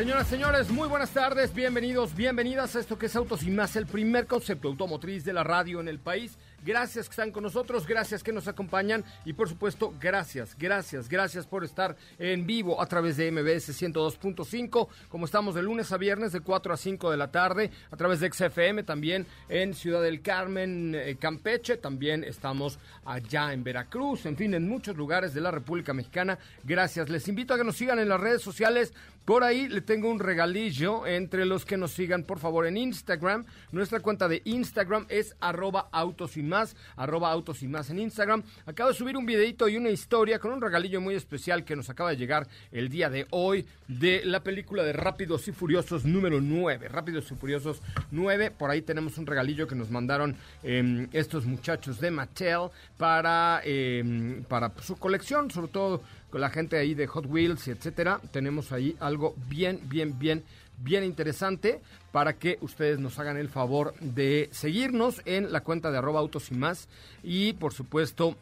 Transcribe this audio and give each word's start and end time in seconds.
Señoras, 0.00 0.28
señores, 0.28 0.70
muy 0.70 0.88
buenas 0.88 1.10
tardes, 1.10 1.52
bienvenidos, 1.52 2.16
bienvenidas 2.16 2.74
a 2.74 2.80
esto 2.80 2.96
que 2.98 3.04
es 3.04 3.16
Autos 3.16 3.42
y 3.42 3.50
más, 3.50 3.76
el 3.76 3.84
primer 3.84 4.26
concepto 4.26 4.68
automotriz 4.68 5.26
de 5.26 5.34
la 5.34 5.44
radio 5.44 5.78
en 5.78 5.88
el 5.88 5.98
país. 5.98 6.38
Gracias 6.64 7.06
que 7.06 7.12
están 7.12 7.30
con 7.30 7.42
nosotros, 7.42 7.86
gracias 7.86 8.22
que 8.22 8.32
nos 8.32 8.48
acompañan 8.48 9.04
y 9.26 9.34
por 9.34 9.48
supuesto, 9.48 9.94
gracias, 10.00 10.56
gracias, 10.58 11.06
gracias 11.06 11.46
por 11.46 11.64
estar 11.64 11.96
en 12.18 12.46
vivo 12.46 12.80
a 12.80 12.86
través 12.86 13.18
de 13.18 13.30
MBS 13.30 13.78
102.5, 13.78 14.88
como 15.10 15.26
estamos 15.26 15.54
de 15.54 15.62
lunes 15.62 15.92
a 15.92 15.98
viernes 15.98 16.32
de 16.32 16.40
4 16.40 16.72
a 16.72 16.76
5 16.78 17.10
de 17.10 17.16
la 17.18 17.30
tarde, 17.30 17.70
a 17.90 17.96
través 17.96 18.20
de 18.20 18.32
XFM 18.32 18.84
también 18.84 19.26
en 19.50 19.74
Ciudad 19.74 20.02
del 20.02 20.22
Carmen, 20.22 20.94
eh, 20.94 21.16
Campeche, 21.20 21.76
también 21.76 22.24
estamos 22.24 22.78
allá 23.04 23.52
en 23.52 23.64
Veracruz, 23.64 24.24
en 24.24 24.36
fin, 24.36 24.54
en 24.54 24.66
muchos 24.66 24.96
lugares 24.96 25.34
de 25.34 25.42
la 25.42 25.50
República 25.50 25.92
Mexicana. 25.92 26.38
Gracias, 26.64 27.10
les 27.10 27.28
invito 27.28 27.52
a 27.52 27.58
que 27.58 27.64
nos 27.64 27.76
sigan 27.76 27.98
en 27.98 28.08
las 28.08 28.20
redes 28.20 28.40
sociales. 28.40 28.94
Por 29.30 29.44
ahí 29.44 29.68
le 29.68 29.80
tengo 29.80 30.10
un 30.10 30.18
regalillo 30.18 31.06
entre 31.06 31.46
los 31.46 31.64
que 31.64 31.76
nos 31.76 31.92
sigan, 31.92 32.24
por 32.24 32.40
favor, 32.40 32.66
en 32.66 32.76
Instagram. 32.76 33.44
Nuestra 33.70 34.00
cuenta 34.00 34.26
de 34.26 34.42
Instagram 34.44 35.06
es 35.08 35.36
arroba 35.38 35.88
autos 35.92 36.36
y 36.36 36.42
más, 36.42 36.74
autos 36.96 37.62
y 37.62 37.68
más 37.68 37.90
en 37.90 38.00
Instagram. 38.00 38.42
Acabo 38.66 38.90
de 38.90 38.96
subir 38.96 39.16
un 39.16 39.24
videito 39.24 39.68
y 39.68 39.76
una 39.76 39.90
historia 39.90 40.40
con 40.40 40.52
un 40.52 40.60
regalillo 40.60 41.00
muy 41.00 41.14
especial 41.14 41.64
que 41.64 41.76
nos 41.76 41.88
acaba 41.88 42.10
de 42.10 42.16
llegar 42.16 42.48
el 42.72 42.88
día 42.88 43.08
de 43.08 43.28
hoy 43.30 43.66
de 43.86 44.22
la 44.24 44.42
película 44.42 44.82
de 44.82 44.94
Rápidos 44.94 45.46
y 45.46 45.52
Furiosos 45.52 46.04
número 46.04 46.40
9. 46.40 46.88
Rápidos 46.88 47.30
y 47.30 47.36
Furiosos 47.36 47.82
9. 48.10 48.50
Por 48.50 48.70
ahí 48.70 48.82
tenemos 48.82 49.16
un 49.16 49.26
regalillo 49.26 49.68
que 49.68 49.76
nos 49.76 49.92
mandaron 49.92 50.34
eh, 50.64 51.06
estos 51.12 51.46
muchachos 51.46 52.00
de 52.00 52.10
Mattel 52.10 52.70
para, 52.98 53.60
eh, 53.62 54.42
para 54.48 54.72
su 54.82 54.96
colección, 54.96 55.52
sobre 55.52 55.68
todo 55.68 56.02
con 56.30 56.40
la 56.40 56.50
gente 56.50 56.78
ahí 56.78 56.94
de 56.94 57.06
Hot 57.06 57.26
Wheels 57.26 57.68
etcétera. 57.68 58.20
Tenemos 58.32 58.72
ahí 58.72 58.96
algo 59.00 59.34
bien, 59.48 59.80
bien, 59.84 60.18
bien, 60.18 60.44
bien 60.78 61.04
interesante 61.04 61.80
para 62.12 62.34
que 62.34 62.58
ustedes 62.60 62.98
nos 62.98 63.18
hagan 63.18 63.36
el 63.36 63.48
favor 63.48 63.94
de 64.00 64.48
seguirnos 64.52 65.22
en 65.24 65.52
la 65.52 65.62
cuenta 65.62 65.90
de 65.90 65.98
arroba 65.98 66.20
autos 66.20 66.50
y 66.50 66.54
más. 66.54 66.88
Y 67.22 67.52
por 67.54 67.72
supuesto, 67.72 68.36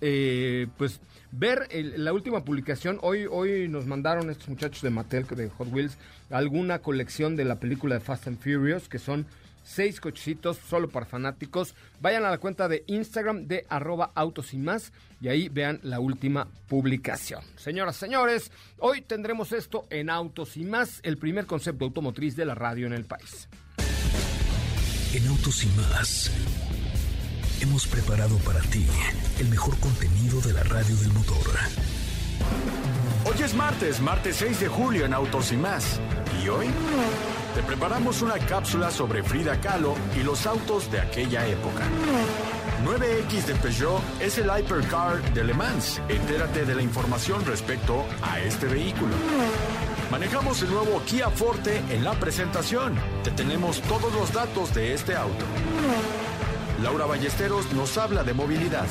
eh, 0.00 0.66
pues 0.76 1.00
ver 1.32 1.68
la 1.72 2.12
última 2.12 2.44
publicación. 2.44 2.98
Hoy, 3.02 3.26
hoy 3.30 3.68
nos 3.68 3.86
mandaron 3.86 4.30
estos 4.30 4.48
muchachos 4.48 4.82
de 4.82 4.90
Mattel, 4.90 5.26
de 5.26 5.48
Hot 5.50 5.72
Wheels, 5.72 5.98
alguna 6.30 6.80
colección 6.80 7.36
de 7.36 7.44
la 7.44 7.56
película 7.56 7.96
de 7.96 8.00
Fast 8.00 8.28
and 8.28 8.38
Furious, 8.38 8.88
que 8.88 8.98
son 8.98 9.26
seis 9.68 10.00
cochecitos 10.00 10.58
solo 10.68 10.88
para 10.88 11.06
fanáticos. 11.06 11.74
Vayan 12.00 12.24
a 12.24 12.30
la 12.30 12.38
cuenta 12.38 12.68
de 12.68 12.84
Instagram 12.86 13.46
de 13.46 13.66
arroba 13.68 14.10
autos 14.14 14.54
y 14.54 14.58
más 14.58 14.92
y 15.20 15.28
ahí 15.28 15.48
vean 15.48 15.78
la 15.82 16.00
última 16.00 16.48
publicación. 16.68 17.42
Señoras, 17.56 17.96
señores, 17.96 18.50
hoy 18.78 19.02
tendremos 19.02 19.52
esto 19.52 19.86
en 19.90 20.10
Autos 20.10 20.56
y 20.56 20.64
más, 20.64 21.00
el 21.02 21.18
primer 21.18 21.46
concepto 21.46 21.84
automotriz 21.84 22.36
de 22.36 22.44
la 22.44 22.54
radio 22.54 22.86
en 22.86 22.92
el 22.92 23.04
país. 23.04 23.48
En 25.14 25.26
Autos 25.26 25.64
y 25.64 25.68
más 25.90 26.30
hemos 27.60 27.86
preparado 27.86 28.38
para 28.38 28.60
ti 28.60 28.86
el 29.40 29.48
mejor 29.48 29.78
contenido 29.80 30.40
de 30.40 30.52
la 30.52 30.62
radio 30.62 30.96
del 30.96 31.12
motor. 31.12 31.46
Hoy 33.24 33.42
es 33.42 33.54
martes, 33.54 34.00
martes 34.00 34.36
6 34.36 34.60
de 34.60 34.68
julio 34.68 35.04
en 35.04 35.12
Autos 35.12 35.52
y 35.52 35.56
más. 35.56 36.00
¿Y 36.42 36.48
hoy? 36.48 36.68
Te 37.54 37.62
preparamos 37.62 38.22
una 38.22 38.38
cápsula 38.38 38.90
sobre 38.90 39.22
Frida 39.22 39.60
Kahlo 39.60 39.94
y 40.18 40.22
los 40.22 40.46
autos 40.46 40.90
de 40.90 41.00
aquella 41.00 41.46
época. 41.46 41.84
9X 42.84 43.46
de 43.46 43.54
Peugeot 43.56 44.00
es 44.20 44.38
el 44.38 44.46
hypercar 44.46 45.20
de 45.34 45.44
Le 45.44 45.54
Mans. 45.54 46.00
Entérate 46.08 46.64
de 46.64 46.74
la 46.74 46.82
información 46.82 47.44
respecto 47.44 48.04
a 48.22 48.38
este 48.40 48.66
vehículo. 48.66 49.14
Manejamos 50.10 50.62
el 50.62 50.70
nuevo 50.70 51.02
Kia 51.04 51.30
Forte 51.30 51.82
en 51.90 52.04
la 52.04 52.12
presentación. 52.12 52.94
Te 53.24 53.30
tenemos 53.30 53.80
todos 53.82 54.12
los 54.12 54.32
datos 54.32 54.74
de 54.74 54.94
este 54.94 55.16
auto. 55.16 55.44
Laura 56.82 57.06
Ballesteros 57.06 57.72
nos 57.72 57.98
habla 57.98 58.22
de 58.22 58.34
movilidad. 58.34 58.86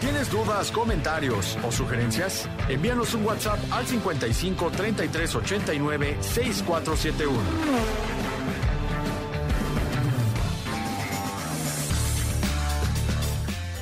¿Tienes 0.00 0.30
dudas, 0.30 0.70
comentarios 0.70 1.58
o 1.64 1.72
sugerencias? 1.72 2.48
Envíanos 2.68 3.14
un 3.14 3.26
WhatsApp 3.26 3.58
al 3.72 3.84
55 3.84 4.70
33 4.70 5.34
89 5.34 6.16
6471. 6.20 8.08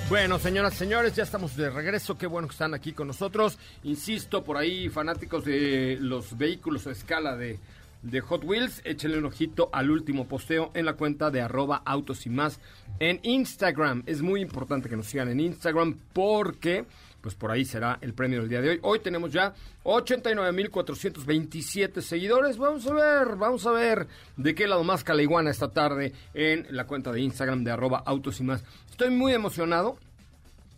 Bueno, 0.08 0.38
señoras 0.38 0.74
y 0.74 0.76
señores, 0.78 1.14
ya 1.14 1.24
estamos 1.24 1.54
de 1.54 1.68
regreso. 1.68 2.16
Qué 2.16 2.26
bueno 2.26 2.48
que 2.48 2.52
están 2.52 2.72
aquí 2.72 2.92
con 2.92 3.08
nosotros. 3.08 3.58
Insisto, 3.82 4.42
por 4.42 4.56
ahí, 4.56 4.88
fanáticos 4.88 5.44
de 5.44 5.98
los 6.00 6.38
vehículos 6.38 6.86
a 6.86 6.92
escala 6.92 7.36
de, 7.36 7.58
de 8.10 8.20
Hot 8.20 8.44
Wheels, 8.44 8.82
échenle 8.84 9.18
un 9.18 9.24
ojito 9.24 9.68
al 9.72 9.90
último 9.90 10.28
posteo 10.28 10.70
en 10.74 10.86
la 10.86 10.92
cuenta 10.94 11.32
de 11.32 11.40
arroba 11.40 11.82
autos 11.84 12.24
y 12.26 12.30
más 12.30 12.60
en 13.00 13.18
Instagram. 13.24 14.04
Es 14.06 14.22
muy 14.22 14.40
importante 14.40 14.88
que 14.88 14.96
nos 14.96 15.06
sigan 15.06 15.28
en 15.28 15.40
Instagram 15.40 15.98
porque, 16.12 16.84
pues 17.20 17.34
por 17.34 17.50
ahí 17.50 17.64
será 17.64 17.98
el 18.00 18.14
premio 18.14 18.38
del 18.40 18.48
día 18.48 18.60
de 18.60 18.70
hoy. 18.70 18.78
Hoy 18.82 19.00
tenemos 19.00 19.32
ya 19.32 19.52
89.427 19.82 22.00
seguidores. 22.00 22.58
Vamos 22.58 22.86
a 22.86 22.94
ver, 22.94 23.34
vamos 23.36 23.66
a 23.66 23.72
ver 23.72 24.06
de 24.36 24.54
qué 24.54 24.68
lado 24.68 24.84
más 24.84 25.02
calaiguana 25.02 25.50
esta 25.50 25.72
tarde 25.72 26.12
en 26.32 26.68
la 26.70 26.86
cuenta 26.86 27.10
de 27.10 27.20
Instagram 27.20 27.64
de 27.64 27.72
arroba 27.72 28.04
autos 28.06 28.38
y 28.38 28.44
más. 28.44 28.62
Estoy 28.88 29.10
muy 29.10 29.32
emocionado, 29.32 29.98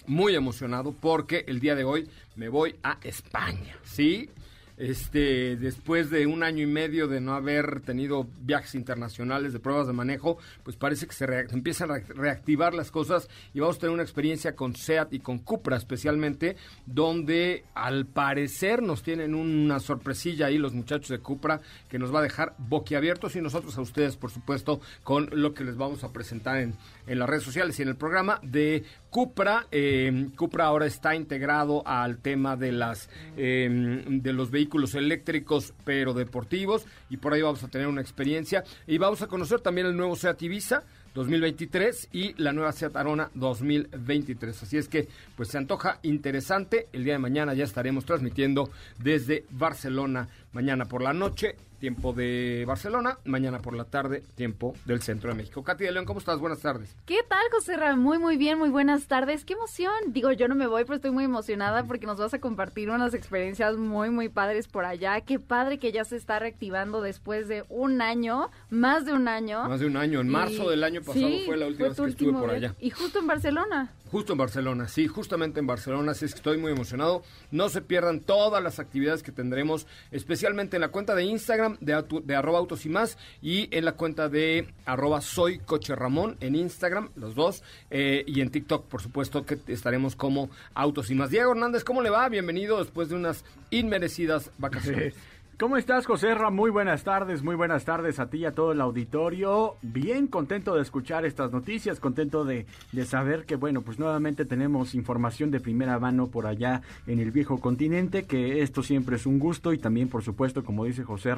muy 0.07 0.35
emocionado 0.35 0.93
porque 0.93 1.45
el 1.47 1.61
día 1.61 1.75
de 1.75 1.85
hoy 1.85 2.09
me 2.37 2.49
voy 2.49 2.77
a 2.83 2.97
España, 3.03 3.77
¿sí? 3.85 4.31
Este, 4.79 5.57
después 5.57 6.09
de 6.09 6.27
un 6.29 6.45
año 6.45 6.63
y 6.63 6.67
medio 6.67 7.09
de 7.09 7.21
no 7.21 7.35
haber 7.35 7.81
tenido 7.81 8.29
viajes 8.43 8.77
internacionales 8.77 9.53
de 9.53 9.59
pruebas 9.59 9.89
de 9.89 9.93
manejo, 9.93 10.39
pues 10.63 10.77
parece 10.77 11.09
que 11.09 11.15
se, 11.15 11.25
empiezan 11.51 11.91
a 11.91 11.95
re- 11.99 12.05
reactivar 12.15 12.75
las 12.75 12.93
cosas 12.93 13.29
y 13.53 13.59
vamos 13.59 13.77
a 13.77 13.81
tener 13.81 13.93
una 13.95 14.05
experiencia 14.05 14.55
con 14.55 14.77
SEAT 14.77 15.15
y 15.15 15.19
con 15.19 15.41
Cupra 15.41 15.77
especialmente, 15.77 16.57
donde 16.87 17.65
al 17.75 18.07
parecer 18.07 18.81
nos 18.83 19.03
tienen 19.03 19.35
una 19.35 19.81
sorpresilla 19.81 20.47
ahí 20.47 20.59
los 20.59 20.75
muchachos 20.75 21.09
de 21.09 21.19
Cupra 21.19 21.61
que 21.89 21.99
nos 21.99 22.15
va 22.15 22.21
a 22.21 22.23
dejar 22.23 22.55
boquiabiertos 22.59 23.35
y 23.35 23.41
nosotros 23.41 23.77
a 23.79 23.81
ustedes, 23.81 24.17
por 24.17 24.31
supuesto, 24.31 24.81
con 25.03 25.29
lo 25.33 25.55
que 25.55 25.65
les 25.65 25.77
vamos 25.77 26.05
a 26.05 26.13
presentar 26.13 26.59
en, 26.59 26.75
en 27.09 27.19
las 27.19 27.29
redes 27.29 27.43
sociales 27.43 27.77
y 27.79 27.83
en 27.83 27.89
el 27.89 27.97
programa 27.97 28.39
de 28.45 28.85
Cupra. 29.11 29.67
Eh, 29.71 30.29
Cupra 30.37 30.67
ahora 30.67 30.87
está 30.87 31.15
integrado 31.15 31.87
al 31.87 32.19
tema 32.19 32.57
de 32.57 32.73
las 32.73 33.09
eh, 33.37 34.05
de 34.07 34.33
los 34.33 34.51
vehículos 34.51 34.95
eléctricos 34.95 35.75
pero 35.85 36.15
deportivos 36.15 36.85
y 37.11 37.17
por 37.17 37.33
ahí 37.33 37.43
vamos 37.43 37.63
a 37.63 37.69
tener 37.69 37.87
una 37.87 38.01
experiencia 38.01 38.65
y 38.87 38.99
vamos 38.99 39.23
a 39.23 39.27
conocer 39.27 39.61
también 39.61 39.87
el 39.87 39.97
nuevo 39.97 40.17
Seat 40.17 40.43
Ibiza 40.43 40.83
2023 41.15 42.09
y 42.13 42.41
la 42.41 42.53
nueva 42.53 42.73
Seat 42.73 42.95
Arona 42.97 43.31
2023. 43.35 44.63
Así 44.63 44.77
es 44.77 44.89
que 44.89 45.09
pues 45.37 45.49
se 45.49 45.59
antoja 45.59 45.99
interesante. 46.03 46.87
El 46.93 47.05
día 47.05 47.15
de 47.15 47.19
mañana 47.19 47.55
ya 47.55 47.65
estaremos 47.65 48.05
transmitiendo 48.05 48.71
desde 48.99 49.45
Barcelona 49.51 50.29
mañana 50.53 50.85
por 50.85 51.03
la 51.03 51.13
noche 51.13 51.57
tiempo 51.79 52.13
de 52.13 52.65
Barcelona, 52.67 53.19
mañana 53.25 53.61
por 53.61 53.75
la 53.75 53.85
tarde, 53.85 54.23
tiempo 54.35 54.75
del 54.85 55.01
centro 55.03 55.31
de 55.31 55.37
México. 55.37 55.63
Katy 55.63 55.85
de 55.85 55.93
León, 55.93 56.05
¿cómo 56.05 56.19
estás? 56.21 56.39
Buenas 56.39 56.61
tardes. 56.61 56.95
¿Qué 57.07 57.19
tal, 57.29 57.43
José? 57.53 57.77
Muy, 57.97 58.19
muy 58.19 58.37
bien, 58.37 58.59
muy 58.59 58.71
buenas 58.71 59.07
tardes. 59.07 59.45
¡Qué 59.45 59.53
emoción! 59.55 59.93
Digo, 60.09 60.33
yo 60.33 60.49
no 60.49 60.55
me 60.55 60.67
voy, 60.67 60.83
pero 60.85 60.97
estoy 60.97 61.11
muy 61.13 61.25
emocionada 61.25 61.85
porque 61.85 62.07
nos 62.07 62.19
vas 62.19 62.35
a 62.35 62.41
compartir 62.41 62.91
unas 62.91 63.15
experiencias 63.15 63.77
muy, 63.77 64.11
muy 64.11 64.29
padres 64.29 64.67
por 64.67 64.85
allá. 64.85 65.21
Qué 65.21 65.39
padre 65.39 65.79
que 65.79 65.93
ya 65.93 66.05
se 66.05 66.17
está 66.17 66.39
reactivando 66.39 67.01
después 67.01 67.47
de 67.49 67.65
un 67.69 68.03
año, 68.03 68.51
más 68.71 69.05
de 69.07 69.13
un 69.13 69.29
año. 69.29 69.69
Más 69.69 69.81
de 69.81 69.87
un 69.87 69.97
año. 69.97 70.21
En 70.21 70.29
marzo 70.29 70.65
Y- 70.65 70.71
del 70.71 70.85
año 70.85 71.01
pasado 71.03 71.27
sí, 71.29 71.43
fue 71.47 71.57
la 71.57 71.67
última 71.67 71.89
vez 71.89 71.97
que 72.01 72.07
estuve 72.11 72.33
por 72.33 72.51
allá. 72.51 72.75
Y 72.81 72.91
justo 72.91 73.19
en 73.21 73.27
Barcelona. 73.27 73.93
Justo 74.11 74.33
en 74.33 74.39
Barcelona, 74.39 74.89
sí, 74.89 75.07
justamente 75.07 75.61
en 75.61 75.67
Barcelona, 75.67 76.13
así 76.13 76.25
es 76.25 76.33
que 76.33 76.39
estoy 76.39 76.57
muy 76.57 76.73
emocionado. 76.73 77.23
No 77.51 77.69
se 77.69 77.83
pierdan 77.83 78.21
todas 78.21 78.63
las 78.63 78.79
actividades 78.79 79.23
que 79.23 79.33
tendremos, 79.33 79.87
especialmente 80.11 80.77
en 80.77 80.81
la 80.81 80.89
cuenta 80.89 81.15
de 81.15 81.25
Instagram 81.25 81.77
de, 81.81 82.03
de 82.25 82.35
arroba 82.35 82.59
autos 82.59 82.87
y 82.87 82.89
más 82.89 83.19
y 83.43 83.69
en 83.71 83.85
la 83.85 83.93
cuenta 83.93 84.29
de 84.31 84.73
arroba 84.87 85.21
soy 85.21 85.59
coche 85.59 85.95
Ramón 85.95 86.39
en 86.41 86.55
Instagram, 86.55 87.11
los 87.17 87.35
dos, 87.35 87.63
eh, 87.91 88.25
y 88.27 88.41
en 88.41 88.51
TikTok, 88.51 88.87
por 88.87 89.03
supuesto, 89.03 89.45
que 89.45 89.59
estaremos 89.67 90.17
como 90.17 90.49
autos 90.75 91.11
y 91.11 91.15
más. 91.15 91.31
Diego 91.31 91.53
Hernández, 91.53 91.85
¿cómo 91.85 92.01
le 92.01 92.11
va? 92.11 92.29
Bienvenido 92.31 92.79
después 92.79 93.11
de 93.11 93.15
unas 93.15 93.45
inmerecidas 93.71 94.51
vacaciones. 94.57 95.15
¿Cómo 95.59 95.77
estás, 95.77 96.07
José? 96.07 96.37
Muy 96.53 96.71
buenas 96.71 97.03
tardes, 97.03 97.43
muy 97.43 97.57
buenas 97.57 97.85
tardes 97.85 98.21
a 98.21 98.31
ti 98.31 98.39
y 98.39 98.45
a 98.45 98.55
todo 98.55 98.71
el 98.71 98.81
auditorio. 98.81 99.75
Bien 99.83 100.29
contento 100.29 100.77
de 100.77 100.83
escuchar 100.83 101.27
estas 101.27 101.51
noticias, 101.51 101.99
contento 101.99 102.45
de, 102.45 102.67
de, 102.93 103.05
saber 103.05 103.45
que, 103.45 103.57
bueno, 103.57 103.83
pues 103.83 103.99
nuevamente 103.99 104.45
tenemos 104.45 104.95
información 104.95 105.51
de 105.51 105.59
primera 105.59 105.99
mano 105.99 106.29
por 106.29 106.47
allá 106.47 106.83
en 107.09 107.19
el 107.19 107.33
viejo 107.33 107.59
continente, 107.59 108.23
que 108.23 108.63
esto 108.63 108.85
siempre 108.85 109.17
es 109.17 109.27
un 109.27 109.41
gusto 109.41 109.73
y 109.73 109.79
también, 109.79 110.09
por 110.09 110.23
supuesto, 110.23 110.63
como 110.63 110.85
dice 110.85 111.03
José 111.03 111.35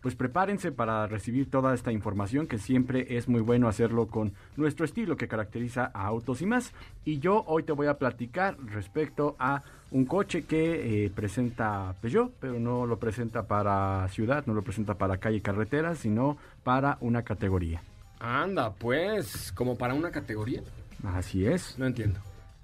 pues 0.00 0.14
prepárense 0.14 0.70
para 0.70 1.08
recibir 1.08 1.50
toda 1.50 1.74
esta 1.74 1.90
información, 1.90 2.46
que 2.46 2.58
siempre 2.58 3.16
es 3.16 3.28
muy 3.28 3.40
bueno 3.40 3.66
hacerlo 3.66 4.06
con 4.06 4.34
nuestro 4.56 4.84
estilo 4.84 5.16
que 5.16 5.26
caracteriza 5.26 5.90
a 5.92 6.06
Autos 6.06 6.42
y 6.42 6.46
más. 6.46 6.72
Y 7.04 7.18
yo 7.18 7.42
hoy 7.48 7.64
te 7.64 7.72
voy 7.72 7.88
a 7.88 7.98
platicar 7.98 8.56
respecto 8.66 9.34
a 9.40 9.64
un 9.90 10.04
coche 10.06 10.44
que 10.44 11.04
eh, 11.04 11.10
presenta 11.10 11.94
Peugeot, 12.00 12.32
pero 12.40 12.58
no 12.58 12.86
lo 12.86 12.98
presenta 12.98 13.44
para 13.44 14.08
ciudad, 14.08 14.44
no 14.46 14.54
lo 14.54 14.62
presenta 14.62 14.94
para 14.94 15.18
calle 15.18 15.36
y 15.36 15.40
carretera, 15.40 15.94
sino 15.94 16.36
para 16.62 16.98
una 17.00 17.22
categoría. 17.22 17.82
Anda, 18.18 18.72
pues, 18.72 19.52
como 19.52 19.76
para 19.76 19.94
una 19.94 20.10
categoría. 20.10 20.62
Así 21.04 21.46
es. 21.46 21.78
No 21.78 21.86
entiendo. 21.86 22.20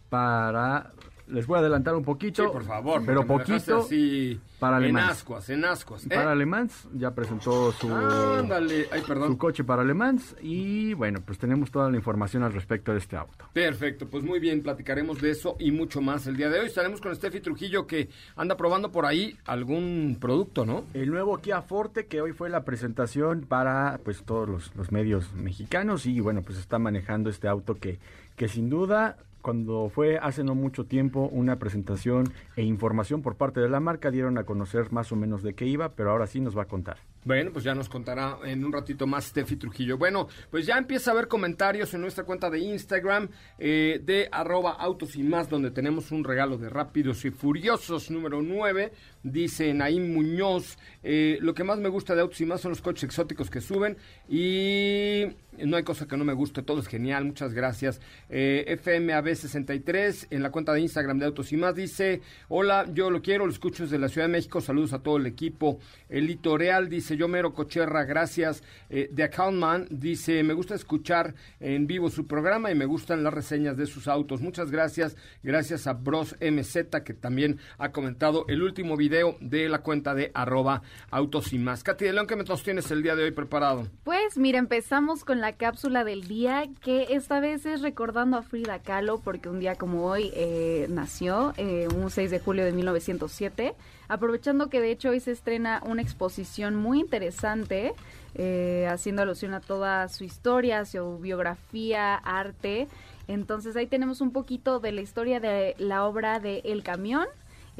Para 0.08 0.90
les 1.30 1.46
voy 1.46 1.56
a 1.56 1.60
adelantar 1.60 1.94
un 1.94 2.04
poquito. 2.04 2.44
Sí, 2.44 2.48
por 2.52 2.64
favor. 2.64 3.02
Pero 3.04 3.26
poquito. 3.26 3.78
Así 3.78 4.40
para 4.60 4.76
en 4.76 4.84
Alemán. 4.84 5.08
ascuas, 5.08 5.48
en 5.48 5.64
ascuas. 5.64 6.04
¿eh? 6.04 6.10
Para 6.10 6.32
Alemán 6.32 6.70
ya 6.94 7.12
presentó 7.12 7.72
su, 7.72 7.92
Ándale. 7.92 8.88
Ay, 8.92 9.02
perdón. 9.06 9.28
su 9.32 9.38
coche 9.38 9.64
para 9.64 9.82
Alemán 9.82 10.20
y 10.42 10.92
bueno, 10.92 11.20
pues 11.24 11.38
tenemos 11.38 11.70
toda 11.70 11.90
la 11.90 11.96
información 11.96 12.42
al 12.42 12.52
respecto 12.52 12.92
de 12.92 12.98
este 12.98 13.16
auto. 13.16 13.46
Perfecto, 13.54 14.06
pues 14.06 14.22
muy 14.22 14.38
bien, 14.38 14.62
platicaremos 14.62 15.20
de 15.20 15.30
eso 15.30 15.56
y 15.58 15.72
mucho 15.72 16.02
más 16.02 16.26
el 16.26 16.36
día 16.36 16.50
de 16.50 16.60
hoy. 16.60 16.66
Estaremos 16.66 17.00
con 17.00 17.14
Steffi 17.16 17.40
Trujillo 17.40 17.86
que 17.86 18.10
anda 18.36 18.56
probando 18.56 18.92
por 18.92 19.06
ahí 19.06 19.36
algún 19.46 20.18
producto, 20.20 20.66
¿no? 20.66 20.84
El 20.92 21.10
nuevo 21.10 21.38
Kia 21.38 21.62
Forte 21.62 22.06
que 22.06 22.20
hoy 22.20 22.32
fue 22.32 22.50
la 22.50 22.64
presentación 22.64 23.46
para 23.48 23.98
pues 24.04 24.22
todos 24.24 24.48
los, 24.48 24.76
los 24.76 24.92
medios 24.92 25.32
mexicanos 25.32 26.04
y 26.04 26.20
bueno, 26.20 26.42
pues 26.42 26.58
está 26.58 26.78
manejando 26.78 27.30
este 27.30 27.48
auto 27.48 27.76
que, 27.76 27.98
que 28.36 28.48
sin 28.48 28.68
duda 28.68 29.16
cuando 29.42 29.88
fue 29.88 30.18
hace 30.18 30.44
no 30.44 30.54
mucho 30.54 30.84
tiempo 30.84 31.28
una 31.32 31.58
presentación 31.58 32.32
e 32.56 32.62
información 32.62 33.22
por 33.22 33.36
parte 33.36 33.60
de 33.60 33.68
la 33.68 33.80
marca, 33.80 34.10
dieron 34.10 34.38
a 34.38 34.44
conocer 34.44 34.92
más 34.92 35.12
o 35.12 35.16
menos 35.16 35.42
de 35.42 35.54
qué 35.54 35.66
iba, 35.66 35.90
pero 35.90 36.10
ahora 36.10 36.26
sí 36.26 36.40
nos 36.40 36.56
va 36.56 36.62
a 36.62 36.66
contar. 36.66 36.98
Bueno, 37.24 37.50
pues 37.52 37.64
ya 37.64 37.74
nos 37.74 37.90
contará 37.90 38.38
en 38.44 38.64
un 38.64 38.72
ratito 38.72 39.06
más 39.06 39.24
Steffi 39.26 39.56
Trujillo. 39.56 39.98
Bueno, 39.98 40.28
pues 40.50 40.64
ya 40.64 40.78
empieza 40.78 41.10
a 41.10 41.14
haber 41.14 41.28
comentarios 41.28 41.92
en 41.92 42.00
nuestra 42.00 42.24
cuenta 42.24 42.48
de 42.48 42.60
Instagram 42.60 43.28
eh, 43.58 44.00
de 44.02 44.28
arroba 44.32 44.72
autos 44.72 45.16
y 45.16 45.22
más, 45.22 45.50
donde 45.50 45.70
tenemos 45.70 46.12
un 46.12 46.24
regalo 46.24 46.56
de 46.56 46.70
rápidos 46.70 47.24
y 47.26 47.30
furiosos 47.30 48.10
número 48.10 48.40
9. 48.40 48.92
Dice 49.22 49.74
Naim 49.74 50.14
Muñoz, 50.14 50.78
eh, 51.02 51.38
lo 51.42 51.52
que 51.52 51.62
más 51.62 51.78
me 51.78 51.90
gusta 51.90 52.14
de 52.14 52.22
autos 52.22 52.40
y 52.40 52.46
más 52.46 52.62
son 52.62 52.70
los 52.70 52.80
coches 52.80 53.04
exóticos 53.04 53.50
que 53.50 53.60
suben 53.60 53.98
y 54.28 55.26
no 55.58 55.76
hay 55.76 55.82
cosa 55.82 56.06
que 56.06 56.16
no 56.16 56.24
me 56.24 56.32
guste, 56.32 56.62
todo 56.62 56.80
es 56.80 56.86
genial, 56.86 57.26
muchas 57.26 57.52
gracias. 57.52 58.00
Eh, 58.30 58.78
FMAB63 58.82 60.28
en 60.30 60.42
la 60.42 60.50
cuenta 60.50 60.72
de 60.72 60.80
Instagram 60.80 61.18
de 61.18 61.26
Autos 61.26 61.52
y 61.52 61.58
más 61.58 61.74
dice, 61.74 62.22
hola, 62.48 62.86
yo 62.94 63.10
lo 63.10 63.20
quiero, 63.20 63.44
lo 63.44 63.52
escucho 63.52 63.82
desde 63.82 63.98
la 63.98 64.08
Ciudad 64.08 64.26
de 64.26 64.32
México, 64.32 64.62
saludos 64.62 64.94
a 64.94 65.02
todo 65.02 65.18
el 65.18 65.26
equipo. 65.26 65.80
El 66.08 66.26
Litoreal 66.26 66.88
dice, 66.88 67.16
yo 67.16 67.28
mero 67.28 67.52
Cocherra, 67.52 68.04
gracias. 68.04 68.62
Eh, 68.88 69.10
The 69.14 69.24
Accountman 69.24 69.86
dice, 69.90 70.42
me 70.44 70.54
gusta 70.54 70.74
escuchar 70.74 71.34
en 71.58 71.86
vivo 71.86 72.08
su 72.08 72.26
programa 72.26 72.70
y 72.70 72.74
me 72.74 72.86
gustan 72.86 73.22
las 73.22 73.34
reseñas 73.34 73.76
de 73.76 73.86
sus 73.86 74.08
autos. 74.08 74.40
Muchas 74.40 74.70
gracias, 74.70 75.16
gracias 75.42 75.86
a 75.86 75.92
Bros 75.92 76.36
MZ 76.40 77.02
que 77.04 77.12
también 77.12 77.58
ha 77.76 77.92
comentado 77.92 78.46
el 78.48 78.62
último 78.62 78.96
video 78.96 79.09
de 79.10 79.68
la 79.68 79.82
cuenta 79.82 80.14
de 80.14 80.30
arroba 80.34 80.82
Autos 81.10 81.52
y 81.52 81.58
más. 81.58 81.82
Katy 81.82 82.04
de 82.04 82.12
León, 82.12 82.26
¿qué 82.26 82.36
nos 82.36 82.62
tienes 82.62 82.90
el 82.90 83.02
día 83.02 83.16
de 83.16 83.24
hoy 83.24 83.32
preparado? 83.32 83.86
Pues 84.04 84.38
mira, 84.38 84.58
empezamos 84.58 85.24
con 85.24 85.40
la 85.40 85.52
cápsula 85.52 86.04
del 86.04 86.26
día, 86.26 86.68
que 86.80 87.08
esta 87.10 87.40
vez 87.40 87.66
es 87.66 87.82
recordando 87.82 88.36
a 88.36 88.42
Frida 88.42 88.78
Kahlo, 88.78 89.20
porque 89.20 89.48
un 89.48 89.60
día 89.60 89.74
como 89.74 90.06
hoy 90.06 90.30
eh, 90.34 90.86
nació, 90.88 91.52
eh, 91.56 91.88
un 91.94 92.10
6 92.10 92.30
de 92.30 92.38
julio 92.40 92.64
de 92.64 92.72
1907, 92.72 93.74
aprovechando 94.08 94.68
que 94.68 94.80
de 94.80 94.90
hecho 94.90 95.10
hoy 95.10 95.20
se 95.20 95.32
estrena 95.32 95.82
una 95.84 96.02
exposición 96.02 96.76
muy 96.76 97.00
interesante, 97.00 97.92
eh, 98.34 98.86
haciendo 98.88 99.22
alusión 99.22 99.54
a 99.54 99.60
toda 99.60 100.08
su 100.08 100.24
historia, 100.24 100.84
su 100.84 101.18
biografía, 101.18 102.14
arte. 102.14 102.88
Entonces 103.28 103.76
ahí 103.76 103.86
tenemos 103.86 104.20
un 104.20 104.32
poquito 104.32 104.80
de 104.80 104.92
la 104.92 105.00
historia 105.00 105.40
de 105.40 105.74
la 105.78 106.04
obra 106.04 106.40
de 106.40 106.62
El 106.64 106.82
Camión, 106.82 107.26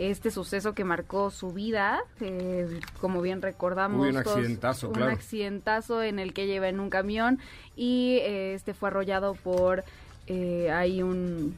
este 0.09 0.31
suceso 0.31 0.73
que 0.73 0.85
marcó 0.85 1.31
su 1.31 1.53
vida, 1.53 2.01
eh, 2.21 2.81
como 3.01 3.21
bien 3.21 3.43
recordamos. 3.43 4.01
Uy, 4.03 4.11
un 4.11 4.17
accidentazo, 4.17 4.89
un 4.89 4.95
claro. 4.95 5.13
accidentazo 5.13 6.03
en 6.03 6.19
el 6.19 6.33
que 6.33 6.47
lleva 6.47 6.69
en 6.69 6.81
un 6.81 6.89
camión 6.89 7.39
y 7.77 8.19
eh, 8.23 8.55
este 8.55 8.73
fue 8.73 8.89
arrollado 8.89 9.35
por 9.35 9.85
eh, 10.27 10.71
hay 10.71 11.03
un 11.03 11.57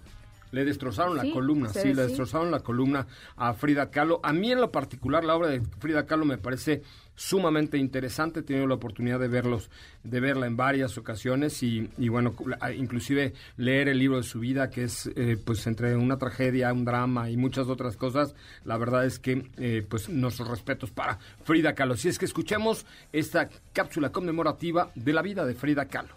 Le 0.50 0.64
destrozaron 0.64 1.20
Sí, 1.20 1.28
la 1.28 1.32
columna, 1.34 1.68
sí, 1.68 1.88
le 1.94 1.94
sí. 1.94 2.08
destrozaron 2.08 2.50
la 2.50 2.60
columna 2.60 3.06
a 3.36 3.54
Frida 3.54 3.90
Kahlo. 3.90 4.20
A 4.22 4.32
mí 4.32 4.50
en 4.50 4.60
lo 4.60 4.70
particular 4.72 5.24
la 5.24 5.36
obra 5.36 5.48
de 5.48 5.60
Frida 5.78 6.06
Kahlo 6.06 6.24
me 6.24 6.38
parece 6.38 6.82
sumamente 7.14 7.78
interesante. 7.78 8.40
He 8.40 8.42
tenido 8.42 8.66
la 8.66 8.74
oportunidad 8.74 9.20
de 9.20 9.28
verlos, 9.28 9.70
de 10.02 10.20
verla 10.20 10.46
en 10.46 10.56
varias 10.56 10.98
ocasiones 10.98 11.62
y, 11.62 11.88
bueno, 12.08 12.34
inclusive 12.76 13.34
leer 13.56 13.88
el 13.88 13.98
libro 13.98 14.16
de 14.16 14.22
su 14.22 14.40
vida, 14.40 14.70
que 14.70 14.84
es 14.84 15.10
eh, 15.16 15.36
pues 15.44 15.66
entre 15.66 15.96
una 15.96 16.18
tragedia, 16.18 16.72
un 16.72 16.84
drama 16.84 17.30
y 17.30 17.36
muchas 17.36 17.68
otras 17.68 17.96
cosas. 17.96 18.34
La 18.64 18.76
verdad 18.76 19.04
es 19.04 19.18
que 19.18 19.50
eh, 19.58 19.84
pues 19.88 20.08
nuestros 20.08 20.48
respetos 20.48 20.90
para 20.90 21.18
Frida 21.44 21.74
Kahlo. 21.74 21.96
Si 21.96 22.08
es 22.08 22.18
que 22.18 22.24
escuchemos 22.24 22.86
esta 23.12 23.48
cápsula 23.72 24.10
conmemorativa 24.10 24.90
de 24.94 25.12
la 25.12 25.22
vida 25.22 25.44
de 25.46 25.54
Frida 25.54 25.86
Kahlo. 25.86 26.14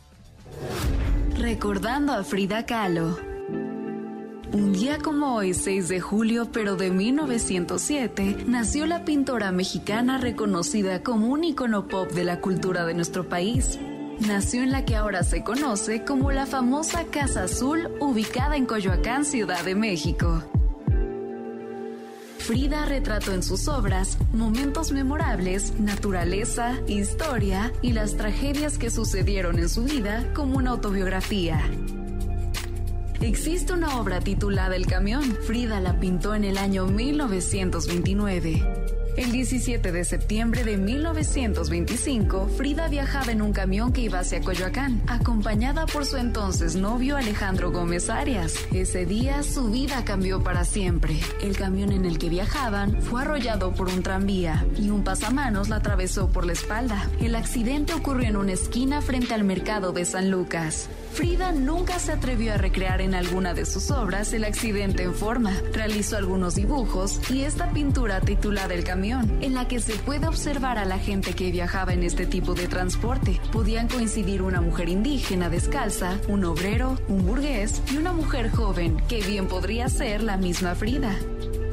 Recordando 1.37 2.13
a 2.13 2.23
Frida 2.23 2.65
Kahlo. 2.65 3.34
Un 4.55 4.71
día 4.71 4.99
como 4.99 5.35
hoy, 5.35 5.53
6 5.53 5.89
de 5.89 5.99
julio, 5.99 6.47
pero 6.49 6.77
de 6.77 6.89
1907, 6.89 8.45
nació 8.47 8.85
la 8.85 9.03
pintora 9.03 9.51
mexicana 9.51 10.17
reconocida 10.17 11.03
como 11.03 11.27
un 11.27 11.43
icono 11.43 11.89
pop 11.89 12.09
de 12.13 12.23
la 12.23 12.39
cultura 12.39 12.85
de 12.85 12.93
nuestro 12.93 13.27
país. 13.27 13.77
Nació 14.25 14.63
en 14.63 14.71
la 14.71 14.85
que 14.85 14.95
ahora 14.95 15.23
se 15.23 15.43
conoce 15.43 16.05
como 16.05 16.31
la 16.31 16.45
famosa 16.45 17.03
Casa 17.03 17.43
Azul, 17.43 17.89
ubicada 17.99 18.55
en 18.55 18.65
Coyoacán, 18.65 19.25
Ciudad 19.25 19.61
de 19.65 19.75
México. 19.75 20.41
Frida 22.37 22.85
retrató 22.85 23.33
en 23.33 23.43
sus 23.43 23.67
obras 23.67 24.17
momentos 24.31 24.93
memorables, 24.93 25.77
naturaleza, 25.81 26.79
historia 26.87 27.73
y 27.81 27.91
las 27.91 28.15
tragedias 28.15 28.77
que 28.77 28.89
sucedieron 28.89 29.59
en 29.59 29.67
su 29.67 29.83
vida 29.83 30.31
como 30.33 30.55
una 30.55 30.71
autobiografía. 30.71 31.59
Existe 33.21 33.73
una 33.73 33.99
obra 33.99 34.19
titulada 34.19 34.75
El 34.75 34.85
camión. 34.85 35.23
Frida 35.47 35.79
la 35.79 35.99
pintó 35.99 36.35
en 36.35 36.43
el 36.43 36.57
año 36.57 36.85
1929. 36.85 39.04
El 39.17 39.31
17 39.31 39.93
de 39.93 40.03
septiembre 40.03 40.65
de 40.65 40.75
1925, 40.75 42.49
Frida 42.57 42.89
viajaba 42.89 43.31
en 43.31 43.41
un 43.41 43.53
camión 43.53 43.93
que 43.93 44.01
iba 44.01 44.19
hacia 44.19 44.41
Coyoacán, 44.41 45.01
acompañada 45.07 45.85
por 45.85 46.05
su 46.05 46.17
entonces 46.17 46.75
novio 46.75 47.15
Alejandro 47.15 47.71
Gómez 47.71 48.09
Arias. 48.09 48.55
Ese 48.73 49.05
día 49.05 49.41
su 49.43 49.71
vida 49.71 50.03
cambió 50.03 50.43
para 50.43 50.65
siempre. 50.65 51.17
El 51.41 51.55
camión 51.55 51.93
en 51.93 52.03
el 52.03 52.19
que 52.19 52.27
viajaban 52.27 53.01
fue 53.01 53.21
arrollado 53.21 53.73
por 53.73 53.87
un 53.87 54.03
tranvía 54.03 54.65
y 54.77 54.89
un 54.89 55.05
pasamanos 55.05 55.69
la 55.69 55.77
atravesó 55.77 56.27
por 56.27 56.45
la 56.45 56.51
espalda. 56.51 57.09
El 57.21 57.35
accidente 57.35 57.93
ocurrió 57.93 58.27
en 58.27 58.35
una 58.35 58.51
esquina 58.51 59.01
frente 59.01 59.33
al 59.33 59.45
mercado 59.45 59.93
de 59.93 60.03
San 60.03 60.29
Lucas. 60.29 60.89
Frida 61.15 61.53
nunca 61.53 61.97
se 61.97 62.11
atrevió 62.11 62.53
a 62.53 62.57
recrear 62.57 62.99
en 62.99 63.15
alguna 63.15 63.53
de 63.53 63.65
sus 63.65 63.89
obras 63.89 64.33
el 64.33 64.43
accidente 64.43 65.03
en 65.03 65.13
forma. 65.13 65.53
Realizó 65.71 66.17
algunos 66.17 66.55
dibujos 66.55 67.21
y 67.31 67.43
esta 67.43 67.71
pintura 67.71 68.19
titulada 68.19 68.73
El 68.73 68.83
camión, 68.83 69.04
en 69.13 69.53
la 69.53 69.67
que 69.67 69.79
se 69.79 69.93
puede 69.93 70.27
observar 70.27 70.79
a 70.79 70.85
la 70.85 70.97
gente 70.97 71.33
que 71.33 71.51
viajaba 71.51 71.93
en 71.93 72.03
este 72.03 72.25
tipo 72.25 72.55
de 72.55 72.67
transporte. 72.67 73.39
Podían 73.51 73.87
coincidir 73.87 74.41
una 74.41 74.61
mujer 74.61 74.89
indígena 74.89 75.49
descalza, 75.49 76.17
un 76.27 76.43
obrero, 76.43 76.97
un 77.07 77.25
burgués 77.25 77.81
y 77.91 77.97
una 77.97 78.13
mujer 78.13 78.49
joven, 78.49 78.97
que 79.07 79.21
bien 79.21 79.47
podría 79.47 79.89
ser 79.89 80.23
la 80.23 80.37
misma 80.37 80.73
Frida. 80.75 81.15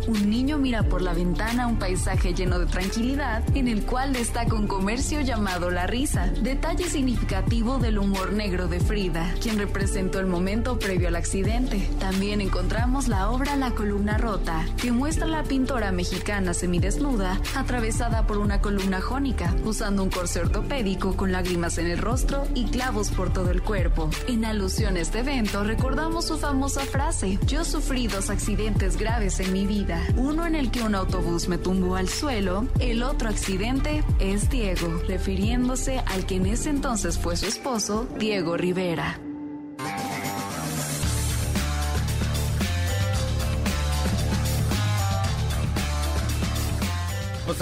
Un 0.08 0.28
niño 0.28 0.58
mira 0.58 0.82
por 0.82 1.00
la 1.00 1.14
ventana 1.14 1.68
un 1.68 1.78
paisaje 1.78 2.34
lleno 2.34 2.58
de 2.58 2.66
tranquilidad 2.66 3.44
en 3.54 3.68
el 3.68 3.84
cual 3.84 4.12
destaca 4.12 4.54
un 4.56 4.66
comercio 4.66 5.20
llamado 5.20 5.70
La 5.70 5.86
Risa, 5.86 6.26
detalle 6.42 6.88
significativo 6.88 7.78
del 7.78 7.98
humor 7.98 8.32
negro 8.32 8.66
de 8.66 8.80
Frida, 8.80 9.32
quien 9.40 9.58
representó 9.58 10.18
el 10.18 10.26
momento 10.26 10.78
previo 10.78 11.06
al 11.06 11.16
accidente. 11.16 11.88
También 12.00 12.40
encontramos 12.40 13.06
la 13.06 13.30
obra 13.30 13.54
La 13.54 13.70
columna 13.70 14.18
rota, 14.18 14.66
que 14.76 14.90
muestra 14.90 15.26
a 15.26 15.28
la 15.28 15.44
pintora 15.44 15.92
mexicana 15.92 16.52
semidesnuda 16.52 17.40
atravesada 17.54 18.26
por 18.26 18.38
una 18.38 18.60
columna 18.60 19.00
jónica, 19.00 19.54
usando 19.64 20.02
un 20.02 20.10
corsé 20.10 20.40
ortopédico 20.40 21.16
con 21.16 21.30
lágrimas 21.30 21.78
en 21.78 21.86
el 21.86 21.98
rostro 21.98 22.44
y 22.54 22.64
clavos 22.64 23.10
por 23.10 23.32
todo 23.32 23.50
el 23.52 23.62
cuerpo. 23.62 24.10
En 24.26 24.44
alusión 24.44 24.96
a 24.96 25.00
este 25.00 25.20
evento 25.20 25.62
recordamos 25.62 26.26
su 26.26 26.38
famosa 26.38 26.80
frase, 26.80 27.38
yo 27.46 27.64
sufrí 27.64 28.08
dos 28.08 28.30
accidentes 28.30 28.96
graves 28.96 29.38
en 29.38 29.52
mi 29.52 29.64
vida. 29.66 29.91
Uno 30.16 30.46
en 30.46 30.54
el 30.54 30.70
que 30.70 30.82
un 30.82 30.94
autobús 30.94 31.48
me 31.48 31.58
tumbó 31.58 31.96
al 31.96 32.08
suelo, 32.08 32.66
el 32.80 33.02
otro 33.02 33.28
accidente 33.28 34.04
es 34.18 34.50
Diego, 34.50 35.02
refiriéndose 35.08 35.98
al 35.98 36.26
que 36.26 36.36
en 36.36 36.46
ese 36.46 36.70
entonces 36.70 37.18
fue 37.18 37.36
su 37.36 37.46
esposo, 37.46 38.06
Diego 38.18 38.56
Rivera. 38.56 39.18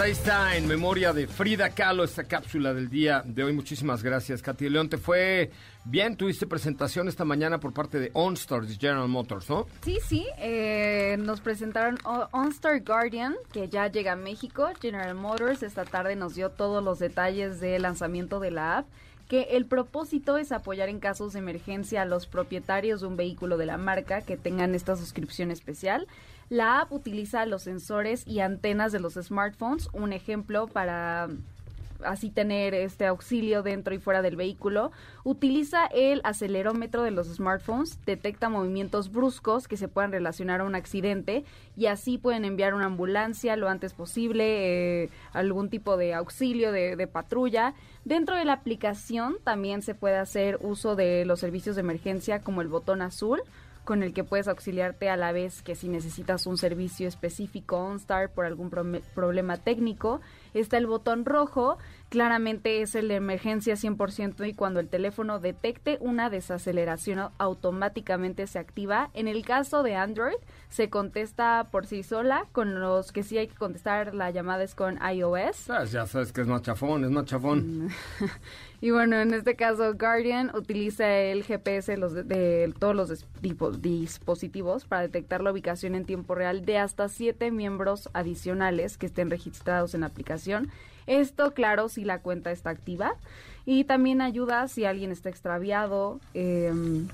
Ahí 0.01 0.13
está 0.13 0.57
en 0.57 0.67
memoria 0.67 1.13
de 1.13 1.27
Frida 1.27 1.71
Kahlo 1.71 2.05
esta 2.05 2.25
cápsula 2.25 2.73
del 2.73 2.89
día 2.89 3.23
de 3.27 3.45
hoy. 3.45 3.53
Muchísimas 3.53 4.03
gracias, 4.03 4.41
Katy 4.41 4.71
León. 4.71 4.89
Te 4.89 4.97
fue 4.97 5.51
bien, 5.85 6.17
tuviste 6.17 6.47
presentación 6.47 7.09
esta 7.09 7.27
mañana 7.27 7.61
por 7.61 7.75
parte 7.75 7.99
de 7.99 8.11
OnStar 8.15 8.63
de 8.63 8.77
General 8.77 9.09
Motors, 9.09 9.51
¿no? 9.51 9.67
Sí, 9.83 9.99
sí, 10.07 10.27
eh, 10.39 11.17
nos 11.19 11.41
presentaron 11.41 11.99
OnStar 12.33 12.83
Guardian, 12.83 13.37
que 13.53 13.69
ya 13.69 13.89
llega 13.89 14.13
a 14.13 14.17
México. 14.17 14.71
General 14.81 15.15
Motors 15.15 15.63
esta 15.63 15.85
tarde 15.85 16.17
nos 16.17 16.35
dio 16.35 16.51
todos 16.51 16.83
los 16.83 16.99
detalles 16.99 17.61
del 17.61 17.83
lanzamiento 17.83 18.41
de 18.41 18.53
la 18.53 18.79
app 18.79 18.87
que 19.29 19.43
el 19.53 19.65
propósito 19.65 20.39
es 20.39 20.51
apoyar 20.51 20.89
en 20.89 20.99
casos 20.99 21.35
de 21.35 21.39
emergencia 21.39 22.03
a 22.03 22.05
los 22.05 22.27
propietarios 22.27 23.01
de 23.01 23.07
un 23.07 23.17
vehículo 23.17 23.59
de 23.59 23.67
la 23.67 23.77
marca 23.77 24.23
que 24.23 24.37
tengan 24.37 24.75
esta 24.75 24.97
suscripción 24.97 25.53
especial. 25.53 26.09
La 26.51 26.81
app 26.81 26.91
utiliza 26.91 27.47
los 27.47 27.63
sensores 27.63 28.27
y 28.27 28.41
antenas 28.41 28.91
de 28.91 28.99
los 28.99 29.15
smartphones, 29.15 29.89
un 29.93 30.13
ejemplo 30.13 30.67
para 30.67 31.29
así 32.03 32.29
tener 32.29 32.75
este 32.75 33.07
auxilio 33.07 33.63
dentro 33.63 33.95
y 33.95 33.99
fuera 33.99 34.21
del 34.21 34.35
vehículo. 34.35 34.91
Utiliza 35.23 35.87
el 35.87 36.21
acelerómetro 36.25 37.05
de 37.05 37.13
los 37.13 37.29
smartphones, 37.29 38.05
detecta 38.05 38.49
movimientos 38.49 39.13
bruscos 39.13 39.69
que 39.69 39.77
se 39.77 39.87
puedan 39.87 40.11
relacionar 40.11 40.61
a 40.61 40.65
un 40.65 40.75
accidente 40.75 41.45
y 41.77 41.87
así 41.87 42.19
pueden 42.19 42.45
enviar 42.45 42.75
una 42.75 42.87
ambulancia 42.87 43.55
lo 43.55 43.69
antes 43.69 43.93
posible, 43.93 45.05
eh, 45.05 45.11
algún 45.33 45.71
tipo 45.71 45.97
de 45.97 46.15
auxilio 46.15 46.73
de 46.73 47.07
patrulla. 47.07 47.75
Dentro 48.05 48.35
de 48.35 48.45
la 48.45 48.55
aplicación 48.55 49.37
también 49.45 49.83
se 49.83 49.95
puede 49.95 50.17
hacer 50.17 50.59
uso 50.63 50.97
de 50.97 51.25
los 51.25 51.39
servicios 51.39 51.77
de 51.77 51.83
emergencia 51.83 52.41
como 52.41 52.61
el 52.61 52.67
botón 52.67 53.03
azul 53.03 53.41
con 53.85 54.03
el 54.03 54.13
que 54.13 54.25
puedes 54.25 54.49
auxiliarte 54.49 55.09
a 55.09 55.17
la 55.17 55.33
vez 55.33 55.63
que 55.63 55.75
si 55.75 55.89
necesitas 55.89 56.47
un 56.47 56.57
servicio 56.57 57.09
específico 57.09 57.77
OnStar 57.77 58.33
por 58.33 58.45
algún 58.45 58.71
problema 58.71 59.57
técnico. 59.57 60.21
Está 60.55 60.79
el 60.79 60.87
botón 60.87 61.25
rojo, 61.25 61.79
claramente 62.11 62.83
es 62.83 62.95
el 62.97 63.09
de 63.09 63.15
emergencia 63.15 63.75
100% 63.75 64.47
y 64.47 64.53
cuando 64.53 64.81
el 64.81 64.89
teléfono 64.89 65.39
detecte 65.39 65.97
una 66.01 66.29
desaceleración 66.29 67.31
automáticamente 67.39 68.47
se 68.49 68.59
activa. 68.59 69.11
En 69.15 69.29
el 69.29 69.45
caso 69.45 69.83
de 69.83 69.95
Android 69.95 70.37
se 70.69 70.91
contesta 70.91 71.69
por 71.71 71.87
sí 71.87 72.03
sola, 72.03 72.47
con 72.53 72.81
los 72.81 73.13
que 73.13 73.23
sí 73.23 73.39
hay 73.39 73.47
que 73.47 73.55
contestar 73.55 74.15
la 74.15 74.31
llamada 74.31 74.65
es 74.65 74.75
con 74.75 74.99
iOS. 75.03 75.71
Ah, 75.71 75.85
ya 75.85 76.05
sabes 76.05 76.33
que 76.33 76.41
es 76.41 76.49
más 76.49 76.63
chafón, 76.63 77.05
es 77.05 77.11
más 77.11 77.27
chafón. 77.27 77.91
y 78.81 78.91
bueno, 78.91 79.17
en 79.17 79.33
este 79.33 79.55
caso 79.55 79.95
Guardian 79.95 80.51
utiliza 80.55 81.09
el 81.09 81.45
GPS 81.45 81.97
los 81.97 82.13
de, 82.13 82.75
todos 82.81 82.97
los 82.97 83.27
dispositivos 83.81 84.85
para 84.85 85.03
detectar 85.03 85.43
la 85.43 85.53
ubicación 85.53 85.95
en 85.95 86.05
tiempo 86.05 86.35
real 86.35 86.65
de 86.65 86.79
hasta 86.79 87.09
siete 87.09 87.53
miembros 87.53 88.11
adicionales 88.15 88.99
que 88.99 89.07
estén 89.07 89.31
registrados 89.31 89.95
en 89.95 90.01
la 90.01 90.09
aplicación 90.09 90.71
esto, 91.11 91.53
claro, 91.53 91.89
si 91.89 92.05
la 92.05 92.21
cuenta 92.21 92.53
está 92.53 92.71
activa. 92.71 93.15
Y 93.67 93.85
también 93.85 94.21
ayuda 94.21 94.69
si 94.69 94.85
alguien 94.85 95.11
está 95.11 95.29
extraviado. 95.29 96.21
Em, 96.35 97.09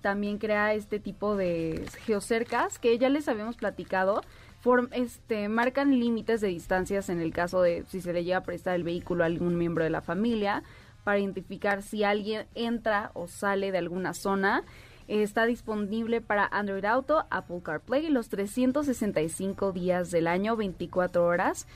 también 0.00 0.38
crea 0.38 0.74
este 0.74 0.98
tipo 0.98 1.36
de 1.36 1.86
geocercas 2.04 2.78
que 2.78 2.98
ya 2.98 3.08
les 3.08 3.28
habíamos 3.28 3.56
platicado. 3.56 4.22
este, 4.92 5.48
marcan 5.48 5.98
límites 5.98 6.40
de 6.40 6.48
distancias 6.48 7.08
en 7.08 7.20
el 7.20 7.32
caso 7.32 7.62
de 7.62 7.84
si 7.88 8.00
se 8.00 8.12
le 8.12 8.24
llega 8.24 8.38
a 8.38 8.42
prestar 8.44 8.76
el 8.76 8.84
vehículo 8.84 9.24
a 9.24 9.26
algún 9.26 9.58
miembro 9.58 9.84
de 9.84 9.90
la 9.90 10.00
familia 10.00 10.62
para 11.04 11.18
identificar 11.18 11.82
si 11.82 12.04
alguien 12.04 12.46
entra 12.54 13.10
o 13.14 13.26
sale 13.26 13.72
de 13.72 13.78
alguna 13.78 14.14
zona. 14.14 14.64
Está 15.08 15.46
disponible 15.46 16.20
para 16.20 16.46
Android 16.46 16.84
Auto, 16.84 17.26
Apple 17.28 17.60
CarPlay 17.62 18.08
los 18.08 18.28
365 18.28 19.72
días 19.72 20.10
del 20.10 20.28
año, 20.28 20.56
24 20.56 21.26
horas. 21.26 21.66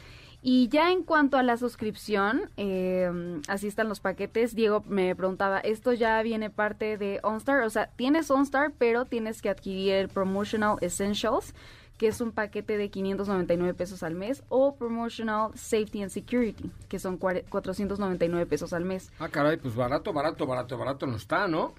Y 0.48 0.68
ya 0.68 0.92
en 0.92 1.02
cuanto 1.02 1.38
a 1.38 1.42
la 1.42 1.56
suscripción, 1.56 2.48
eh, 2.56 3.10
así 3.48 3.66
están 3.66 3.88
los 3.88 3.98
paquetes. 3.98 4.54
Diego 4.54 4.84
me 4.86 5.12
preguntaba, 5.16 5.58
¿esto 5.58 5.92
ya 5.92 6.22
viene 6.22 6.50
parte 6.50 6.96
de 6.98 7.18
OnStar? 7.24 7.62
O 7.62 7.70
sea, 7.70 7.88
tienes 7.96 8.30
OnStar, 8.30 8.70
pero 8.78 9.06
tienes 9.06 9.42
que 9.42 9.50
adquirir 9.50 9.94
el 9.94 10.08
Promotional 10.08 10.76
Essentials, 10.82 11.52
que 11.98 12.06
es 12.06 12.20
un 12.20 12.30
paquete 12.30 12.78
de 12.78 12.90
599 12.90 13.74
pesos 13.74 14.04
al 14.04 14.14
mes, 14.14 14.44
o 14.48 14.76
Promotional 14.76 15.50
Safety 15.56 16.02
and 16.02 16.12
Security, 16.12 16.70
que 16.88 17.00
son 17.00 17.16
499 17.16 18.46
pesos 18.46 18.72
al 18.72 18.84
mes. 18.84 19.10
Ah, 19.18 19.28
caray, 19.28 19.56
pues 19.56 19.74
barato, 19.74 20.12
barato, 20.12 20.46
barato, 20.46 20.78
barato 20.78 21.06
no 21.08 21.16
está, 21.16 21.48
¿no? 21.48 21.74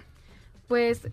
Pues... 0.67 1.07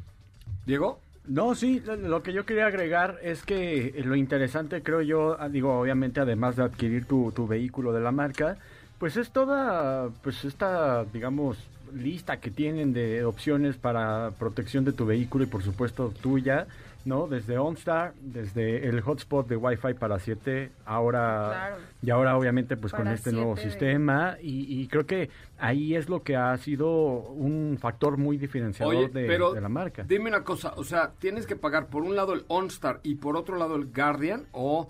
Diego. 0.66 0.99
No, 1.26 1.54
sí, 1.54 1.81
lo 1.81 2.23
que 2.23 2.35
yo 2.35 2.45
quería 2.45 2.66
agregar 2.66 3.19
es 3.23 3.43
que 3.45 3.95
lo 4.04 4.14
interesante, 4.14 4.83
creo 4.83 5.00
yo, 5.00 5.40
ah, 5.40 5.49
digo, 5.49 5.78
obviamente, 5.81 6.21
además 6.21 6.57
de 6.57 6.64
adquirir 6.64 7.07
tu, 7.07 7.33
tu 7.33 7.47
vehículo 7.47 7.95
de 7.95 8.00
la 8.00 8.12
marca, 8.12 8.59
pues 8.99 9.16
es 9.16 9.31
toda, 9.31 10.11
pues 10.23 10.45
esta, 10.45 11.04
digamos, 11.04 11.57
lista 11.95 12.40
que 12.40 12.50
tienen 12.50 12.93
de 12.93 13.25
opciones 13.25 13.76
para 13.76 14.33
protección 14.38 14.85
de 14.85 14.93
tu 14.93 15.07
vehículo 15.07 15.45
y 15.45 15.47
por 15.47 15.62
supuesto 15.62 16.12
tuya, 16.21 16.66
¿no? 17.04 17.26
Desde 17.26 17.58
OnStar, 17.58 18.14
desde 18.20 18.88
el 18.88 19.00
hotspot 19.00 19.46
de 19.46 19.56
Wi-Fi 19.56 19.94
para 19.94 20.18
7, 20.18 20.70
ahora 20.84 21.76
y 22.02 22.11
ahora 22.11 22.37
obviamente 22.37 22.76
pues 22.76 22.92
con 22.92 23.08
este 23.08 23.32
nuevo 23.32 23.56
sistema 23.56 24.37
y, 24.40 24.87
creo 24.88 25.06
que 25.06 25.30
ahí 25.58 25.94
es 25.94 26.08
lo 26.08 26.23
que 26.23 26.37
ha 26.37 26.56
sido 26.58 26.88
un 26.88 27.78
factor 27.80 28.16
muy 28.16 28.37
diferenciador 28.37 29.11
de, 29.11 29.23
de, 29.26 29.61
la 29.61 29.68
marca. 29.68 30.04
Dime 30.04 30.28
una 30.28 30.44
cosa, 30.44 30.75
o 30.76 30.84
sea, 30.84 31.12
tienes 31.18 31.46
que 31.46 31.56
pagar 31.56 31.87
por 31.88 32.02
un 32.02 32.16
lado 32.16 32.32
el 32.34 32.44
OnStar 32.49 33.00
y 33.02 33.16
por 33.16 33.37
otro 33.37 33.56
lado 33.56 33.76
el 33.76 33.87
Guardian 33.87 34.46
o 34.52 34.88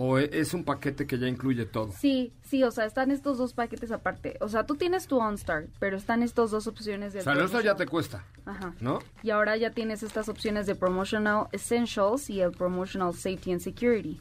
¿O 0.00 0.16
e, 0.16 0.30
es 0.32 0.54
un 0.54 0.62
paquete 0.62 1.08
que 1.08 1.18
ya 1.18 1.26
incluye 1.26 1.66
todo? 1.66 1.90
Sí, 1.90 2.32
sí, 2.44 2.62
o 2.62 2.70
sea, 2.70 2.84
están 2.84 3.10
estos 3.10 3.36
dos 3.36 3.52
paquetes 3.52 3.90
aparte. 3.90 4.36
O 4.40 4.48
sea, 4.48 4.64
tú 4.64 4.76
tienes 4.76 5.08
tu 5.08 5.18
OnStar, 5.18 5.66
pero 5.80 5.96
están 5.96 6.22
estas 6.22 6.52
dos 6.52 6.68
opciones 6.68 7.12
de... 7.12 7.18
O 7.18 7.22
sea, 7.24 7.32
eso 7.32 7.60
ya 7.60 7.74
te 7.74 7.84
cuesta, 7.84 8.24
Ajá. 8.46 8.74
¿no? 8.78 9.00
Y 9.24 9.30
ahora 9.30 9.56
ya 9.56 9.72
tienes 9.72 10.04
estas 10.04 10.28
opciones 10.28 10.66
de 10.66 10.76
Promotional 10.76 11.48
Essentials 11.50 12.30
y 12.30 12.40
el 12.40 12.52
Promotional 12.52 13.12
Safety 13.12 13.50
and 13.50 13.60
Security. 13.60 14.20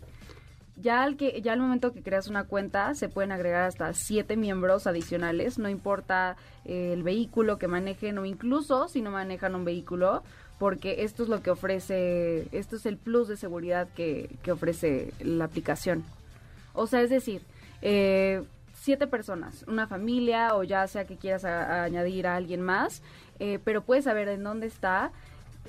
Ya 0.78 1.04
al, 1.04 1.16
que, 1.16 1.40
ya 1.44 1.54
al 1.54 1.60
momento 1.60 1.94
que 1.94 2.02
creas 2.02 2.28
una 2.28 2.46
cuenta 2.46 2.96
se 2.96 3.08
pueden 3.08 3.32
agregar 3.32 3.64
hasta 3.64 3.94
siete 3.94 4.36
miembros 4.36 4.88
adicionales, 4.88 5.60
no 5.60 5.70
importa 5.70 6.38
eh, 6.66 6.94
el 6.94 7.04
vehículo 7.04 7.60
que 7.60 7.68
manejen 7.68 8.18
o 8.18 8.26
incluso 8.26 8.88
si 8.88 9.04
no 9.04 9.12
manejan 9.12 9.54
un 9.54 9.64
vehículo, 9.64 10.24
porque 10.60 11.04
esto 11.04 11.24
es 11.24 11.30
lo 11.30 11.42
que 11.42 11.52
ofrece, 11.52 12.48
esto 12.52 12.76
es 12.78 12.86
el 12.86 12.98
plus 12.98 13.28
de 13.28 13.38
seguridad 13.38 13.88
que, 13.96 14.30
ofrece 14.52 15.14
la 15.20 15.46
aplicación. 15.46 16.04
O 16.74 16.88
sea, 16.88 17.02
es 17.02 17.10
decir, 17.10 17.42
eh, 17.82 18.44
siete 18.74 19.08
personas, 19.08 19.64
una 19.68 19.88
familia 19.88 20.56
o 20.56 20.64
ya 20.64 20.88
sea 20.88 21.06
que 21.06 21.18
quieras 21.18 21.46
añadir 21.46 22.28
a 22.28 22.36
alguien 22.36 22.62
más, 22.62 23.02
eh, 23.40 23.60
pero 23.64 23.84
puedes 23.84 24.06
saber 24.06 24.28
en 24.30 24.44
dónde 24.44 24.68
está, 24.68 25.12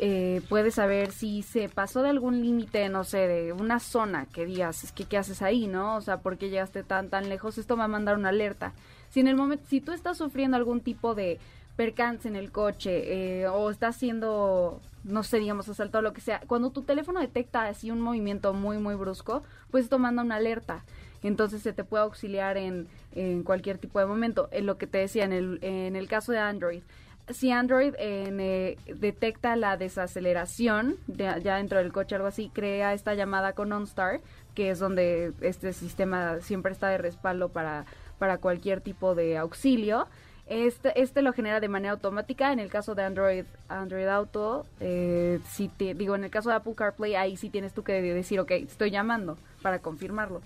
eh, 0.01 0.43
puedes 0.49 0.77
saber 0.77 1.11
si 1.11 1.43
se 1.43 1.69
pasó 1.69 2.03
de 2.03 2.11
algún 2.11 2.41
límite, 2.41 2.89
no 2.89 3.03
sé, 3.03 3.27
de 3.27 3.53
una 3.53 3.81
zona 3.81 4.27
que 4.27 4.47
digas, 4.47 4.85
es 4.85 4.93
que 4.93 5.05
qué 5.05 5.19
haces 5.19 5.43
ahí, 5.43 5.67
¿no? 5.67 5.97
O 5.97 6.01
sea, 6.01 6.21
¿por 6.21 6.39
qué 6.39 6.51
llegaste 6.51 6.85
tan 6.85 7.09
tan 7.09 7.29
lejos? 7.29 7.59
Esto 7.59 7.77
va 7.77 7.85
a 7.85 7.89
mandar 7.89 8.17
una 8.17 8.29
alerta. 8.29 8.73
Si 9.11 9.21
en 9.21 9.27
el 9.27 9.35
momento, 9.35 9.65
si 9.69 9.81
tú 9.81 9.93
estás 9.93 10.17
sufriendo 10.17 10.57
algún 10.57 10.81
tipo 10.81 11.17
de 11.17 11.41
percance 11.79 12.27
en 12.27 12.35
el 12.35 12.51
coche 12.51 13.43
eh, 13.43 13.47
o 13.47 13.71
está 13.71 13.87
haciendo, 13.87 14.81
no 15.05 15.23
sé, 15.23 15.39
digamos, 15.39 15.69
asaltado 15.69 16.03
lo 16.03 16.13
que 16.13 16.21
sea, 16.21 16.41
cuando 16.49 16.71
tu 16.71 16.83
teléfono 16.83 17.21
detecta 17.21 17.69
así 17.69 17.93
un 17.93 18.01
movimiento 18.01 18.53
muy, 18.53 18.79
muy 18.79 18.97
brusco, 18.97 19.45
pues 19.71 19.85
esto 19.85 20.01
manda 20.01 20.25
una 20.25 20.35
alerta. 20.35 20.85
Entonces 21.23 21.63
se 21.63 21.73
te 21.73 21.85
puede 21.85 22.03
auxiliar 22.03 22.57
en, 22.57 22.89
en 23.13 23.45
cualquier 23.45 23.79
tipo 23.79 24.01
de 24.01 24.07
momento. 24.07 24.49
En 24.51 24.67
lo 24.67 24.77
que 24.77 24.89
te 24.89 24.99
decía, 24.99 25.25
en 25.25 25.33
el, 25.33 25.61
en 25.63 25.95
el 25.95 26.09
caso 26.09 26.33
de 26.33 26.39
Android, 26.39 26.83
si 27.29 27.53
Android 27.53 27.95
eh, 27.99 28.77
detecta 28.97 29.55
la 29.55 29.77
desaceleración 29.77 30.97
ya 31.07 31.39
dentro 31.39 31.79
del 31.79 31.93
coche, 31.93 32.17
algo 32.17 32.27
así, 32.27 32.51
crea 32.53 32.93
esta 32.93 33.15
llamada 33.15 33.53
con 33.53 33.73
OnStar, 33.73 34.21
que 34.55 34.71
es 34.71 34.81
donde 34.81 35.33
este 35.43 35.73
sistema 35.73 36.41
siempre 36.41 36.73
está 36.73 36.89
de 36.89 36.99
respaldo 36.99 37.51
para, 37.51 37.85
para 38.19 38.39
cualquier 38.39 38.81
tipo 38.81 39.15
de 39.15 39.39
auxilio. 39.39 40.09
Este, 40.49 40.99
este 41.01 41.21
lo 41.21 41.35
genera 41.35 41.61
de 41.61 41.69
manera 41.69 41.93
automática. 41.93 42.53
En 42.53 42.59
el 42.59 42.71
caso 42.71 42.95
de 42.95 43.03
Android, 43.03 43.45
Android 43.69 44.07
Auto, 44.07 44.67
eh, 44.81 45.41
si 45.51 45.69
te, 45.69 45.95
digo, 45.95 46.15
en 46.15 46.25
el 46.25 46.31
caso 46.31 46.49
de 46.49 46.57
Apple 46.57 46.75
CarPlay, 46.75 47.15
ahí 47.17 47.37
sí 47.37 47.51
tienes 47.51 47.75
tú 47.75 47.83
que 47.83 48.01
decir, 48.01 48.41
ok, 48.41 48.53
estoy 48.53 48.91
llamando 48.91 49.37
para 49.63 49.81
confirmarlo. 49.81 50.41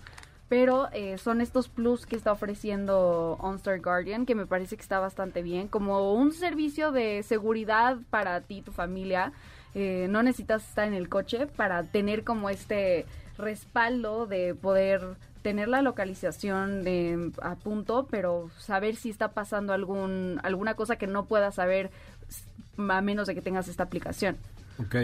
Pero 0.49 0.89
eh, 0.93 1.17
son 1.19 1.41
estos 1.41 1.69
plus 1.69 2.05
que 2.05 2.17
está 2.17 2.33
ofreciendo 2.33 3.39
OnStar 3.41 3.81
Guardian, 3.81 4.27
que 4.27 4.35
me 4.35 4.45
parece 4.45 4.77
que 4.77 4.83
está 4.83 4.99
bastante 4.99 5.41
bien, 5.41 5.69
como 5.69 6.13
un 6.13 6.33
servicio 6.33 6.93
de 6.93 7.23
seguridad 7.23 7.97
para 8.11 8.41
ti 8.41 8.59
y 8.59 8.63
tu 8.63 8.73
familia. 8.73 9.33
Eh, 9.75 10.09
no 10.11 10.23
necesitas 10.23 10.69
estar 10.69 10.87
en 10.87 10.95
el 10.95 11.09
coche 11.09 11.47
para 11.47 11.85
tener 11.85 12.25
como 12.25 12.51
este 12.51 13.07
respaldo 13.39 14.27
de 14.27 14.55
poder 14.55 15.17
tener 15.43 15.69
la 15.69 15.83
localización 15.83 16.83
de, 16.85 17.33
a 17.43 17.57
punto, 17.57 18.07
pero 18.11 18.51
saber 18.59 18.97
si 18.97 19.11
está 19.11 19.33
pasando 19.33 19.73
algún 19.73 20.41
alguna 20.43 20.75
cosa 20.75 20.97
que 20.97 21.07
no 21.07 21.27
puedas 21.27 21.57
saber 21.57 21.91
a 22.79 23.01
menos 23.01 23.27
de 23.27 23.35
que 23.35 23.43
tengas 23.43 23.69
esta 23.69 23.83
aplicación. 23.83 24.39
Ok. 24.79 24.97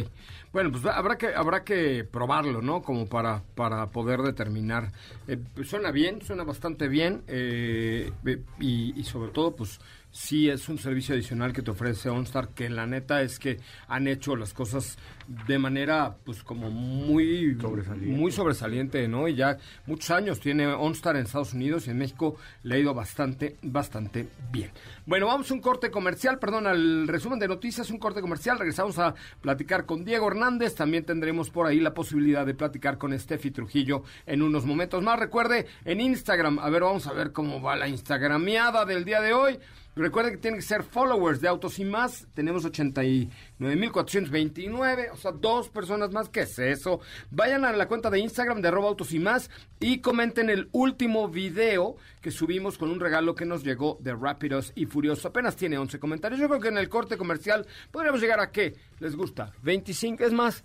Bueno, 0.52 0.72
pues 0.72 0.84
habrá 0.86 1.18
que 1.18 1.34
habrá 1.34 1.62
que 1.62 2.04
probarlo, 2.04 2.62
¿no? 2.62 2.82
Como 2.82 3.06
para 3.06 3.42
para 3.54 3.90
poder 3.90 4.20
determinar. 4.22 4.92
Eh, 5.26 5.38
pues 5.54 5.68
suena 5.68 5.90
bien, 5.90 6.22
suena 6.22 6.44
bastante 6.44 6.88
bien 6.88 7.22
eh, 7.26 8.10
y, 8.58 8.98
y, 8.98 9.04
sobre 9.04 9.30
todo, 9.30 9.54
pues 9.54 9.78
sí 10.10 10.48
es 10.48 10.68
un 10.68 10.78
servicio 10.78 11.14
adicional 11.14 11.52
que 11.52 11.62
te 11.62 11.70
ofrece 11.70 12.08
OnStar, 12.08 12.50
que 12.50 12.68
la 12.68 12.86
neta 12.86 13.22
es 13.22 13.38
que 13.38 13.60
han 13.88 14.08
hecho 14.08 14.36
las 14.36 14.54
cosas 14.54 14.98
de 15.46 15.58
manera, 15.58 16.16
pues 16.24 16.42
como 16.42 16.70
muy 16.70 17.56
sobresaliente, 17.60 18.16
muy 18.16 18.32
sobresaliente 18.32 19.08
¿no? 19.08 19.28
Y 19.28 19.34
ya 19.34 19.58
muchos 19.86 20.10
años 20.10 20.40
tiene 20.40 20.66
OnStar 20.66 21.16
en 21.16 21.26
Estados 21.26 21.52
Unidos 21.52 21.86
y 21.86 21.90
en 21.90 21.98
México 21.98 22.36
le 22.62 22.76
ha 22.76 22.78
ido 22.78 22.94
bastante, 22.94 23.56
bastante 23.62 24.28
bien. 24.50 24.70
Bueno, 25.06 25.26
vamos 25.26 25.50
a 25.50 25.54
un 25.54 25.60
corte 25.60 25.90
comercial, 25.90 26.38
perdón, 26.38 26.66
al 26.66 27.06
resumen 27.08 27.38
de 27.38 27.48
noticias, 27.48 27.90
un 27.90 27.98
corte 27.98 28.20
comercial. 28.20 28.58
Regresamos 28.58 28.98
a 28.98 29.14
platicar 29.40 29.86
con 29.86 30.04
Diego 30.04 30.28
Hernández. 30.28 30.74
También 30.74 31.04
tendremos 31.04 31.50
por 31.50 31.66
ahí 31.66 31.80
la 31.80 31.94
posibilidad 31.94 32.46
de 32.46 32.54
platicar 32.54 32.98
con 32.98 33.18
Steffi 33.18 33.50
Trujillo 33.50 34.02
en 34.26 34.42
unos 34.42 34.64
momentos 34.64 35.02
más. 35.02 35.18
Recuerde, 35.18 35.66
en 35.84 36.00
Instagram, 36.00 36.58
a 36.58 36.70
ver, 36.70 36.82
vamos 36.82 37.06
a 37.06 37.12
ver 37.12 37.32
cómo 37.32 37.60
va 37.60 37.76
la 37.76 37.88
Instagramiada 37.88 38.84
del 38.84 39.04
día 39.04 39.20
de 39.20 39.32
hoy. 39.32 39.58
Recuerden 39.98 40.34
que 40.34 40.40
tienen 40.40 40.60
que 40.60 40.66
ser 40.66 40.84
followers 40.84 41.40
de 41.40 41.48
Autos 41.48 41.80
y 41.80 41.84
Más. 41.84 42.28
Tenemos 42.32 42.64
89.429, 42.64 45.10
o 45.12 45.16
sea, 45.16 45.32
dos 45.32 45.68
personas 45.70 46.12
más. 46.12 46.28
¿Qué 46.28 46.42
es 46.42 46.56
eso? 46.60 47.00
Vayan 47.32 47.64
a 47.64 47.72
la 47.72 47.88
cuenta 47.88 48.08
de 48.08 48.20
Instagram 48.20 48.62
de 48.62 48.68
arroba 48.68 48.90
Autos 48.90 49.12
y 49.12 49.18
Más 49.18 49.50
y 49.80 50.00
comenten 50.00 50.50
el 50.50 50.68
último 50.70 51.26
video 51.28 51.96
que 52.20 52.30
subimos 52.30 52.78
con 52.78 52.90
un 52.90 53.00
regalo 53.00 53.34
que 53.34 53.44
nos 53.44 53.64
llegó 53.64 53.98
de 54.00 54.14
Rápidos 54.14 54.70
y 54.76 54.86
Furiosos. 54.86 55.26
Apenas 55.26 55.56
tiene 55.56 55.78
11 55.78 55.98
comentarios. 55.98 56.40
Yo 56.40 56.46
creo 56.48 56.60
que 56.60 56.68
en 56.68 56.78
el 56.78 56.88
corte 56.88 57.16
comercial 57.16 57.66
podríamos 57.90 58.20
llegar 58.20 58.38
a 58.38 58.52
qué? 58.52 58.76
¿Les 59.00 59.16
gusta? 59.16 59.50
25, 59.62 60.22
es 60.22 60.32
más, 60.32 60.62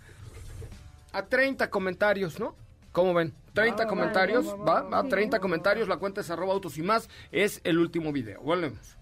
a 1.12 1.26
30 1.26 1.70
comentarios, 1.70 2.38
¿no? 2.38 2.54
¿Cómo 2.92 3.12
ven? 3.12 3.34
30 3.52 3.88
comentarios, 3.88 4.46
va, 4.46 4.82
va, 4.82 5.02
30 5.02 5.40
comentarios, 5.40 5.88
la 5.88 5.96
cuenta 5.96 6.20
es 6.20 6.30
arroba 6.30 6.52
autos 6.52 6.78
y 6.78 6.82
más, 6.82 7.08
es 7.32 7.60
el 7.64 7.80
último 7.80 8.12
video. 8.12 8.40
Volvemos. 8.40 8.96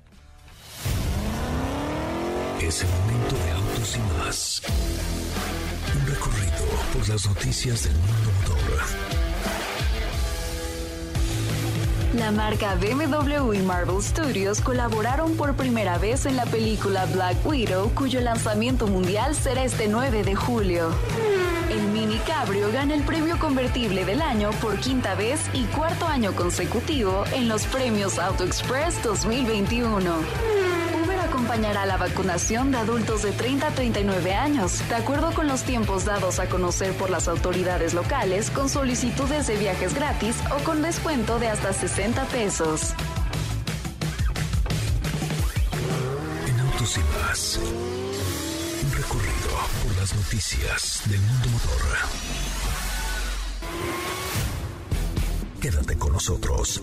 Es 2.63 2.83
el 2.83 2.89
momento 2.91 3.35
de 3.45 3.51
autos 3.51 3.97
y 3.97 4.19
más. 4.19 4.63
Un 5.97 6.07
recorrido 6.07 6.65
por 6.93 7.09
las 7.09 7.27
noticias 7.27 7.83
del 7.85 7.95
mundo 7.95 8.31
motor. 8.39 8.81
La 12.15 12.31
marca 12.31 12.77
BMW 12.77 13.55
y 13.55 13.59
Marvel 13.59 14.01
Studios 14.01 14.61
colaboraron 14.61 15.37
por 15.37 15.55
primera 15.57 15.99
vez 15.99 16.25
en 16.25 16.37
la 16.37 16.47
película 16.47 17.05
Black 17.07 17.45
Widow, 17.45 17.91
cuyo 17.95 18.21
lanzamiento 18.21 18.87
mundial 18.87 19.35
será 19.35 19.65
este 19.65 19.89
9 19.89 20.23
de 20.23 20.37
julio. 20.37 20.91
El 21.69 21.83
Mini 21.89 22.19
Cabrio 22.19 22.71
gana 22.71 22.95
el 22.95 23.03
premio 23.03 23.41
convertible 23.41 24.05
del 24.05 24.23
año 24.23 24.51
por 24.61 24.79
quinta 24.79 25.17
vez 25.17 25.41
y 25.53 25.65
cuarto 25.65 26.07
año 26.07 26.33
consecutivo 26.37 27.25
en 27.35 27.49
los 27.49 27.65
premios 27.65 28.21
Auto 28.21 28.45
Express 28.45 29.03
2021 29.03 30.62
acompañará 31.53 31.85
la 31.85 31.99
vacunación 31.99 32.71
de 32.71 32.79
adultos 32.79 33.23
de 33.23 33.33
30 33.33 33.67
a 33.67 33.71
39 33.73 34.33
años, 34.33 34.89
de 34.89 34.95
acuerdo 34.95 35.35
con 35.35 35.49
los 35.49 35.65
tiempos 35.65 36.07
dados 36.07 36.39
a 36.39 36.49
conocer 36.49 36.95
por 36.95 37.11
las 37.11 37.29
autoridades 37.29 37.93
locales, 37.93 38.49
con 38.49 38.71
solicitudes 38.71 39.49
de 39.49 39.57
viajes 39.59 39.93
gratis 39.93 40.37
o 40.51 40.65
con 40.65 40.81
descuento 40.81 41.39
de 41.39 41.49
hasta 41.49 41.75
60 41.75 42.25
pesos. 42.29 42.95
En 46.47 46.61
Autos 46.61 46.97
y 46.97 47.01
Más, 47.21 47.61
un 48.83 48.93
recorrido 48.97 49.51
por 49.85 49.95
las 50.01 50.15
noticias 50.15 51.03
del 51.05 51.21
mundo 51.21 51.49
motor. 51.51 51.83
Quédate 55.61 55.99
con 55.99 56.15
nosotros. 56.15 56.83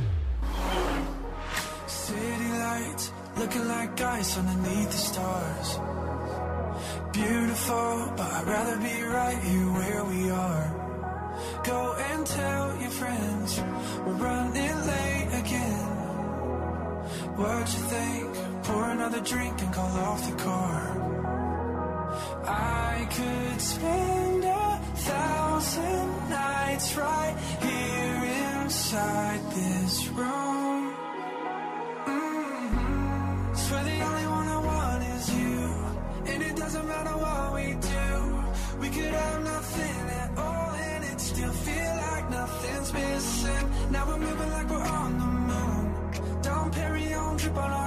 Looking 3.41 3.67
like 3.67 3.99
ice 3.99 4.37
underneath 4.37 4.91
the 4.91 5.01
stars. 5.09 5.69
Beautiful, 7.11 8.13
but 8.15 8.31
I'd 8.37 8.45
rather 8.45 8.77
be 8.77 9.01
right 9.01 9.39
here 9.49 9.69
where 9.79 10.03
we 10.13 10.29
are. 10.29 10.65
Go 11.63 11.79
and 12.09 12.21
tell 12.27 12.65
your 12.81 12.93
friends 13.01 13.59
we're 14.05 14.19
running 14.29 14.77
late 14.93 15.29
again. 15.41 15.89
What 17.41 17.65
you 17.75 17.83
think? 17.95 18.27
Pour 18.63 18.83
another 18.95 19.21
drink 19.21 19.59
and 19.63 19.73
call 19.73 19.93
off 20.09 20.21
the 20.29 20.37
car. 20.47 20.81
I 22.45 23.07
could 23.15 23.59
spend 23.59 24.43
a 24.43 24.79
thousand 25.09 26.29
nights 26.29 26.95
right 26.95 27.35
here 27.65 28.63
inside 28.63 29.41
this 29.51 30.07
room. 30.09 30.60
Still 41.41 41.53
feel 41.53 41.95
like 41.95 42.29
nothing's 42.29 42.93
missing. 42.93 43.71
Now 43.91 44.05
we're 44.07 44.17
moving 44.17 44.51
like 44.51 44.69
we're 44.69 44.87
on 44.99 45.17
the 45.17 45.25
moon. 45.25 46.41
Don't 46.43 46.71
Perry 46.71 47.13
on, 47.13 47.37
drip 47.37 47.57
on. 47.57 47.80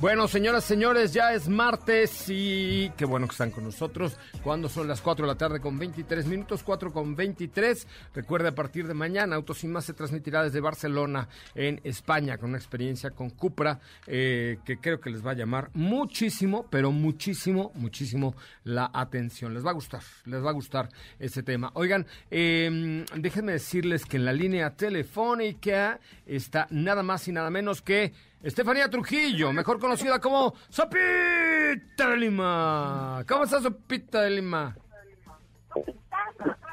Bueno, 0.00 0.28
señoras, 0.28 0.64
señores, 0.64 1.12
ya 1.12 1.34
es 1.34 1.46
martes 1.46 2.24
y 2.28 2.90
qué 2.96 3.04
bueno 3.04 3.26
que 3.26 3.32
están 3.32 3.50
con 3.50 3.64
nosotros. 3.64 4.16
Cuando 4.42 4.70
son 4.70 4.88
las 4.88 5.02
4 5.02 5.26
de 5.26 5.30
la 5.30 5.36
tarde 5.36 5.60
con 5.60 5.78
23 5.78 6.24
minutos, 6.24 6.62
4 6.62 6.90
con 6.90 7.14
23. 7.14 7.86
Recuerde, 8.14 8.48
a 8.48 8.54
partir 8.54 8.88
de 8.88 8.94
mañana, 8.94 9.36
Autos 9.36 9.62
y 9.62 9.68
Más 9.68 9.84
se 9.84 9.92
transmitirá 9.92 10.42
desde 10.42 10.60
Barcelona, 10.60 11.28
en 11.54 11.82
España, 11.84 12.38
con 12.38 12.48
una 12.48 12.56
experiencia 12.56 13.10
con 13.10 13.28
Cupra, 13.28 13.78
eh, 14.06 14.56
que 14.64 14.78
creo 14.78 15.02
que 15.02 15.10
les 15.10 15.24
va 15.24 15.32
a 15.32 15.34
llamar 15.34 15.68
muchísimo, 15.74 16.64
pero 16.70 16.92
muchísimo, 16.92 17.70
muchísimo 17.74 18.34
la 18.64 18.90
atención. 18.94 19.52
Les 19.52 19.66
va 19.66 19.72
a 19.72 19.74
gustar, 19.74 20.00
les 20.24 20.42
va 20.42 20.48
a 20.48 20.54
gustar 20.54 20.88
ese 21.18 21.42
tema. 21.42 21.72
Oigan, 21.74 22.06
eh, 22.30 23.04
déjenme 23.16 23.52
decirles 23.52 24.06
que 24.06 24.16
en 24.16 24.24
la 24.24 24.32
línea 24.32 24.70
telefónica 24.70 26.00
está 26.24 26.68
nada 26.70 27.02
más 27.02 27.28
y 27.28 27.32
nada 27.32 27.50
menos 27.50 27.82
que 27.82 28.14
Estefanía 28.42 28.88
Trujillo, 28.88 29.52
mejor 29.52 29.78
conocida 29.78 30.18
como 30.18 30.54
Sopita 30.70 32.08
de 32.08 32.16
Lima. 32.16 33.22
¿Cómo 33.28 33.44
estás, 33.44 33.62
Sopita 33.62 34.22
de 34.22 34.30
Lima? 34.30 34.74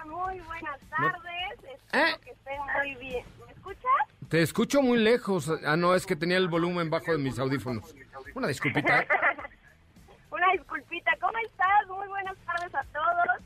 Muy 0.05 0.39
buenas 0.39 0.79
tardes. 0.89 1.59
Espero 1.73 2.07
¿Eh? 2.07 2.15
que 2.23 2.31
estén 2.31 2.61
muy 2.61 2.95
bien. 2.95 3.25
¿Me 3.45 3.51
escuchas? 3.51 3.91
Te 4.29 4.41
escucho 4.41 4.81
muy 4.81 4.97
lejos. 4.97 5.51
Ah, 5.65 5.75
no, 5.75 5.93
es 5.93 6.05
que 6.05 6.15
tenía 6.15 6.37
el 6.37 6.47
volumen 6.47 6.89
bajo 6.89 7.11
de 7.11 7.17
mis 7.17 7.37
audífonos. 7.37 7.93
Una 8.33 8.47
disculpita. 8.47 9.05
Una 10.31 10.51
disculpita. 10.53 11.11
¿Cómo 11.19 11.37
estás? 11.39 11.87
Muy 11.89 12.07
buenas 12.07 12.37
tardes 12.45 12.73
a 12.75 12.83
todos. 12.93 13.43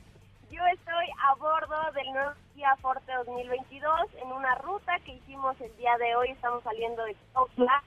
Yo 0.51 0.61
estoy 0.73 1.07
a 1.27 1.33
bordo 1.35 1.91
del 1.93 2.11
nuevo 2.13 2.31
Kia 2.53 2.75
Forte 2.81 3.11
2022 3.25 3.91
en 4.21 4.31
una 4.31 4.53
ruta 4.55 4.99
que 5.05 5.13
hicimos 5.13 5.59
el 5.59 5.75
día 5.77 5.97
de 5.97 6.15
hoy. 6.15 6.29
Estamos 6.29 6.61
saliendo 6.63 7.03
de 7.03 7.15
Oxla, 7.33 7.81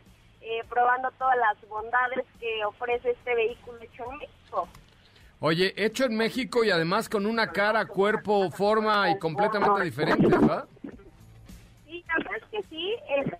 eh, 0.44 0.62
probando 0.68 1.10
todas 1.12 1.36
las 1.38 1.68
bondades 1.68 2.24
que 2.38 2.64
ofrece 2.64 3.10
este 3.12 3.34
vehículo 3.34 3.80
hecho 3.80 4.04
en 4.12 4.18
México. 4.18 4.68
Oye, 5.40 5.74
hecho 5.76 6.04
en 6.04 6.16
México 6.16 6.64
y 6.64 6.70
además 6.70 7.08
con 7.08 7.26
una 7.26 7.50
cara, 7.50 7.86
cuerpo, 7.86 8.50
forma 8.50 9.10
y 9.10 9.18
completamente 9.18 9.82
diferente, 9.82 10.28
¿verdad? 10.28 10.64
Sí, 11.86 12.04
la 12.06 12.14
verdad 12.18 12.36
es 12.36 12.44
que 12.50 12.62
sí. 12.68 12.94
es- 13.08 13.32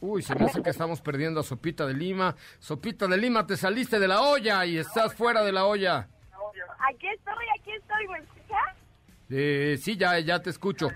Uy, 0.00 0.20
se 0.22 0.34
me 0.34 0.46
hace 0.46 0.60
que 0.62 0.70
estamos 0.70 1.00
perdiendo 1.00 1.40
a 1.40 1.42
Sopita 1.44 1.86
de 1.86 1.94
Lima. 1.94 2.34
Sopita 2.58 3.06
de 3.06 3.16
Lima, 3.16 3.46
te 3.46 3.56
saliste 3.56 4.00
de 4.00 4.08
la 4.08 4.20
olla 4.22 4.66
y 4.66 4.76
estás 4.78 5.14
fuera 5.14 5.42
de 5.42 5.52
la 5.52 5.64
olla. 5.64 6.08
Aquí 6.90 7.06
estoy, 7.06 7.44
aquí 7.60 7.70
estoy, 7.72 8.08
¿me 8.08 8.18
escuchas? 8.18 8.76
Eh, 9.30 9.78
sí, 9.80 9.96
ya, 9.96 10.18
ya 10.18 10.40
te 10.42 10.50
escucho. 10.50 10.88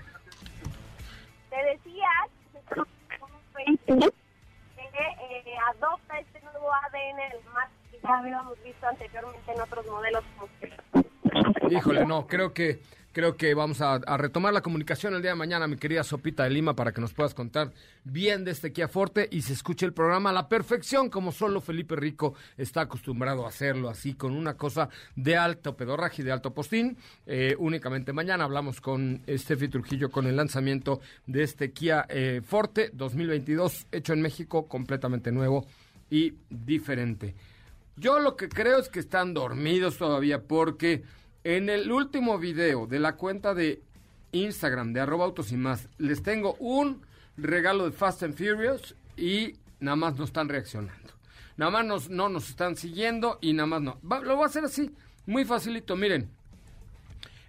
Eh, 3.67 5.57
adopta 5.75 6.19
este 6.19 6.39
nuevo 6.41 6.73
ADN 6.73 7.17
del 7.31 7.53
mar 7.53 7.67
que 7.91 7.99
ya 8.01 8.17
habíamos 8.17 8.63
visto 8.63 8.87
anteriormente 8.87 9.51
en 9.51 9.61
otros 9.61 9.85
modelos 9.87 10.23
Híjole, 11.69 12.05
no, 12.05 12.27
creo 12.27 12.53
que 12.53 12.79
creo 13.17 13.35
que 13.35 13.55
vamos 13.55 13.81
a, 13.81 13.97
retomar 14.17 14.53
la 14.53 14.61
comunicación 14.61 15.15
el 15.15 15.23
día 15.23 15.31
de 15.31 15.37
mañana, 15.37 15.67
mi 15.67 15.77
querida 15.77 16.03
Sopita 16.03 16.43
de 16.43 16.51
Lima, 16.51 16.75
para 16.75 16.91
que 16.91 17.01
nos 17.01 17.13
puedas 17.13 17.33
contar 17.33 17.73
bien 18.03 18.45
de 18.45 18.51
este 18.51 18.71
Kia 18.71 18.87
Forte 18.87 19.27
y 19.31 19.41
se 19.41 19.53
escuche 19.53 19.87
el 19.87 19.93
programa 19.93 20.29
a 20.29 20.33
la 20.33 20.47
perfección, 20.47 21.09
como 21.09 21.31
solo 21.31 21.59
Felipe 21.59 21.95
Rico 21.95 22.35
está 22.57 22.81
acostumbrado 22.81 23.43
a 23.43 23.49
hacerlo, 23.49 23.89
así 23.89 24.13
con 24.13 24.33
una 24.33 24.55
cosa 24.55 24.89
de 25.15 25.35
alto 25.35 25.75
pedorraje 25.75 26.21
y 26.21 26.25
de 26.25 26.31
alto 26.31 26.53
postín. 26.53 26.95
Eh, 27.25 27.55
únicamente 27.57 28.13
mañana 28.13 28.43
hablamos 28.43 28.81
con 28.81 29.23
Steffi 29.27 29.67
Trujillo 29.67 30.11
con 30.11 30.27
el 30.27 30.35
lanzamiento 30.35 31.01
de 31.25 31.41
este 31.41 31.71
Kia 31.71 32.05
eh, 32.09 32.41
Forte 32.45 32.91
2022, 32.93 33.87
hecho 33.91 34.13
en 34.13 34.21
México, 34.21 34.67
completamente 34.67 35.31
nuevo 35.31 35.65
y 36.11 36.35
diferente. 36.51 37.33
Yo 37.95 38.19
lo 38.19 38.35
que 38.35 38.47
creo 38.47 38.77
es 38.77 38.89
que 38.89 38.99
están 38.99 39.33
dormidos 39.33 39.97
todavía 39.97 40.43
porque 40.43 41.01
en 41.55 41.69
el 41.69 41.89
último 41.93 42.39
video 42.39 42.87
de 42.87 42.99
la 42.99 43.15
cuenta 43.15 43.53
de 43.53 43.81
Instagram 44.33 44.91
de 44.91 44.99
arroba 44.99 45.33
y 45.49 45.55
más, 45.55 45.87
les 45.97 46.21
tengo 46.21 46.55
un 46.59 47.01
regalo 47.37 47.85
de 47.85 47.93
Fast 47.93 48.23
and 48.23 48.35
Furious 48.35 48.95
y 49.15 49.53
nada 49.79 49.95
más 49.95 50.17
no 50.17 50.25
están 50.25 50.49
reaccionando. 50.49 51.13
Nada 51.55 51.71
más 51.71 52.09
no 52.09 52.27
nos 52.27 52.49
están 52.49 52.75
siguiendo 52.75 53.39
y 53.39 53.53
nada 53.53 53.65
más 53.65 53.81
no. 53.81 53.97
Lo 54.03 54.35
voy 54.35 54.43
a 54.43 54.47
hacer 54.47 54.65
así, 54.65 54.91
muy 55.25 55.45
facilito, 55.45 55.95
miren. 55.95 56.29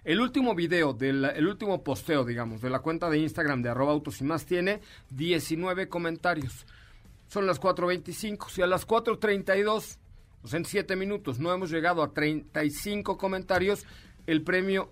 El 0.05 0.21
último 0.21 0.55
video, 0.55 0.93
del, 0.93 1.25
el 1.25 1.45
último 1.45 1.83
posteo, 1.83 2.23
digamos, 2.23 2.61
de 2.61 2.69
la 2.69 2.79
cuenta 2.79 3.09
de 3.09 3.17
Instagram 3.17 3.61
de 3.61 3.67
arroba 3.67 4.01
y 4.17 4.23
más 4.23 4.45
tiene 4.45 4.79
19 5.09 5.89
comentarios. 5.89 6.65
Son 7.27 7.45
las 7.45 7.59
4.25. 7.59 8.49
Si 8.49 8.61
a 8.61 8.67
las 8.67 8.87
4.32, 8.87 9.97
o 10.43 10.47
sea, 10.47 10.57
en 10.57 10.65
7 10.65 10.95
minutos, 10.95 11.39
no 11.39 11.53
hemos 11.53 11.69
llegado 11.69 12.01
a 12.03 12.13
35 12.13 13.17
comentarios, 13.17 13.85
el 14.27 14.43
premio 14.43 14.91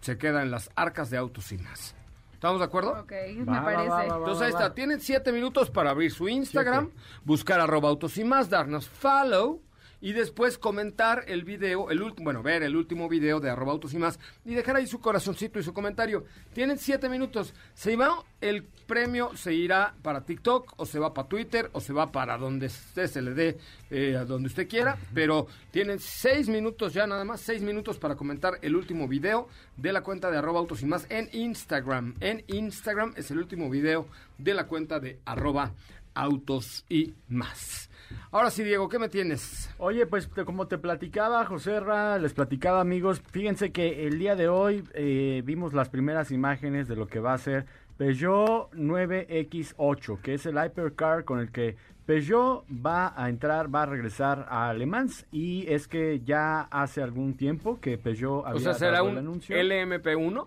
se 0.00 0.18
queda 0.18 0.42
en 0.42 0.50
las 0.50 0.70
arcas 0.76 1.10
de 1.10 1.16
autos 1.16 1.50
y 1.52 1.58
más. 1.58 1.94
¿Estamos 2.32 2.60
de 2.60 2.66
acuerdo? 2.66 2.92
Ok, 3.00 3.12
me 3.38 3.44
Va, 3.44 3.64
parece. 3.64 3.88
va, 3.88 3.96
va, 3.96 4.06
va. 4.08 4.16
Entonces 4.18 4.42
ahí 4.42 4.50
está, 4.52 4.74
tienen 4.74 5.00
siete 5.00 5.32
minutos 5.32 5.70
para 5.70 5.90
abrir 5.90 6.12
su 6.12 6.28
Instagram, 6.28 6.90
buscar 7.24 7.60
arroba 7.60 7.88
autos 7.88 8.16
y 8.18 8.24
más, 8.24 8.50
darnos 8.50 8.88
follow 8.88 9.62
y 10.06 10.12
después 10.12 10.56
comentar 10.56 11.24
el 11.26 11.42
video, 11.42 11.90
el 11.90 12.00
último, 12.00 12.26
bueno, 12.26 12.40
ver 12.40 12.62
el 12.62 12.76
último 12.76 13.08
video 13.08 13.40
de 13.40 13.50
arroba 13.50 13.72
autos 13.72 13.92
y 13.92 13.98
más 13.98 14.20
y 14.44 14.54
dejar 14.54 14.76
ahí 14.76 14.86
su 14.86 15.00
corazoncito 15.00 15.58
y 15.58 15.64
su 15.64 15.74
comentario. 15.74 16.26
Tienen 16.52 16.78
siete 16.78 17.08
minutos. 17.08 17.52
Se 17.74 17.96
va, 17.96 18.22
el 18.40 18.62
premio 18.62 19.36
se 19.36 19.52
irá 19.52 19.96
para 20.02 20.24
TikTok 20.24 20.74
o 20.76 20.86
se 20.86 21.00
va 21.00 21.12
para 21.12 21.26
Twitter 21.26 21.70
o 21.72 21.80
se 21.80 21.92
va 21.92 22.12
para 22.12 22.38
donde 22.38 22.66
usted 22.66 23.08
se 23.08 23.20
le 23.20 23.34
dé, 23.34 23.58
eh, 23.90 24.14
a 24.16 24.24
donde 24.24 24.46
usted 24.46 24.68
quiera, 24.68 24.96
pero 25.12 25.48
tienen 25.72 25.98
seis 25.98 26.48
minutos 26.48 26.94
ya 26.94 27.04
nada 27.08 27.24
más, 27.24 27.40
seis 27.40 27.60
minutos 27.60 27.98
para 27.98 28.14
comentar 28.14 28.60
el 28.62 28.76
último 28.76 29.08
video 29.08 29.48
de 29.76 29.92
la 29.92 30.02
cuenta 30.02 30.30
de 30.30 30.38
arroba 30.38 30.60
autos 30.60 30.82
y 30.82 30.86
más 30.86 31.04
en 31.10 31.28
Instagram. 31.32 32.14
En 32.20 32.44
Instagram 32.46 33.12
es 33.16 33.32
el 33.32 33.38
último 33.38 33.68
video 33.68 34.06
de 34.38 34.54
la 34.54 34.68
cuenta 34.68 35.00
de 35.00 35.18
arroba 35.24 35.72
autos 36.14 36.84
y 36.88 37.12
más. 37.28 37.90
Ahora 38.30 38.50
sí, 38.50 38.62
Diego, 38.64 38.88
¿qué 38.88 38.98
me 38.98 39.08
tienes? 39.08 39.70
Oye, 39.78 40.06
pues 40.06 40.28
te- 40.30 40.44
como 40.44 40.66
te 40.66 40.78
platicaba, 40.78 41.44
José 41.46 41.80
Ra, 41.80 42.18
les 42.18 42.34
platicaba 42.34 42.80
amigos, 42.80 43.22
fíjense 43.30 43.72
que 43.72 44.06
el 44.06 44.18
día 44.18 44.36
de 44.36 44.48
hoy 44.48 44.84
eh, 44.94 45.42
vimos 45.44 45.72
las 45.74 45.88
primeras 45.88 46.30
imágenes 46.30 46.88
de 46.88 46.96
lo 46.96 47.06
que 47.06 47.20
va 47.20 47.34
a 47.34 47.38
ser 47.38 47.66
Peugeot 47.96 48.70
9X8, 48.74 50.20
que 50.20 50.34
es 50.34 50.46
el 50.46 50.56
hypercar 50.56 51.24
con 51.24 51.38
el 51.40 51.50
que 51.50 51.76
Peugeot 52.04 52.64
va 52.70 53.12
a 53.20 53.28
entrar, 53.28 53.74
va 53.74 53.82
a 53.82 53.86
regresar 53.86 54.46
a 54.48 54.72
Le 54.74 54.86
Mans 54.86 55.26
y 55.32 55.66
es 55.68 55.88
que 55.88 56.20
ya 56.24 56.60
hace 56.70 57.02
algún 57.02 57.36
tiempo 57.36 57.80
que 57.80 57.98
Peugeot 57.98 58.44
había 58.46 58.56
O 58.56 58.60
sea, 58.60 58.74
será 58.74 58.92
dado 58.98 59.06
un 59.06 59.12
el 59.12 59.18
anuncio. 59.18 59.56
LMP1. 59.56 60.46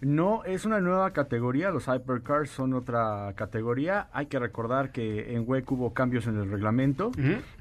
No, 0.00 0.44
es 0.44 0.64
una 0.64 0.80
nueva 0.80 1.12
categoría, 1.12 1.70
los 1.70 1.88
hypercars 1.88 2.50
son 2.50 2.72
otra 2.72 3.32
categoría. 3.34 4.08
Hay 4.12 4.26
que 4.26 4.38
recordar 4.38 4.92
que 4.92 5.34
en 5.34 5.42
WEC 5.44 5.72
hubo 5.72 5.92
cambios 5.92 6.28
en 6.28 6.38
el 6.38 6.48
reglamento 6.48 7.10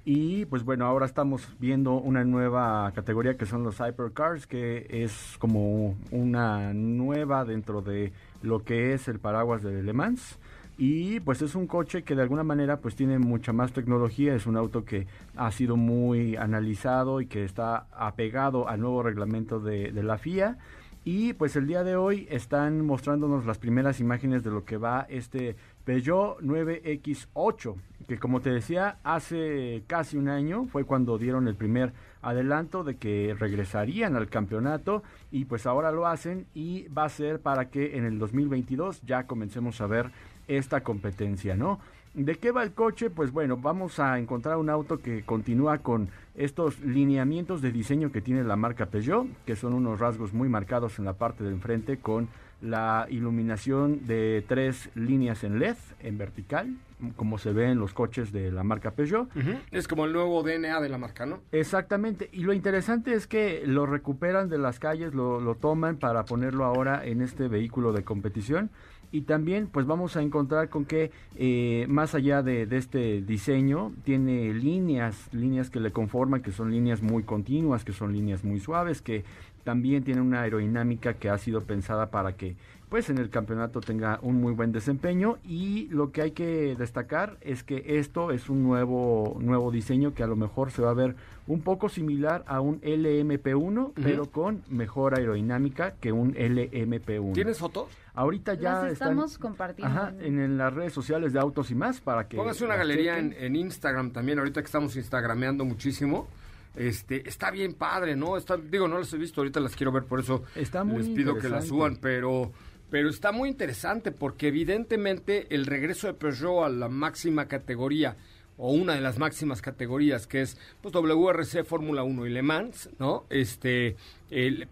y 0.06 0.46
pues 0.46 0.64
bueno, 0.64 0.86
ahora 0.86 1.08
estamos 1.08 1.56
viendo 1.60 1.94
una 1.94 2.24
nueva 2.24 2.92
categoría 2.94 3.38
que 3.38 3.48
son 3.48 3.64
los 3.64 3.80
hypercars, 3.80 4.46
que 4.46 4.86
es 4.88 5.36
como 5.40 5.98
una 6.12 6.74
nueva 6.74 7.44
dentro 7.44 7.82
de 7.82 8.14
lo 8.44 8.64
que 8.64 8.94
es 8.94 9.08
el 9.08 9.20
paraguas 9.20 9.64
de 9.64 9.82
Le 9.82 9.94
Mans. 9.94 10.38
Y 10.78 11.20
pues 11.22 11.42
es 11.42 11.56
un 11.56 11.66
coche 11.66 12.04
que 12.04 12.16
de 12.16 12.22
alguna 12.22 12.44
manera 12.44 12.78
pues 12.82 12.96
tiene 12.96 13.18
mucha 13.18 13.52
más 13.52 13.72
tecnología, 13.72 14.36
es 14.36 14.46
un 14.46 14.58
auto 14.58 14.86
que 14.86 15.08
ha 15.36 15.50
sido 15.52 15.76
muy 15.76 16.36
analizado 16.36 17.20
y 17.20 17.26
que 17.26 17.44
está 17.44 17.88
apegado 17.92 18.70
al 18.70 18.82
nuevo 18.82 19.02
reglamento 19.02 19.60
de, 19.60 19.92
de 19.92 20.04
la 20.04 20.20
FIA. 20.20 20.60
Y 21.10 21.32
pues 21.32 21.56
el 21.56 21.68
día 21.68 21.86
de 21.86 21.96
hoy 21.96 22.28
están 22.30 22.86
mostrándonos 22.86 23.46
las 23.46 23.58
primeras 23.58 24.02
imágenes 24.02 24.44
de 24.44 24.52
lo 24.52 24.66
que 24.66 24.76
va 24.76 25.08
este 25.10 25.56
Peugeot 25.86 26.42
9X8, 26.42 27.76
que 28.10 28.20
como 28.20 28.42
te 28.42 28.50
decía, 28.50 28.98
hace 29.06 29.84
casi 29.88 30.18
un 30.18 30.28
año 30.28 30.66
fue 30.66 30.84
cuando 30.84 31.18
dieron 31.18 31.48
el 31.48 31.56
primer 31.56 31.94
adelanto 32.22 32.84
de 32.84 32.98
que 32.98 33.34
regresarían 33.40 34.18
al 34.18 34.28
campeonato 34.28 35.02
y 35.32 35.46
pues 35.46 35.66
ahora 35.66 35.94
lo 35.94 36.08
hacen 36.08 36.46
y 36.54 36.90
va 36.90 37.06
a 37.06 37.10
ser 37.10 37.40
para 37.40 37.70
que 37.70 37.96
en 37.96 38.04
el 38.04 38.20
2022 38.20 39.02
ya 39.04 39.28
comencemos 39.28 39.80
a 39.80 39.88
ver 39.88 40.12
esta 40.50 40.84
competencia, 40.84 41.56
¿no? 41.56 41.80
¿De 42.18 42.34
qué 42.34 42.50
va 42.50 42.64
el 42.64 42.74
coche? 42.74 43.12
Pues 43.12 43.32
bueno, 43.32 43.58
vamos 43.58 44.00
a 44.00 44.18
encontrar 44.18 44.58
un 44.58 44.72
auto 44.72 44.98
que 44.98 45.22
continúa 45.22 45.78
con 45.78 46.10
estos 46.34 46.80
lineamientos 46.80 47.62
de 47.62 47.72
diseño 47.72 48.12
que 48.12 48.22
tiene 48.22 48.44
la 48.44 48.56
marca 48.56 48.88
Peugeot, 48.88 49.28
que 49.46 49.56
son 49.56 49.76
unos 49.76 50.00
rasgos 50.00 50.34
muy 50.34 50.50
marcados 50.50 50.98
en 50.98 51.06
la 51.06 51.14
parte 51.14 51.44
del 51.44 51.60
frente 51.60 51.98
con 52.00 52.28
la 52.60 53.06
iluminación 53.12 54.08
de 54.08 54.44
tres 54.48 54.90
líneas 54.96 55.44
en 55.44 55.60
LED, 55.60 55.76
en 56.00 56.18
vertical, 56.18 56.76
como 57.18 57.38
se 57.38 57.54
ve 57.54 57.70
en 57.70 57.78
los 57.78 57.94
coches 57.94 58.32
de 58.32 58.52
la 58.52 58.64
marca 58.64 58.90
Peugeot. 58.90 59.30
Es 59.70 59.88
como 59.88 60.06
el 60.06 60.14
nuevo 60.14 60.42
DNA 60.42 60.82
de 60.82 60.90
la 60.90 60.98
marca, 60.98 61.28
¿no? 61.28 61.42
Exactamente, 61.52 62.32
y 62.32 62.40
lo 62.40 62.54
interesante 62.54 63.14
es 63.14 63.28
que 63.28 63.62
lo 63.64 63.86
recuperan 63.86 64.50
de 64.50 64.58
las 64.58 64.80
calles, 64.80 65.14
lo, 65.14 65.40
lo 65.40 65.54
toman 65.54 65.98
para 65.98 66.26
ponerlo 66.26 66.66
ahora 66.66 67.06
en 67.06 67.22
este 67.22 67.48
vehículo 67.48 67.94
de 67.94 68.04
competición 68.04 68.72
y 69.12 69.22
también 69.22 69.68
pues 69.68 69.86
vamos 69.86 70.16
a 70.16 70.22
encontrar 70.22 70.70
con 70.70 70.86
que 70.86 71.12
eh, 71.36 71.86
más 71.90 72.16
allá 72.16 72.44
de, 72.44 72.66
de 72.66 72.78
este 72.78 73.22
diseño 73.22 73.94
tiene 74.04 74.54
líneas, 74.54 75.30
líneas 75.32 75.70
que 75.70 75.80
le 75.80 75.92
conforman, 75.92 76.42
que 76.42 76.52
son 76.52 76.72
líneas 76.72 77.02
muy 77.02 77.24
continuas, 77.24 77.86
que 77.86 77.94
son 77.94 78.14
líneas 78.14 78.44
muy 78.44 78.60
suaves, 78.60 79.02
que 79.02 79.24
también 79.64 80.04
tiene 80.04 80.22
una 80.22 80.42
aerodinámica 80.42 81.16
que 81.16 81.30
ha 81.30 81.38
sido 81.38 81.64
pensada 81.64 82.10
para 82.10 82.38
que 82.38 82.56
pues 82.90 83.10
en 83.10 83.18
el 83.18 83.30
campeonato 83.30 83.82
tenga 83.82 84.20
un 84.22 84.40
muy 84.40 84.54
buen 84.54 84.72
desempeño 84.72 85.38
y 85.44 85.88
lo 85.90 86.12
que 86.12 86.22
hay 86.22 86.32
que 86.32 86.76
destacar 86.78 87.38
es 87.42 87.64
que 87.64 88.00
esto 88.00 88.32
es 88.32 88.50
un 88.50 88.64
nuevo 88.64 89.38
nuevo 89.40 89.72
diseño 89.72 90.14
que 90.14 90.24
a 90.24 90.28
lo 90.28 90.36
mejor 90.36 90.72
se 90.72 90.82
va 90.82 90.92
a 90.92 90.94
ver 90.94 91.16
un 91.48 91.62
poco 91.62 91.90
similar 91.90 92.44
a 92.48 92.62
un 92.62 92.80
LMP1 92.82 93.94
pero 93.96 94.32
con 94.32 94.64
mejor 94.70 95.18
aerodinámica 95.18 95.96
que 96.00 96.12
un 96.12 96.34
LMP1. 96.34 97.34
¿Tienes 97.34 97.58
fotos? 97.58 97.90
Ahorita 98.14 98.56
ya 98.56 98.84
Las 98.84 98.94
están 98.94 99.10
estamos 99.10 99.38
compartiendo. 99.38 99.94
Ajá, 99.94 100.14
en, 100.20 100.40
en 100.40 100.58
las 100.58 100.74
redes 100.74 100.94
sociales 100.94 101.34
de 101.34 101.40
Autos 101.40 101.70
y 101.72 101.76
más 101.76 102.02
para 102.02 102.28
que 102.28 102.38
Póngase 102.38 102.66
una 102.66 102.76
galería 102.76 103.20
en, 103.20 103.56
Instagram 103.56 104.12
también, 104.12 104.40
ahorita 104.40 104.62
que 104.62 104.66
estamos 104.66 104.96
instagrameando 104.96 105.66
muchísimo. 105.66 106.28
Este, 106.76 107.28
está 107.28 107.50
bien 107.50 107.74
padre, 107.74 108.16
¿no? 108.16 108.38
Está, 108.38 108.56
digo, 108.56 108.88
no 108.88 109.00
las 109.00 109.12
he 109.12 109.18
visto, 109.18 109.42
ahorita 109.42 109.60
las 109.60 109.76
quiero 109.76 109.92
ver, 109.92 110.04
por 110.04 110.20
eso 110.20 110.44
Está 110.56 110.84
muy 110.84 111.00
les 111.00 111.10
pido 111.10 111.36
que 111.38 111.50
las 111.50 111.68
suban, 111.68 111.98
pero, 112.00 112.52
pero 112.90 113.10
está 113.10 113.32
muy 113.32 113.50
interesante 113.50 114.12
porque 114.12 114.48
evidentemente 114.48 115.48
el 115.54 115.66
regreso 115.66 116.08
de 116.08 116.14
Peugeot 116.14 116.66
a 116.66 116.70
la 116.70 116.90
máxima 116.90 117.48
categoría 117.48 118.16
o 118.58 118.72
una 118.74 118.94
de 118.96 119.02
las 119.02 119.20
máximas 119.20 119.62
categorías 119.62 120.26
que 120.28 120.42
es 120.42 120.58
pues 120.82 120.94
WRC 120.94 121.64
Fórmula 121.64 122.04
1 122.04 122.26
y 122.26 122.30
Le 122.32 122.42
Mans, 122.42 122.90
¿no? 123.00 123.26
Este 123.30 123.96
el- 124.32 124.68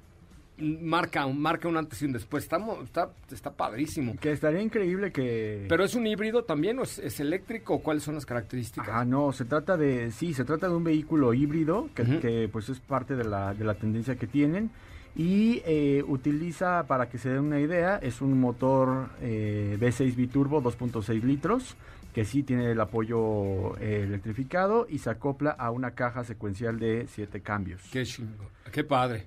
marca, 0.58 1.28
marca 1.28 1.68
un 1.68 1.76
antes 1.78 2.02
y 2.02 2.06
un 2.06 2.14
después. 2.14 2.44
Está, 2.46 2.58
está, 2.84 3.12
está 3.30 3.52
padrísimo. 3.52 4.16
que 4.20 4.32
estaría 4.32 4.62
increíble 4.62 5.12
que 5.12 5.66
Pero 5.68 5.84
es 5.84 5.96
un 5.96 6.08
híbrido 6.08 6.44
también 6.46 6.80
o 6.80 6.84
es, 6.84 6.98
es 7.00 7.20
eléctrico 7.20 7.80
cuáles 7.80 8.04
son 8.04 8.16
las 8.16 8.26
características? 8.26 8.88
Ah, 8.90 9.04
no, 9.06 9.34
se 9.34 9.44
trata 9.46 9.76
de, 9.76 10.12
sí, 10.12 10.34
se 10.34 10.46
trata 10.46 10.70
de 10.70 10.76
un 10.76 10.84
vehículo 10.86 11.34
híbrido 11.34 11.90
que, 11.94 12.20
que, 12.20 12.50
pues 12.52 12.70
es 12.70 12.80
parte 12.80 13.16
de 13.18 13.26
la, 13.26 13.54
de 13.54 13.66
la 13.66 13.74
tendencia 13.74 14.16
que 14.16 14.28
tienen 14.28 14.72
y 15.16 15.62
eh, 15.66 16.04
utiliza, 16.08 16.86
para 16.88 17.08
que 17.10 17.18
se 17.18 17.30
den 17.30 17.40
una 17.40 17.60
idea, 17.60 17.98
es 17.98 18.22
un 18.22 18.40
motor 18.40 19.10
eh, 19.22 19.78
V6 19.80 20.16
biturbo 20.16 20.62
2.6 20.62 21.22
litros 21.24 21.76
que 22.14 22.24
sí 22.24 22.44
tiene 22.44 22.72
el 22.72 22.80
apoyo 22.80 23.78
eh, 23.78 24.04
electrificado 24.04 24.88
y 24.90 25.00
se 25.00 25.10
acopla 25.10 25.52
a 25.52 25.70
una 25.72 25.92
caja 25.92 26.24
secuencial 26.24 26.80
de 26.80 27.08
siete 27.10 27.42
cambios. 27.42 27.82
Qué 27.92 28.06
chingo. 28.06 28.50
Qué 28.72 28.86
padre. 28.86 29.26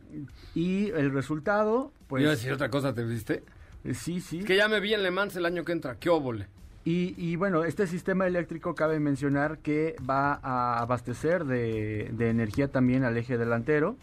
Y 0.54 0.88
el 0.92 1.12
resultado, 1.12 1.92
pues... 2.06 2.24
A 2.26 2.30
decir 2.30 2.50
otra 2.52 2.70
cosa, 2.70 2.94
¿te 2.94 3.04
viste? 3.04 3.42
eh, 3.84 3.92
Sí, 3.92 4.22
sí. 4.22 4.38
Es 4.38 4.44
que 4.46 4.56
ya 4.56 4.68
me 4.68 4.80
vi 4.80 4.94
en 4.94 5.02
Le 5.02 5.10
Mans 5.10 5.36
el 5.36 5.44
año 5.44 5.64
que 5.66 5.72
entra. 5.72 5.96
Qué 5.96 6.08
óvole. 6.08 6.46
Y, 6.84 7.14
y 7.18 7.36
bueno, 7.36 7.64
este 7.64 7.86
sistema 7.86 8.26
eléctrico 8.26 8.74
cabe 8.74 8.98
mencionar 9.00 9.58
que 9.58 9.94
va 10.08 10.40
a 10.42 10.78
abastecer 10.80 11.44
de, 11.44 12.08
de 12.12 12.30
energía 12.30 12.68
también 12.68 13.04
al 13.04 13.18
eje 13.18 13.36
delantero. 13.36 13.96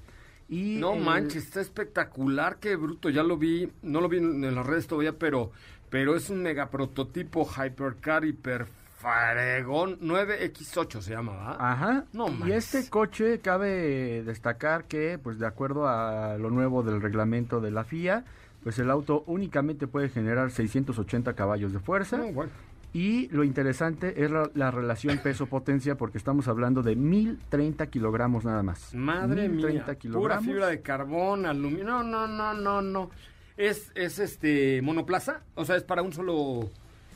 Y 0.50 0.78
No 0.78 0.94
el- 0.94 1.02
manches, 1.04 1.44
está 1.46 1.62
espectacular, 1.62 2.58
qué 2.60 2.76
bruto. 2.76 3.10
Ya 3.10 3.24
lo 3.24 3.38
vi, 3.38 3.72
no 3.82 4.02
lo 4.02 4.10
vi 4.10 4.18
en 4.18 4.54
las 4.56 4.66
redes 4.66 4.88
todavía, 4.88 5.14
pero, 5.14 5.52
pero 5.90 6.16
es 6.16 6.30
un 6.30 6.44
mega 6.44 6.70
prototipo 6.70 7.46
Hypercar 7.46 8.26
hiper 8.26 8.68
fregón 8.98 10.00
9X8 10.02 11.02
se 11.02 11.12
llama, 11.12 11.34
¿verdad? 11.34 11.58
Ajá. 11.60 12.06
No 12.14 12.28
y 12.28 12.32
manches. 12.32 12.74
este 12.76 12.90
coche 12.90 13.40
cabe 13.40 14.24
destacar 14.24 14.86
que, 14.86 15.20
pues 15.22 15.38
de 15.40 15.46
acuerdo 15.48 15.88
a 15.88 16.38
lo 16.38 16.50
nuevo 16.50 16.82
del 16.84 17.02
reglamento 17.02 17.60
de 17.62 17.72
la 17.72 17.84
FIA, 17.84 18.24
pues 18.64 18.80
el 18.80 18.90
auto 18.90 19.24
únicamente 19.28 19.86
puede 19.88 20.10
generar 20.10 20.50
680 20.52 21.34
caballos 21.34 21.72
de 21.74 21.80
fuerza. 21.80 22.18
No, 22.18 22.32
bueno. 22.32 22.52
Y 22.96 23.28
lo 23.28 23.44
interesante 23.44 24.24
es 24.24 24.32
la, 24.32 24.50
la 24.54 24.72
relación 24.72 25.18
peso-potencia 25.18 25.96
porque 25.98 26.18
estamos 26.18 26.48
hablando 26.48 26.82
de 26.82 26.96
1030 26.96 27.88
kilogramos 27.88 28.46
nada 28.46 28.64
más. 28.64 28.94
Madre 28.96 29.50
1030 29.50 29.68
mía, 29.74 29.84
pura 29.84 29.96
kilogramos. 30.00 30.46
fibra 30.46 30.68
de 30.68 30.82
carbón, 30.82 31.46
aluminio. 31.46 31.84
No, 31.84 32.04
no, 32.04 32.26
no, 32.26 32.54
no, 32.54 32.82
no. 32.82 33.10
¿Es, 33.58 33.92
es 33.96 34.20
este 34.20 34.82
monoplaza? 34.82 35.42
O 35.56 35.66
sea, 35.66 35.76
¿es 35.76 35.84
para 35.84 36.04
un 36.04 36.14
solo 36.14 36.70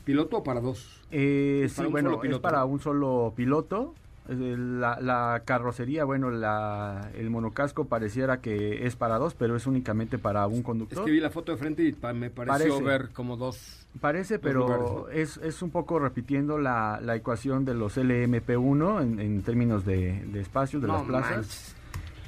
piloto 0.04 0.40
o 0.40 0.44
para 0.44 0.60
dos? 0.60 1.00
Eh, 1.12 1.62
Es 1.64 1.72
sí, 1.72 1.78
para 1.78 1.90
bueno, 1.90 2.10
solo 2.16 2.36
es 2.36 2.40
para 2.40 2.66
un 2.66 2.80
solo 2.82 3.34
piloto. 3.34 3.96
Eh, 4.30 4.56
La, 4.58 5.00
la 5.02 5.42
carrocería, 5.44 6.04
bueno, 6.06 6.30
la, 6.30 7.10
el 7.16 7.30
monocasco 7.32 7.86
pareciera 7.86 8.42
que 8.42 8.86
es 8.86 8.96
para 8.96 9.18
dos, 9.18 9.34
pero 9.34 9.56
es 9.56 9.66
únicamente 9.66 10.18
para 10.20 10.46
un 10.46 10.58
Es 10.60 10.64
conductor. 10.64 11.04
que 11.06 11.12
vi 11.12 11.20
la 11.20 11.32
foto 11.32 11.52
de 11.52 11.58
frente 11.58 11.84
y 11.84 11.94
pa- 11.94 12.14
me 12.14 12.30
pareció 12.30 12.68
Parece. 12.76 12.84
ver 12.84 13.10
como 13.10 13.38
dos. 13.38 13.88
Parece, 14.00 14.36
Dos 14.36 14.44
pero 14.44 14.60
lugares, 14.62 14.86
¿no? 14.92 15.10
es, 15.10 15.38
es 15.38 15.62
un 15.64 15.72
poco 15.72 15.98
repitiendo 15.98 16.60
la, 16.60 17.00
la 17.04 17.16
ecuación 17.16 17.66
de 17.66 17.74
los 17.74 17.98
LMP1 17.98 19.02
en, 19.02 19.20
en 19.20 19.42
términos 19.42 19.84
de, 19.86 20.24
de 20.26 20.40
espacios 20.42 20.82
de 20.82 20.88
No 20.88 20.94
las 21.00 21.04
plazas. 21.04 21.32
manches. 21.38 21.76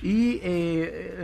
Y 0.01 0.37
eh, 0.37 0.41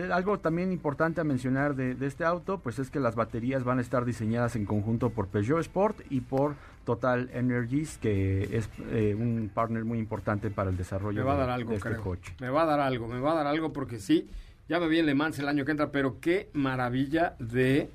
eh, 0.06 0.10
algo 0.14 0.38
también 0.38 0.72
importante 0.72 1.20
a 1.20 1.24
mencionar 1.24 1.76
de, 1.76 1.96
de 1.96 2.06
este 2.06 2.24
auto, 2.24 2.60
pues 2.60 2.78
es 2.78 2.92
que 2.92 3.00
las 3.00 3.16
baterías 3.16 3.64
van 3.64 3.80
a 3.80 3.82
estar 3.82 4.06
diseñadas 4.06 4.56
en 4.56 4.66
conjunto 4.66 5.10
por 5.10 5.26
Peugeot 5.26 5.60
Sport 5.62 6.02
y 6.12 6.22
por 6.22 6.54
Total 6.88 7.30
Energies, 7.34 7.98
que 7.98 8.48
es 8.56 8.70
eh, 8.92 9.14
un 9.14 9.52
partner 9.54 9.84
muy 9.84 10.00
importante 10.00 10.50
para 10.50 10.70
el 10.70 10.78
desarrollo 10.78 11.20
Me 11.20 11.26
va 11.28 11.34
a 11.34 11.38
dar 11.38 11.50
algo, 11.50 11.72
de 11.72 11.76
este 11.76 11.90
creo. 11.90 12.02
coche. 12.02 12.34
Me 12.40 12.50
va 12.50 12.62
a 12.62 12.66
dar 12.66 12.80
algo, 12.80 13.10
me 13.10 13.20
va 13.20 13.34
a 13.34 13.36
dar 13.36 13.48
algo 13.48 13.74
porque 13.74 14.00
sí, 14.00 14.30
ya 14.70 14.80
me 14.80 14.88
vi 14.88 15.00
en 15.00 15.06
Le 15.06 15.14
Mans 15.14 15.38
el 15.38 15.50
año 15.50 15.66
que 15.66 15.72
entra, 15.72 15.92
pero 15.92 16.22
qué 16.22 16.50
maravilla 16.54 17.36
de, 17.40 17.90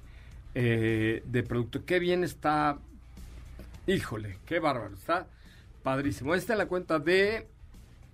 eh, 0.55 1.23
de 1.25 1.43
producto. 1.43 1.87
Qué 1.87 2.01
bien 2.01 2.23
está. 2.23 2.77
Híjole, 3.87 4.37
qué 4.45 4.59
bárbaro. 4.59 4.93
Está 4.93 5.27
padrísimo. 5.83 6.35
Esta 6.35 6.53
es 6.53 6.59
la 6.59 6.67
cuenta 6.67 6.99
de. 6.99 7.47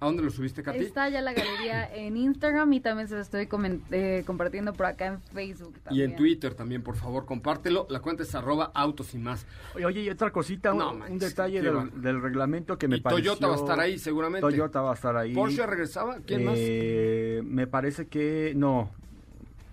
¿A 0.01 0.07
dónde 0.07 0.23
lo 0.23 0.31
subiste, 0.31 0.63
Katy? 0.63 0.79
Está 0.79 1.09
ya 1.09 1.21
la 1.21 1.33
galería 1.33 1.93
en 1.95 2.17
Instagram 2.17 2.73
y 2.73 2.81
también 2.81 3.09
se 3.09 3.17
lo 3.17 3.21
estoy 3.21 3.49
eh, 3.91 4.23
compartiendo 4.25 4.73
por 4.73 4.87
acá 4.87 5.07
en 5.07 5.21
Facebook. 5.21 5.75
Y 5.77 5.81
También. 5.81 6.11
en 6.11 6.17
Twitter 6.17 6.55
también, 6.55 6.83
por 6.83 6.95
favor, 6.95 7.27
compártelo. 7.27 7.87
La 7.91 8.01
cuenta 8.01 8.23
es 8.23 8.33
arroba 8.35 8.71
autos 8.75 9.15
y 9.15 9.19
más. 9.19 9.45
Oye, 9.75 9.87
Oye, 9.87 10.03
y 10.03 10.11
otra 10.11 10.31
cosita, 10.31 10.73
un, 10.73 10.79
No, 10.79 10.93
un 10.93 10.99
manches, 11.01 11.31
detalle 11.31 11.61
qué 11.61 11.71
del, 11.71 12.01
del 12.01 12.23
reglamento 12.23 12.79
que 12.79 12.87
me 12.87 12.99
y 12.99 13.01
pareció... 13.01 13.33
Toyota 13.35 13.47
va 13.49 13.55
a 13.55 13.57
estar 13.57 13.81
ahí, 13.81 13.99
seguramente. 13.99 14.41
Toyota 14.43 14.81
va 14.83 14.93
a 14.93 14.95
estar 14.95 15.17
ahí. 15.17 15.35
¿Porsche 15.35 15.67
regresaba? 15.67 16.19
¿Quién 16.25 16.45
más? 16.45 16.55
Eh, 16.57 17.43
me 17.45 17.67
parece 17.67 18.07
que 18.07 18.53
no. 18.55 18.91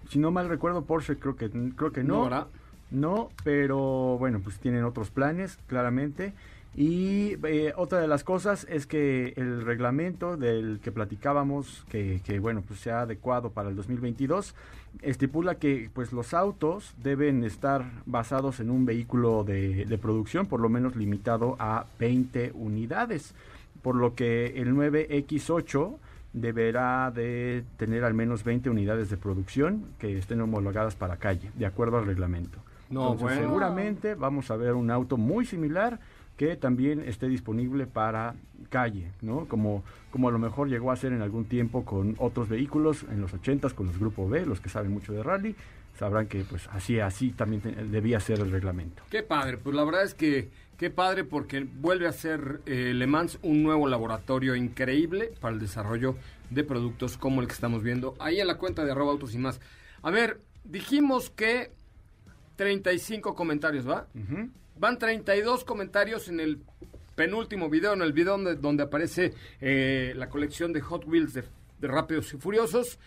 Si 0.10 0.18
no 0.18 0.32
mal 0.32 0.50
recuerdo, 0.50 0.86
Porsche 0.86 1.18
creo 1.18 1.36
que 1.36 1.50
creo 1.76 1.92
que 1.92 2.04
no. 2.04 2.16
No, 2.16 2.24
¿verdad? 2.24 2.48
No, 2.90 3.30
pero 3.44 4.18
bueno, 4.18 4.40
pues 4.44 4.60
tienen 4.60 4.84
otros 4.86 5.12
planes, 5.12 5.58
claramente. 5.68 6.34
Y 6.78 7.38
eh, 7.46 7.74
otra 7.78 8.00
de 8.02 8.08
las 8.08 8.26
cosas 8.26 8.68
es 8.70 8.86
que 8.86 9.34
el 9.38 9.64
reglamento 9.64 10.36
del 10.36 10.82
que 10.84 10.92
platicábamos, 10.92 11.86
que, 11.90 12.20
que, 12.26 12.40
bueno, 12.40 12.64
pues 12.68 12.82
sea 12.82 13.02
adecuado 13.02 13.52
para 13.52 13.70
el 13.70 13.78
2022, 13.78 14.54
estipula 15.02 15.56
que 15.56 15.90
pues 15.94 16.12
los 16.12 16.34
autos 16.34 16.94
deben 17.02 17.46
estar 17.46 17.86
basados 18.06 18.60
en 18.60 18.70
un 18.70 18.86
vehículo 18.86 19.46
de, 19.46 19.86
de 19.86 19.98
producción, 19.98 20.48
por 20.48 20.60
lo 20.60 20.68
menos 20.68 20.98
limitado 20.98 21.56
a 21.60 21.86
20 21.98 22.52
unidades, 22.56 23.34
por 23.82 23.96
lo 23.96 24.14
que 24.14 24.48
el 24.58 24.74
9X8 24.74 25.96
deberá 26.34 27.10
de 27.10 27.64
tener 27.78 28.04
al 28.04 28.14
menos 28.14 28.44
20 28.44 28.70
unidades 28.70 29.10
de 29.10 29.16
producción 29.16 29.86
que 29.98 30.18
estén 30.18 30.42
homologadas 30.42 30.96
para 30.96 31.16
calle, 31.16 31.50
de 31.56 31.66
acuerdo 31.66 31.98
al 31.98 32.06
reglamento. 32.06 32.60
No, 32.90 33.14
Entonces, 33.14 33.38
bueno. 33.38 33.42
seguramente 33.48 34.16
vamos 34.16 34.52
a 34.52 34.58
ver 34.58 34.74
un 34.74 34.92
auto 34.92 35.16
muy 35.16 35.46
similar 35.46 36.00
que 36.38 36.56
también 36.58 37.00
esté 37.02 37.28
disponible 37.28 37.88
para 37.88 38.36
calle, 38.70 39.12
¿no? 39.22 39.46
Como, 39.48 39.84
como 40.12 40.28
a 40.28 40.32
lo 40.32 40.40
mejor 40.40 40.68
llegó 40.70 40.92
a 40.92 40.96
ser 40.96 41.14
en 41.14 41.22
algún 41.22 41.46
tiempo 41.46 41.86
con 41.86 42.16
otros 42.18 42.50
vehículos 42.50 43.06
en 43.10 43.22
los 43.22 43.34
80s 43.34 43.74
con 43.74 43.88
los 43.88 43.98
Grupo 44.00 44.28
B, 44.28 44.46
los 44.46 44.60
que 44.60 44.70
saben 44.70 44.92
mucho 44.92 45.14
de 45.14 45.24
rally, 45.24 45.56
sabrán 45.98 46.28
que 46.28 46.44
pues 46.44 46.68
así 46.74 47.00
así 47.00 47.32
también 47.32 47.62
te- 47.62 47.72
debía 47.86 48.20
ser 48.20 48.40
el 48.40 48.52
reglamento. 48.52 49.04
Qué 49.10 49.24
padre, 49.24 49.58
pues 49.58 49.76
la 49.76 49.84
verdad 49.86 50.04
es 50.04 50.14
que 50.14 50.50
qué 50.78 50.90
padre 50.90 51.24
porque 51.24 51.66
vuelve 51.80 52.06
a 52.06 52.12
ser 52.12 52.60
eh, 52.66 52.92
Le 52.94 53.08
Mans 53.08 53.40
un 53.42 53.64
nuevo 53.64 53.88
laboratorio 53.88 54.56
increíble 54.56 55.32
para 55.40 55.54
el 55.54 55.60
desarrollo 55.62 56.18
de 56.50 56.66
productos 56.66 57.18
como 57.18 57.40
el 57.40 57.48
que 57.48 57.54
estamos 57.54 57.82
viendo 57.82 58.14
ahí 58.20 58.42
en 58.42 58.48
la 58.48 58.58
cuenta 58.58 58.84
de 58.84 58.92
arroba 58.92 59.14
autos 59.14 59.34
y 59.34 59.38
más. 59.38 59.62
A 60.02 60.12
ver, 60.12 60.42
dijimos 60.66 61.30
que 61.30 61.72
35 62.58 63.36
comentarios, 63.36 63.88
¿va? 63.88 64.08
Van 64.78 65.00
32 65.00 65.64
comentarios 65.64 66.28
en 66.28 66.40
el 66.40 66.62
penúltimo 67.16 67.70
video, 67.70 67.94
en 67.94 68.02
el 68.02 68.12
video 68.12 68.34
donde, 68.34 68.56
donde 68.56 68.84
aparece 68.84 69.34
eh, 69.62 70.14
la 70.16 70.28
colección 70.28 70.74
de 70.74 70.82
Hot 70.82 71.06
Wheels 71.08 71.34
de, 71.34 71.44
Rápidos 71.82 72.34
y 72.34 72.38
Furiosos. 72.38 73.00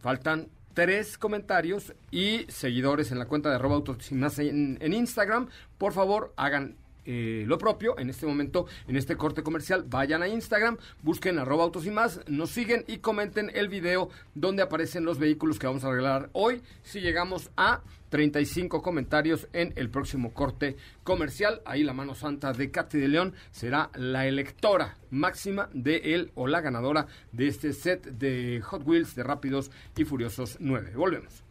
Faltan 0.00 0.48
tres 0.74 1.18
comentarios 1.18 1.94
y 2.10 2.46
seguidores 2.48 3.10
en 3.10 3.18
la 3.18 3.26
cuenta 3.26 3.48
de 3.48 3.56
arroba 3.56 3.82
en, 4.10 4.78
en 4.80 4.92
Instagram. 4.92 5.48
Por 5.78 5.92
favor, 5.92 6.32
hagan 6.36 6.76
eh, 7.04 7.42
lo 7.48 7.58
propio 7.58 7.98
en 7.98 8.10
este 8.10 8.26
momento, 8.26 8.66
en 8.86 8.96
este 8.96 9.16
corte 9.16 9.42
comercial. 9.42 9.84
Vayan 9.88 10.22
a 10.22 10.28
Instagram, 10.28 10.78
busquen 11.02 11.38
arroba 11.38 11.64
autos 11.64 11.86
y 11.86 11.90
más, 11.90 12.20
nos 12.28 12.50
siguen 12.50 12.84
y 12.86 12.98
comenten 12.98 13.50
el 13.54 13.68
video 13.68 14.10
donde 14.34 14.62
aparecen 14.62 15.04
los 15.04 15.18
vehículos 15.18 15.58
que 15.58 15.66
vamos 15.66 15.82
a 15.82 15.90
regalar 15.90 16.30
hoy. 16.32 16.62
Si 16.82 17.00
llegamos 17.00 17.50
a 17.56 17.82
35 18.12 18.82
comentarios 18.82 19.48
en 19.54 19.72
el 19.74 19.88
próximo 19.88 20.34
corte 20.34 20.76
comercial, 21.02 21.62
ahí 21.64 21.82
la 21.82 21.94
mano 21.94 22.14
santa 22.14 22.52
de 22.52 22.70
Katy 22.70 22.98
de 22.98 23.08
León 23.08 23.34
será 23.52 23.88
la 23.94 24.26
electora 24.26 24.98
máxima 25.10 25.70
de 25.72 25.96
él 26.14 26.30
o 26.34 26.46
la 26.46 26.60
ganadora 26.60 27.06
de 27.32 27.48
este 27.48 27.72
set 27.72 28.04
de 28.04 28.60
Hot 28.60 28.86
Wheels 28.86 29.14
de 29.14 29.22
Rápidos 29.22 29.70
y 29.96 30.04
Furiosos 30.04 30.58
9. 30.60 30.92
Volvemos. 30.94 31.42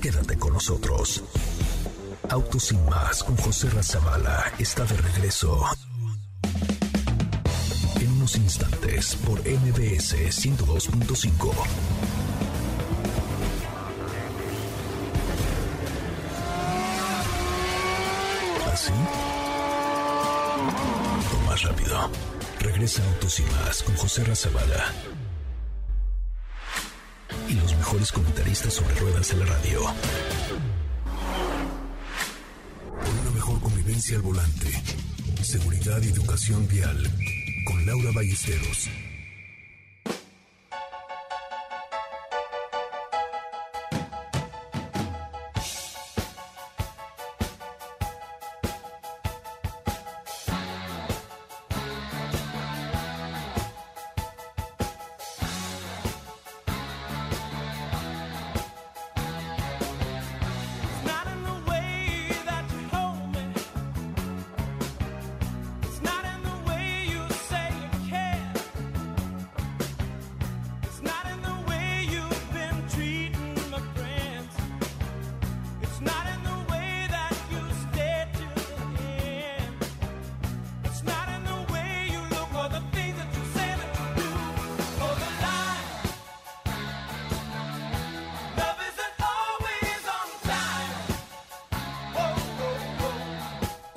Quédate 0.00 0.38
con 0.38 0.52
nosotros. 0.52 1.24
Autos 2.28 2.66
sin 2.66 2.84
más 2.84 3.24
con 3.24 3.36
José 3.36 3.68
Razabala 3.70 4.44
está 4.60 4.84
de 4.84 4.96
regreso. 4.96 5.64
En 8.00 8.12
unos 8.12 8.36
instantes 8.36 9.16
por 9.16 9.40
MBS 9.40 10.14
102.5. 10.14 12.09
Regresa 22.60 23.02
Autos 23.04 23.40
y 23.40 23.42
más 23.42 23.82
con 23.82 23.96
José 23.96 24.22
Razabala. 24.22 24.92
Y 27.48 27.54
los 27.54 27.74
mejores 27.74 28.12
comentaristas 28.12 28.74
sobre 28.74 28.94
ruedas 28.96 29.30
en 29.32 29.40
la 29.40 29.46
radio. 29.46 29.80
Por 32.86 33.14
una 33.22 33.30
mejor 33.32 33.60
convivencia 33.60 34.16
al 34.16 34.22
volante. 34.22 34.82
Seguridad 35.42 36.02
y 36.02 36.08
educación 36.08 36.68
vial. 36.68 37.10
Con 37.66 37.86
Laura 37.86 38.10
Ballesteros. 38.14 38.90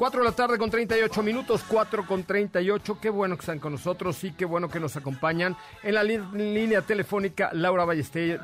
4 0.04 0.20
de 0.20 0.26
la 0.26 0.36
tarde 0.36 0.58
con 0.58 0.70
38 0.70 1.24
minutos, 1.24 1.64
4 1.66 2.06
con 2.06 2.26
38. 2.26 2.98
Qué 3.02 3.10
bueno 3.10 3.38
que 3.38 3.40
están 3.40 3.60
con 3.60 3.72
nosotros 3.72 4.22
y 4.26 4.34
qué 4.34 4.44
bueno 4.44 4.68
que 4.68 4.82
nos 4.82 4.98
acompañan 4.98 5.56
en 5.82 5.96
la 5.96 6.04
línea 6.04 6.82
telefónica 6.82 7.52
Laura 7.54 7.86
Ballesteros. 7.86 8.42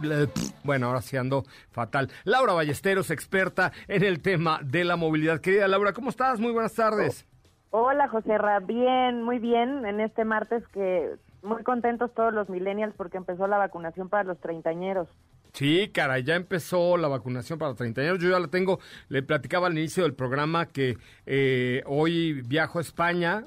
Bueno, 0.64 0.88
ahora 0.88 1.02
sí 1.02 1.18
ando 1.18 1.44
fatal. 1.72 2.10
Laura 2.24 2.54
Ballesteros, 2.54 3.12
experta 3.12 3.74
en 3.90 4.06
el 4.06 4.22
tema 4.22 4.62
de 4.64 4.86
la 4.86 4.96
movilidad. 4.96 5.42
Querida 5.42 5.68
Laura, 5.68 5.92
¿cómo 5.92 6.12
estás? 6.12 6.40
Muy 6.40 6.54
buenas 6.54 6.76
tardes. 6.76 7.28
Hola, 7.72 8.08
José 8.08 8.38
Ra. 8.38 8.62
Bien, 8.62 9.22
muy 9.22 9.40
bien. 9.40 9.86
En 9.86 10.00
este 10.00 10.24
martes 10.24 10.66
que 10.70 11.16
muy 11.44 11.64
contentos 11.64 12.14
todos 12.14 12.34
los 12.34 12.48
millennials 12.48 12.96
porque 12.96 13.18
empezó 13.18 13.48
la 13.48 13.58
vacunación 13.58 14.08
para 14.08 14.24
los 14.24 14.40
treintañeros. 14.40 15.10
Sí, 15.54 15.90
cara, 15.94 16.20
ya 16.20 16.36
empezó 16.36 16.98
la 16.98 17.08
vacunación 17.08 17.60
para 17.60 17.70
los 17.70 17.78
30 17.78 18.02
años. 18.02 18.20
Yo 18.20 18.30
ya 18.30 18.40
la 18.40 18.48
tengo, 18.48 18.80
le 19.10 19.24
platicaba 19.24 19.68
al 19.68 19.78
inicio 19.78 20.04
del 20.04 20.14
programa 20.14 20.68
que 20.68 20.98
eh, 21.26 21.84
hoy 21.86 22.42
viajo 22.44 22.80
a 22.80 22.82
España, 22.82 23.46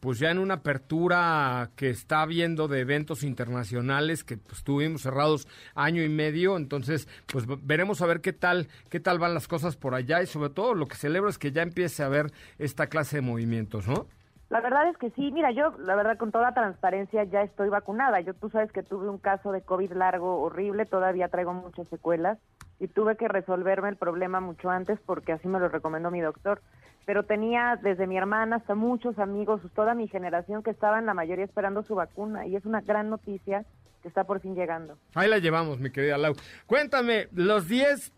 pues 0.00 0.18
ya 0.18 0.30
en 0.30 0.38
una 0.38 0.54
apertura 0.54 1.70
que 1.76 1.90
está 1.90 2.22
habiendo 2.22 2.68
de 2.68 2.80
eventos 2.80 3.22
internacionales 3.22 4.24
que 4.24 4.38
pues, 4.38 4.58
estuvimos 4.58 5.02
cerrados 5.02 5.46
año 5.74 6.02
y 6.02 6.08
medio, 6.08 6.56
entonces 6.56 7.06
pues 7.26 7.44
veremos 7.62 8.00
a 8.00 8.06
ver 8.06 8.20
qué 8.20 8.32
tal, 8.32 8.68
qué 8.88 9.00
tal 9.00 9.18
van 9.18 9.34
las 9.34 9.46
cosas 9.46 9.76
por 9.76 9.94
allá 9.94 10.22
y 10.22 10.26
sobre 10.26 10.50
todo 10.50 10.74
lo 10.74 10.86
que 10.86 10.96
celebro 10.96 11.28
es 11.28 11.36
que 11.36 11.52
ya 11.52 11.62
empiece 11.62 12.02
a 12.02 12.06
haber 12.06 12.32
esta 12.58 12.86
clase 12.86 13.16
de 13.16 13.22
movimientos, 13.22 13.86
¿no? 13.86 14.06
La 14.50 14.60
verdad 14.60 14.88
es 14.88 14.96
que 14.98 15.10
sí, 15.10 15.30
mira, 15.30 15.52
yo 15.52 15.72
la 15.78 15.94
verdad 15.94 16.18
con 16.18 16.32
toda 16.32 16.52
transparencia 16.52 17.22
ya 17.22 17.42
estoy 17.42 17.68
vacunada. 17.68 18.20
Yo 18.20 18.34
tú 18.34 18.50
sabes 18.50 18.72
que 18.72 18.82
tuve 18.82 19.08
un 19.08 19.18
caso 19.18 19.52
de 19.52 19.62
COVID 19.62 19.92
largo, 19.92 20.42
horrible, 20.42 20.86
todavía 20.86 21.28
traigo 21.28 21.54
muchas 21.54 21.86
secuelas 21.88 22.36
y 22.80 22.88
tuve 22.88 23.16
que 23.16 23.28
resolverme 23.28 23.90
el 23.90 23.96
problema 23.96 24.40
mucho 24.40 24.68
antes 24.68 24.98
porque 25.06 25.32
así 25.32 25.46
me 25.46 25.60
lo 25.60 25.68
recomendó 25.68 26.10
mi 26.10 26.20
doctor. 26.20 26.62
Pero 27.06 27.22
tenía 27.22 27.78
desde 27.80 28.08
mi 28.08 28.18
hermana 28.18 28.56
hasta 28.56 28.74
muchos 28.74 29.20
amigos, 29.20 29.60
toda 29.72 29.94
mi 29.94 30.08
generación 30.08 30.64
que 30.64 30.70
estaban 30.70 31.06
la 31.06 31.14
mayoría 31.14 31.44
esperando 31.44 31.84
su 31.84 31.94
vacuna 31.94 32.44
y 32.44 32.56
es 32.56 32.64
una 32.64 32.80
gran 32.80 33.08
noticia 33.08 33.64
que 34.02 34.08
está 34.08 34.24
por 34.24 34.40
fin 34.40 34.56
llegando. 34.56 34.98
Ahí 35.14 35.30
la 35.30 35.38
llevamos, 35.38 35.78
mi 35.78 35.90
querida 35.90 36.18
Lau. 36.18 36.34
Cuéntame, 36.66 37.28
los 37.32 37.68
10 37.68 38.12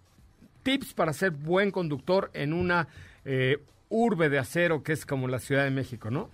tips 0.62 0.94
para 0.94 1.12
ser 1.12 1.32
buen 1.32 1.70
conductor 1.70 2.30
en 2.32 2.54
una 2.54 2.88
eh, 3.26 3.58
urbe 3.92 4.30
de 4.30 4.38
acero 4.38 4.82
que 4.82 4.92
es 4.92 5.04
como 5.06 5.28
la 5.28 5.38
Ciudad 5.38 5.64
de 5.64 5.70
México, 5.70 6.10
¿no? 6.10 6.30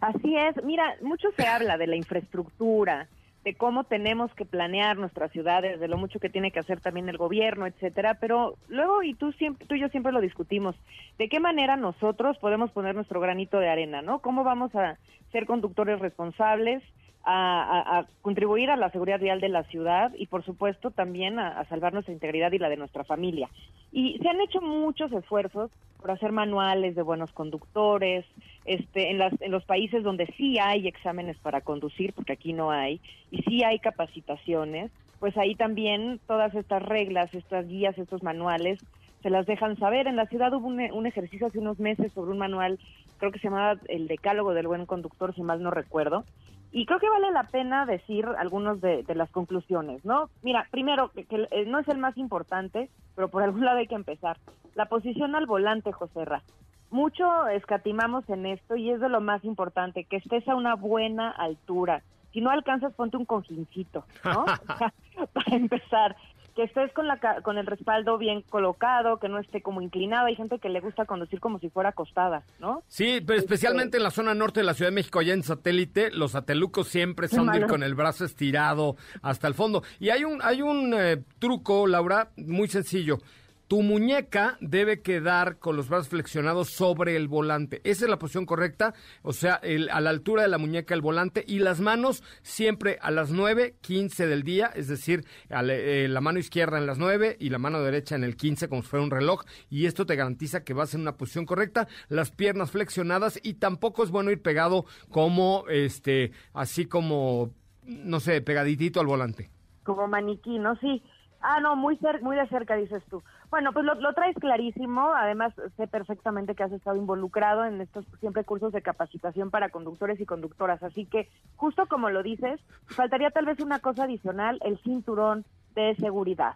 Así 0.00 0.36
es, 0.36 0.62
mira, 0.64 0.94
mucho 1.02 1.28
se 1.36 1.46
habla 1.46 1.76
de 1.76 1.86
la 1.86 1.96
infraestructura, 1.96 3.08
de 3.44 3.54
cómo 3.54 3.84
tenemos 3.84 4.32
que 4.34 4.44
planear 4.44 4.96
nuestras 4.96 5.32
ciudades, 5.32 5.80
de 5.80 5.88
lo 5.88 5.96
mucho 5.96 6.20
que 6.20 6.30
tiene 6.30 6.52
que 6.52 6.60
hacer 6.60 6.80
también 6.80 7.08
el 7.08 7.16
gobierno, 7.16 7.66
etcétera, 7.66 8.18
pero 8.20 8.56
luego 8.68 9.02
y 9.02 9.14
tú 9.14 9.32
siempre 9.32 9.66
tú 9.66 9.74
y 9.74 9.80
yo 9.80 9.88
siempre 9.88 10.12
lo 10.12 10.20
discutimos, 10.20 10.76
de 11.18 11.28
qué 11.28 11.40
manera 11.40 11.76
nosotros 11.76 12.38
podemos 12.38 12.70
poner 12.70 12.94
nuestro 12.94 13.20
granito 13.20 13.58
de 13.58 13.68
arena, 13.68 14.02
¿no? 14.02 14.20
¿Cómo 14.20 14.44
vamos 14.44 14.74
a 14.74 14.96
ser 15.32 15.46
conductores 15.46 15.98
responsables? 15.98 16.82
A, 17.28 18.06
contribuir 18.22 18.70
a 18.70 18.76
la 18.76 18.90
seguridad 18.90 19.18
vial 19.18 19.40
de 19.40 19.48
la 19.48 19.64
ciudad 19.64 20.12
y 20.16 20.26
por 20.26 20.44
supuesto 20.44 20.92
también 20.92 21.40
a, 21.40 21.58
a 21.58 21.64
salvar 21.64 21.92
nuestra 21.92 22.14
integridad 22.14 22.52
y 22.52 22.58
la 22.58 22.68
de 22.68 22.76
nuestra 22.76 23.02
familia. 23.02 23.48
Y 23.90 24.18
se 24.18 24.28
han 24.28 24.40
hecho 24.40 24.60
muchos 24.60 25.10
esfuerzos 25.10 25.72
por 26.00 26.10
hacer 26.12 26.30
manuales 26.30 26.94
de 26.94 27.02
buenos 27.02 27.32
conductores, 27.32 28.24
este, 28.64 29.10
en, 29.10 29.18
las, 29.18 29.32
en 29.40 29.50
los 29.50 29.64
países 29.64 30.02
donde 30.04 30.26
sí 30.36 30.58
hay 30.58 30.86
exámenes 30.86 31.36
para 31.38 31.62
conducir, 31.62 32.12
porque 32.12 32.34
aquí 32.34 32.52
no 32.52 32.70
hay, 32.70 33.00
y 33.30 33.42
sí 33.42 33.64
hay 33.64 33.78
capacitaciones, 33.78 34.90
pues 35.18 35.36
ahí 35.36 35.54
también 35.54 36.20
todas 36.26 36.54
estas 36.54 36.82
reglas, 36.82 37.34
estas 37.34 37.66
guías, 37.66 37.96
estos 37.98 38.22
manuales, 38.22 38.78
se 39.22 39.30
las 39.30 39.46
dejan 39.46 39.76
saber. 39.78 40.06
En 40.06 40.16
la 40.16 40.26
ciudad 40.26 40.52
hubo 40.52 40.68
un, 40.68 40.80
un 40.92 41.06
ejercicio 41.06 41.46
hace 41.46 41.58
unos 41.58 41.80
meses 41.80 42.12
sobre 42.12 42.30
un 42.30 42.38
manual, 42.38 42.78
creo 43.18 43.32
que 43.32 43.38
se 43.38 43.48
llamaba 43.48 43.80
el 43.88 44.08
Decálogo 44.08 44.54
del 44.54 44.68
Buen 44.68 44.86
Conductor, 44.86 45.34
si 45.34 45.42
mal 45.42 45.62
no 45.62 45.70
recuerdo, 45.70 46.24
y 46.72 46.86
creo 46.86 46.98
que 46.98 47.08
vale 47.08 47.30
la 47.30 47.44
pena 47.44 47.86
decir 47.86 48.26
algunos 48.38 48.80
de, 48.80 49.02
de 49.02 49.14
las 49.14 49.30
conclusiones, 49.30 50.04
¿no? 50.04 50.30
Mira, 50.42 50.66
primero, 50.70 51.10
que, 51.10 51.24
que, 51.24 51.48
eh, 51.50 51.64
no 51.66 51.78
es 51.78 51.88
el 51.88 51.98
más 51.98 52.16
importante, 52.16 52.90
pero 53.14 53.28
por 53.28 53.42
algún 53.42 53.64
lado 53.64 53.78
hay 53.78 53.86
que 53.86 53.94
empezar. 53.94 54.38
La 54.74 54.86
posición 54.86 55.34
al 55.34 55.46
volante, 55.46 55.92
José 55.92 56.24
Ra. 56.24 56.42
Mucho 56.90 57.48
escatimamos 57.48 58.28
en 58.28 58.46
esto 58.46 58.76
y 58.76 58.90
es 58.90 59.00
de 59.00 59.08
lo 59.08 59.20
más 59.20 59.44
importante, 59.44 60.04
que 60.04 60.16
estés 60.16 60.46
a 60.48 60.54
una 60.54 60.74
buena 60.74 61.30
altura. 61.30 62.02
Si 62.32 62.40
no 62.40 62.50
alcanzas, 62.50 62.92
ponte 62.94 63.16
un 63.16 63.24
cojincito, 63.24 64.04
¿no? 64.24 64.44
Para 65.32 65.56
empezar, 65.56 66.16
que 66.56 66.62
estés 66.64 66.90
con, 66.94 67.06
la, 67.06 67.18
con 67.42 67.58
el 67.58 67.66
respaldo 67.66 68.16
bien 68.16 68.40
colocado, 68.40 69.18
que 69.18 69.28
no 69.28 69.38
esté 69.38 69.60
como 69.60 69.82
inclinado. 69.82 70.26
Hay 70.26 70.36
gente 70.36 70.58
que 70.58 70.70
le 70.70 70.80
gusta 70.80 71.04
conducir 71.04 71.38
como 71.38 71.58
si 71.58 71.68
fuera 71.68 71.90
acostada, 71.90 72.44
¿no? 72.58 72.82
Sí, 72.88 73.22
pero 73.24 73.38
especialmente 73.38 73.98
en 73.98 74.02
la 74.02 74.10
zona 74.10 74.34
norte 74.34 74.60
de 74.60 74.66
la 74.66 74.72
Ciudad 74.72 74.90
de 74.90 74.94
México, 74.94 75.18
allá 75.18 75.34
en 75.34 75.42
satélite, 75.42 76.10
los 76.10 76.32
satelucos 76.32 76.88
siempre 76.88 77.28
son 77.28 77.52
de 77.52 77.58
ir 77.58 77.66
con 77.66 77.82
el 77.82 77.94
brazo 77.94 78.24
estirado 78.24 78.96
hasta 79.20 79.46
el 79.46 79.54
fondo. 79.54 79.82
Y 80.00 80.08
hay 80.08 80.24
un, 80.24 80.40
hay 80.42 80.62
un 80.62 80.94
eh, 80.94 81.22
truco, 81.38 81.86
Laura, 81.86 82.30
muy 82.38 82.68
sencillo. 82.68 83.18
Tu 83.68 83.82
muñeca 83.82 84.56
debe 84.60 85.02
quedar 85.02 85.58
con 85.58 85.76
los 85.76 85.88
brazos 85.88 86.08
flexionados 86.08 86.70
sobre 86.70 87.16
el 87.16 87.26
volante. 87.26 87.80
Esa 87.82 88.04
es 88.04 88.08
la 88.10 88.18
posición 88.18 88.46
correcta, 88.46 88.94
o 89.22 89.32
sea, 89.32 89.56
el- 89.56 89.90
a 89.90 90.00
la 90.00 90.10
altura 90.10 90.42
de 90.42 90.48
la 90.48 90.58
muñeca 90.58 90.94
el 90.94 91.00
volante 91.00 91.44
y 91.44 91.58
las 91.58 91.80
manos 91.80 92.22
siempre 92.42 92.98
a 93.02 93.10
las 93.10 93.32
9, 93.32 93.74
15 93.80 94.28
del 94.28 94.44
día, 94.44 94.70
es 94.76 94.86
decir, 94.86 95.24
eh, 95.50 96.06
la 96.08 96.20
mano 96.20 96.38
izquierda 96.38 96.78
en 96.78 96.86
las 96.86 96.98
9 96.98 97.36
y 97.40 97.50
la 97.50 97.58
mano 97.58 97.82
derecha 97.82 98.14
en 98.14 98.22
el 98.22 98.36
15 98.36 98.68
como 98.68 98.82
si 98.82 98.88
fuera 98.88 99.02
un 99.04 99.10
reloj 99.10 99.42
y 99.68 99.86
esto 99.86 100.06
te 100.06 100.14
garantiza 100.14 100.62
que 100.62 100.72
vas 100.72 100.94
en 100.94 101.00
una 101.00 101.16
posición 101.16 101.44
correcta, 101.44 101.88
las 102.08 102.30
piernas 102.30 102.70
flexionadas 102.70 103.40
y 103.42 103.54
tampoco 103.54 104.04
es 104.04 104.10
bueno 104.12 104.30
ir 104.30 104.42
pegado 104.42 104.84
como, 105.10 105.64
este, 105.68 106.30
así 106.54 106.86
como, 106.86 107.50
no 107.84 108.20
sé, 108.20 108.40
pegaditito 108.42 109.00
al 109.00 109.06
volante. 109.06 109.50
como 109.82 110.06
maniquí, 110.06 110.58
¿no? 110.60 110.76
Sí. 110.76 111.02
Ah, 111.40 111.60
no, 111.60 111.76
muy, 111.76 111.96
muy 112.22 112.34
de 112.34 112.48
cerca, 112.48 112.74
dices 112.74 113.02
tú. 113.08 113.22
Bueno, 113.50 113.72
pues 113.72 113.84
lo, 113.84 113.94
lo 113.94 114.12
traes 114.12 114.36
clarísimo. 114.36 115.12
Además, 115.14 115.54
sé 115.76 115.86
perfectamente 115.86 116.54
que 116.54 116.64
has 116.64 116.72
estado 116.72 116.96
involucrado 116.96 117.64
en 117.64 117.80
estos 117.80 118.04
siempre 118.20 118.44
cursos 118.44 118.72
de 118.72 118.82
capacitación 118.82 119.50
para 119.50 119.70
conductores 119.70 120.20
y 120.20 120.26
conductoras. 120.26 120.82
Así 120.82 121.06
que, 121.06 121.28
justo 121.56 121.86
como 121.86 122.10
lo 122.10 122.22
dices, 122.22 122.60
faltaría 122.86 123.30
tal 123.30 123.46
vez 123.46 123.60
una 123.60 123.78
cosa 123.78 124.04
adicional, 124.04 124.58
el 124.64 124.78
cinturón 124.78 125.44
de 125.74 125.94
seguridad. 125.96 126.54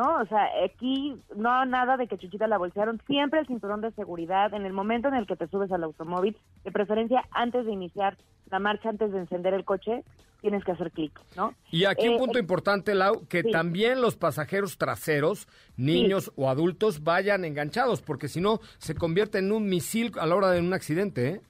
¿No? 0.00 0.16
O 0.22 0.26
sea, 0.26 0.46
aquí 0.64 1.14
no 1.36 1.66
nada 1.66 1.98
de 1.98 2.06
que 2.06 2.16
Chuchita 2.16 2.46
la 2.46 2.56
bolsearon, 2.56 3.02
siempre 3.06 3.38
el 3.40 3.46
cinturón 3.46 3.82
de 3.82 3.90
seguridad 3.92 4.54
en 4.54 4.64
el 4.64 4.72
momento 4.72 5.08
en 5.08 5.14
el 5.14 5.26
que 5.26 5.36
te 5.36 5.46
subes 5.48 5.70
al 5.72 5.84
automóvil, 5.84 6.38
de 6.64 6.72
preferencia 6.72 7.22
antes 7.32 7.66
de 7.66 7.72
iniciar 7.72 8.16
la 8.50 8.60
marcha, 8.60 8.88
antes 8.88 9.12
de 9.12 9.18
encender 9.18 9.52
el 9.52 9.66
coche, 9.66 10.02
tienes 10.40 10.64
que 10.64 10.72
hacer 10.72 10.90
clic, 10.90 11.12
¿no? 11.36 11.52
Y 11.70 11.84
aquí 11.84 12.08
un 12.08 12.14
Eh, 12.14 12.18
punto 12.18 12.38
eh, 12.38 12.40
importante, 12.40 12.94
Lau, 12.94 13.26
que 13.28 13.42
sí. 13.42 13.50
también 13.50 14.00
los 14.00 14.16
pasajeros 14.16 14.78
traseros, 14.78 15.46
niños 15.76 16.32
o 16.34 16.48
adultos, 16.48 17.04
vayan 17.04 17.44
enganchados, 17.44 18.00
porque 18.00 18.28
si 18.28 18.40
no, 18.40 18.60
se 18.78 18.94
convierte 18.94 19.36
en 19.38 19.52
un 19.52 19.68
misil 19.68 20.12
a 20.18 20.24
la 20.26 20.34
hora 20.34 20.50
de 20.50 20.60
un 20.60 20.72
accidente, 20.72 21.28
¿eh? 21.28 21.40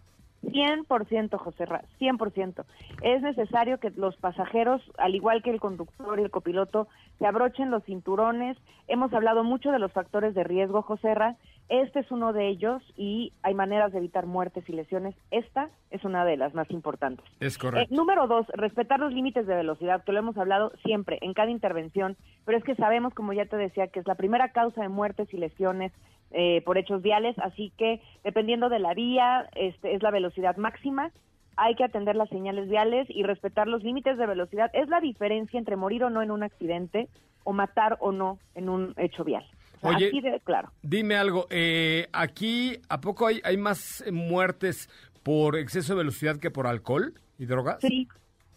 100%, 0.42 1.36
José 1.38 1.66
Ra, 1.66 1.82
100%. 2.00 2.64
Es 3.02 3.22
necesario 3.22 3.78
que 3.78 3.90
los 3.90 4.16
pasajeros, 4.16 4.82
al 4.98 5.14
igual 5.14 5.42
que 5.42 5.50
el 5.50 5.60
conductor 5.60 6.18
y 6.18 6.22
el 6.22 6.30
copiloto, 6.30 6.88
se 7.18 7.26
abrochen 7.26 7.70
los 7.70 7.84
cinturones. 7.84 8.56
Hemos 8.88 9.12
hablado 9.12 9.44
mucho 9.44 9.70
de 9.70 9.78
los 9.78 9.92
factores 9.92 10.34
de 10.34 10.44
riesgo, 10.44 10.82
José 10.82 11.14
Ra. 11.14 11.36
Este 11.68 12.00
es 12.00 12.10
uno 12.10 12.32
de 12.32 12.48
ellos 12.48 12.82
y 12.96 13.32
hay 13.42 13.54
maneras 13.54 13.92
de 13.92 13.98
evitar 13.98 14.26
muertes 14.26 14.68
y 14.68 14.72
lesiones. 14.72 15.14
Esta 15.30 15.70
es 15.90 16.04
una 16.04 16.24
de 16.24 16.36
las 16.36 16.52
más 16.54 16.68
importantes. 16.70 17.24
Es 17.38 17.56
Eh, 17.56 17.58
correcto. 17.60 17.94
número 17.94 18.26
dos, 18.26 18.46
respetar 18.54 18.98
los 18.98 19.12
límites 19.12 19.46
de 19.46 19.54
velocidad, 19.54 20.02
que 20.02 20.12
lo 20.12 20.18
hemos 20.18 20.36
hablado 20.36 20.72
siempre, 20.84 21.18
en 21.22 21.32
cada 21.32 21.50
intervención, 21.50 22.16
pero 22.44 22.58
es 22.58 22.64
que 22.64 22.74
sabemos, 22.74 23.14
como 23.14 23.32
ya 23.32 23.44
te 23.46 23.56
decía, 23.56 23.86
que 23.88 24.00
es 24.00 24.06
la 24.08 24.16
primera 24.16 24.48
causa 24.50 24.80
de 24.82 24.88
muertes 24.88 25.32
y 25.32 25.36
lesiones 25.36 25.92
eh, 26.32 26.62
por 26.64 26.78
hechos 26.78 27.02
viales, 27.02 27.36
así 27.38 27.72
que 27.76 28.00
dependiendo 28.24 28.68
de 28.68 28.78
la 28.78 28.94
vía, 28.94 29.48
este, 29.54 29.94
es 29.94 30.02
la 30.02 30.10
velocidad 30.10 30.56
máxima, 30.56 31.10
hay 31.56 31.74
que 31.74 31.84
atender 31.84 32.16
las 32.16 32.28
señales 32.28 32.68
viales 32.68 33.06
y 33.10 33.22
respetar 33.22 33.66
los 33.66 33.82
límites 33.82 34.16
de 34.16 34.26
velocidad. 34.26 34.70
Es 34.72 34.88
la 34.88 35.00
diferencia 35.00 35.58
entre 35.58 35.76
morir 35.76 36.04
o 36.04 36.10
no 36.10 36.22
en 36.22 36.30
un 36.30 36.42
accidente 36.42 37.08
o 37.44 37.52
matar 37.52 37.98
o 38.00 38.12
no 38.12 38.38
en 38.54 38.68
un 38.68 38.94
hecho 38.96 39.24
vial. 39.24 39.44
O 39.76 39.80
sea, 39.80 39.96
Oye, 39.96 40.08
así 40.08 40.20
de 40.20 40.40
claro. 40.40 40.70
Dime 40.82 41.16
algo, 41.16 41.46
eh, 41.50 42.06
aquí, 42.12 42.78
¿a 42.88 43.00
poco 43.00 43.26
hay, 43.26 43.40
hay 43.44 43.56
más 43.56 44.02
eh, 44.06 44.12
muertes 44.12 44.88
por 45.22 45.56
exceso 45.56 45.94
de 45.94 45.98
velocidad 45.98 46.36
que 46.38 46.50
por 46.50 46.66
alcohol 46.66 47.14
y 47.38 47.46
drogas? 47.46 47.78
Sí, 47.80 48.08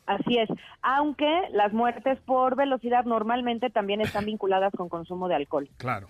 así 0.06 0.38
es. 0.38 0.50
Aunque 0.82 1.30
las 1.52 1.74
muertes 1.74 2.20
por 2.22 2.56
velocidad 2.56 3.06
normalmente 3.06 3.70
también 3.70 4.02
están 4.02 4.26
vinculadas 4.26 4.72
con 4.78 4.90
consumo 4.90 5.28
de 5.28 5.36
alcohol. 5.36 5.70
Claro. 5.78 6.08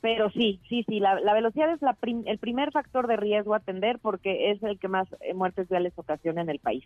Pero 0.00 0.30
sí, 0.30 0.60
sí, 0.68 0.84
sí, 0.88 1.00
la, 1.00 1.14
velocidad 1.32 1.72
es 1.72 1.82
la 1.82 1.96
el 2.02 2.38
primer 2.38 2.70
factor 2.70 3.08
de 3.08 3.16
riesgo 3.16 3.54
a 3.54 3.58
atender 3.58 3.98
porque 3.98 4.52
es 4.52 4.62
el 4.62 4.78
que 4.78 4.86
más 4.86 5.08
eh, 5.20 5.34
muertes 5.34 5.68
viales 5.68 5.92
ocasiona 5.96 6.40
en 6.42 6.50
el 6.50 6.60
país. 6.60 6.84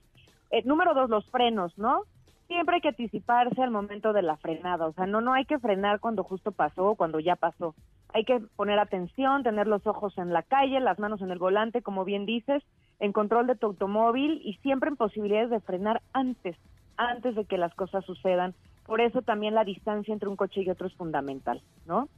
Eh, 0.51 0.63
número 0.65 0.95
dos, 0.95 1.11
los 1.11 1.27
frenos, 1.31 1.77
¿no? 1.77 2.05
Siempre 2.47 2.77
hay 2.77 2.81
que 2.81 2.89
anticiparse 2.89 3.63
al 3.63 3.71
momento 3.71 4.13
de 4.13 4.23
la 4.23 4.37
frenada, 4.37 4.87
o 4.87 4.93
sea, 4.93 5.07
no, 5.07 5.21
no 5.21 5.33
hay 5.33 5.45
que 5.45 5.59
frenar 5.59 6.01
cuando 6.01 6.25
justo 6.25 6.53
pasó 6.53 6.89
o 6.89 6.95
cuando 6.97 7.21
ya 7.21 7.37
pasó. 7.37 7.75
Hay 8.15 8.25
que 8.25 8.41
poner 8.57 8.79
atención, 8.79 9.43
tener 9.43 9.67
los 9.67 9.87
ojos 9.87 10.17
en 10.19 10.33
la 10.33 10.43
calle, 10.43 10.81
las 10.81 10.99
manos 10.99 11.23
en 11.23 11.31
el 11.31 11.39
volante, 11.39 11.81
como 11.83 12.05
bien 12.05 12.27
dices, 12.27 12.63
en 12.99 13.13
control 13.13 13.47
de 13.47 13.57
tu 13.57 13.67
automóvil 13.67 14.41
y 14.45 14.55
siempre 14.63 14.91
en 14.91 14.97
posibilidades 14.97 15.51
de 15.51 15.61
frenar 15.61 16.03
antes, 16.13 16.57
antes 16.97 17.35
de 17.35 17.45
que 17.45 17.59
las 17.59 17.75
cosas 17.75 18.05
sucedan. 18.05 18.55
Por 18.85 19.01
eso 19.01 19.23
también 19.23 19.55
la 19.55 19.65
distancia 19.65 20.13
entre 20.13 20.29
un 20.29 20.37
coche 20.37 20.63
y 20.63 20.71
otro 20.71 20.87
es 20.87 20.95
fundamental, 20.95 21.63
¿no? 21.87 22.09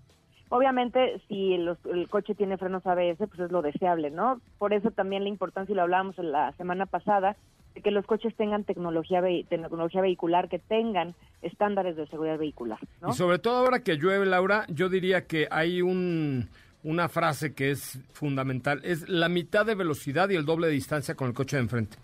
Obviamente, 0.54 1.20
si 1.26 1.56
los- 1.56 1.84
el 1.86 2.08
coche 2.08 2.36
tiene 2.36 2.56
frenos 2.56 2.86
ABS, 2.86 3.26
pues 3.26 3.40
es 3.40 3.50
lo 3.50 3.60
deseable, 3.60 4.12
¿no? 4.12 4.40
Por 4.58 4.72
eso 4.72 4.92
también 4.92 5.24
la 5.24 5.28
importancia, 5.28 5.72
y 5.72 5.74
lo 5.74 5.82
hablábamos 5.82 6.16
en 6.20 6.30
la 6.30 6.52
semana 6.52 6.86
pasada, 6.86 7.34
de 7.74 7.80
que 7.80 7.90
los 7.90 8.06
coches 8.06 8.32
tengan 8.36 8.62
tecnología, 8.62 9.20
tecnología 9.48 10.00
vehicular, 10.00 10.48
que 10.48 10.60
tengan 10.60 11.16
estándares 11.42 11.96
de 11.96 12.06
seguridad 12.06 12.38
vehicular, 12.38 12.78
¿no? 13.02 13.08
Y 13.08 13.12
sobre 13.14 13.40
todo 13.40 13.56
ahora 13.64 13.80
que 13.80 13.96
llueve, 13.96 14.26
Laura, 14.26 14.64
yo 14.68 14.88
diría 14.88 15.26
que 15.26 15.48
hay 15.50 15.82
un, 15.82 16.48
una 16.84 17.08
frase 17.08 17.52
que 17.52 17.72
es 17.72 17.98
fundamental. 18.12 18.80
Es 18.84 19.08
la 19.08 19.28
mitad 19.28 19.66
de 19.66 19.74
velocidad 19.74 20.28
y 20.28 20.36
el 20.36 20.44
doble 20.44 20.68
de 20.68 20.74
distancia 20.74 21.16
con 21.16 21.26
el 21.26 21.34
coche 21.34 21.56
de 21.56 21.62
enfrente. 21.64 21.96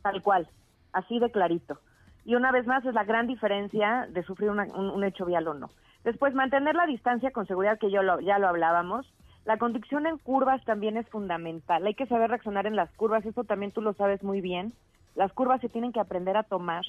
Tal 0.00 0.22
cual, 0.22 0.48
así 0.94 1.18
de 1.18 1.30
clarito. 1.30 1.78
Y 2.24 2.34
una 2.34 2.50
vez 2.50 2.66
más 2.66 2.82
es 2.86 2.94
la 2.94 3.04
gran 3.04 3.26
diferencia 3.26 4.06
de 4.10 4.22
sufrir 4.22 4.48
una- 4.48 4.64
un, 4.74 4.88
un 4.88 5.04
hecho 5.04 5.26
vial 5.26 5.46
o 5.48 5.52
no. 5.52 5.68
Después, 6.04 6.34
mantener 6.34 6.74
la 6.74 6.86
distancia 6.86 7.30
con 7.30 7.46
seguridad, 7.46 7.78
que 7.78 7.90
yo 7.90 8.02
lo- 8.02 8.20
ya 8.20 8.38
lo 8.38 8.48
hablábamos. 8.48 9.06
La 9.44 9.56
conducción 9.56 10.06
en 10.06 10.18
curvas 10.18 10.62
también 10.64 10.96
es 10.96 11.08
fundamental. 11.08 11.86
Hay 11.86 11.94
que 11.94 12.06
saber 12.06 12.30
reaccionar 12.30 12.66
en 12.66 12.76
las 12.76 12.90
curvas, 12.92 13.24
eso 13.24 13.44
también 13.44 13.72
tú 13.72 13.80
lo 13.80 13.94
sabes 13.94 14.22
muy 14.22 14.40
bien. 14.40 14.72
Las 15.14 15.32
curvas 15.32 15.60
se 15.60 15.68
tienen 15.68 15.92
que 15.92 16.00
aprender 16.00 16.36
a 16.36 16.42
tomar 16.42 16.84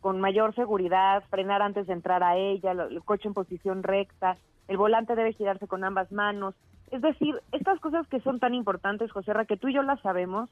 con 0.00 0.20
mayor 0.20 0.54
seguridad, 0.54 1.24
frenar 1.30 1.62
antes 1.62 1.86
de 1.86 1.94
entrar 1.94 2.22
a 2.22 2.36
ella, 2.36 2.72
el 2.72 3.02
coche 3.04 3.26
en 3.26 3.34
posición 3.34 3.82
recta, 3.82 4.36
el 4.68 4.76
volante 4.76 5.14
debe 5.14 5.32
girarse 5.32 5.66
con 5.66 5.82
ambas 5.82 6.12
manos. 6.12 6.54
Es 6.90 7.00
decir, 7.02 7.34
estas 7.52 7.80
cosas 7.80 8.06
que 8.08 8.20
son 8.20 8.38
tan 8.38 8.54
importantes, 8.54 9.10
José 9.10 9.32
Ra, 9.32 9.44
que 9.46 9.56
tú 9.56 9.68
y 9.68 9.74
yo 9.74 9.82
las 9.82 10.00
sabemos, 10.00 10.50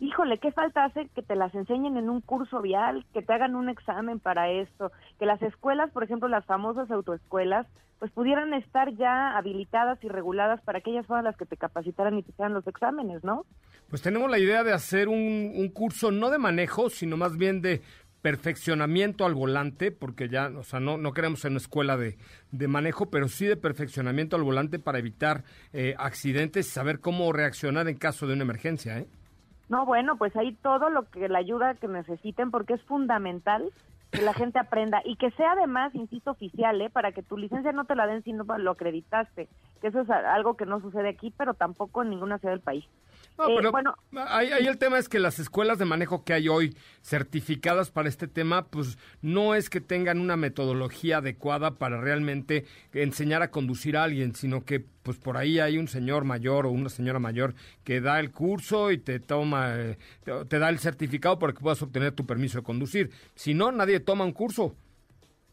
híjole, 0.00 0.38
¿qué 0.38 0.52
falta 0.52 0.84
hace 0.84 1.08
que 1.14 1.22
te 1.22 1.36
las 1.36 1.54
enseñen 1.54 1.96
en 1.96 2.10
un 2.10 2.20
curso 2.20 2.60
vial, 2.60 3.04
que 3.12 3.22
te 3.22 3.32
hagan 3.32 3.54
un 3.54 3.68
examen 3.68 4.20
para 4.20 4.50
esto, 4.50 4.92
que 5.18 5.26
las 5.26 5.40
escuelas, 5.42 5.90
por 5.90 6.04
ejemplo, 6.04 6.28
las 6.28 6.44
famosas 6.44 6.90
autoescuelas, 6.90 7.66
pues 7.98 8.10
pudieran 8.10 8.52
estar 8.54 8.92
ya 8.96 9.36
habilitadas 9.36 10.02
y 10.02 10.08
reguladas 10.08 10.60
para 10.62 10.80
que 10.80 10.90
ellas 10.90 11.06
fueran 11.06 11.24
las 11.24 11.36
que 11.36 11.46
te 11.46 11.56
capacitaran 11.56 12.18
y 12.18 12.22
te 12.22 12.32
hicieran 12.32 12.52
los 12.52 12.66
exámenes, 12.66 13.22
¿no? 13.24 13.46
Pues 13.88 14.02
tenemos 14.02 14.30
la 14.30 14.38
idea 14.38 14.64
de 14.64 14.72
hacer 14.72 15.08
un, 15.08 15.52
un 15.54 15.68
curso 15.68 16.10
no 16.10 16.30
de 16.30 16.38
manejo, 16.38 16.90
sino 16.90 17.16
más 17.16 17.36
bien 17.36 17.62
de 17.62 17.82
perfeccionamiento 18.24 19.26
al 19.26 19.34
volante, 19.34 19.92
porque 19.92 20.30
ya, 20.30 20.48
o 20.48 20.62
sea, 20.62 20.80
no, 20.80 20.96
no 20.96 21.12
queremos 21.12 21.44
una 21.44 21.58
escuela 21.58 21.98
de, 21.98 22.16
de 22.52 22.68
manejo, 22.68 23.10
pero 23.10 23.28
sí 23.28 23.44
de 23.44 23.58
perfeccionamiento 23.58 24.34
al 24.34 24.42
volante 24.42 24.78
para 24.78 24.98
evitar 24.98 25.44
eh, 25.74 25.94
accidentes 25.98 26.66
y 26.66 26.70
saber 26.70 27.00
cómo 27.00 27.30
reaccionar 27.34 27.86
en 27.86 27.98
caso 27.98 28.26
de 28.26 28.32
una 28.32 28.44
emergencia, 28.44 28.98
¿eh? 28.98 29.08
No, 29.68 29.86
bueno, 29.86 30.16
pues 30.16 30.36
ahí 30.36 30.52
todo 30.62 30.90
lo 30.90 31.08
que 31.10 31.28
la 31.28 31.38
ayuda 31.38 31.74
que 31.74 31.88
necesiten, 31.88 32.50
porque 32.50 32.74
es 32.74 32.82
fundamental 32.82 33.70
que 34.10 34.22
la 34.22 34.34
gente 34.34 34.58
aprenda 34.58 35.02
y 35.04 35.16
que 35.16 35.30
sea 35.32 35.52
además, 35.52 35.94
insisto, 35.94 36.30
oficial, 36.30 36.80
¿eh? 36.80 36.90
para 36.90 37.12
que 37.12 37.22
tu 37.22 37.36
licencia 37.36 37.72
no 37.72 37.84
te 37.84 37.96
la 37.96 38.06
den 38.06 38.22
si 38.22 38.32
no 38.32 38.44
lo 38.44 38.70
acreditaste, 38.70 39.48
que 39.80 39.88
eso 39.88 40.02
es 40.02 40.10
algo 40.10 40.56
que 40.56 40.66
no 40.66 40.80
sucede 40.80 41.08
aquí, 41.08 41.32
pero 41.36 41.54
tampoco 41.54 42.02
en 42.02 42.10
ninguna 42.10 42.38
ciudad 42.38 42.54
del 42.54 42.62
país. 42.62 42.84
No, 43.36 43.48
Eh, 43.48 43.54
pero 43.56 43.72
bueno, 43.72 43.96
ahí, 44.28 44.52
ahí 44.52 44.66
el 44.66 44.78
tema 44.78 44.98
es 44.98 45.08
que 45.08 45.18
las 45.18 45.38
escuelas 45.38 45.78
de 45.78 45.84
manejo 45.84 46.24
que 46.24 46.34
hay 46.34 46.48
hoy 46.48 46.76
certificadas 47.02 47.90
para 47.90 48.08
este 48.08 48.28
tema, 48.28 48.66
pues 48.66 48.96
no 49.22 49.54
es 49.54 49.70
que 49.70 49.80
tengan 49.80 50.20
una 50.20 50.36
metodología 50.36 51.18
adecuada 51.18 51.72
para 51.74 52.00
realmente 52.00 52.64
enseñar 52.92 53.42
a 53.42 53.50
conducir 53.50 53.96
a 53.96 54.04
alguien, 54.04 54.34
sino 54.34 54.64
que 54.64 54.84
pues 55.02 55.18
por 55.18 55.36
ahí 55.36 55.58
hay 55.58 55.78
un 55.78 55.88
señor 55.88 56.24
mayor 56.24 56.64
o 56.66 56.70
una 56.70 56.88
señora 56.88 57.18
mayor 57.18 57.54
que 57.82 58.00
da 58.00 58.20
el 58.20 58.30
curso 58.30 58.90
y 58.92 58.98
te 58.98 59.20
toma, 59.20 59.74
eh, 59.76 59.98
te, 60.24 60.44
te 60.46 60.58
da 60.58 60.68
el 60.68 60.78
certificado 60.78 61.38
para 61.38 61.52
que 61.52 61.60
puedas 61.60 61.82
obtener 61.82 62.12
tu 62.12 62.26
permiso 62.26 62.58
de 62.58 62.64
conducir. 62.64 63.10
Si 63.34 63.52
no, 63.52 63.70
nadie 63.72 64.00
toma 64.00 64.24
un 64.24 64.32
curso. 64.32 64.76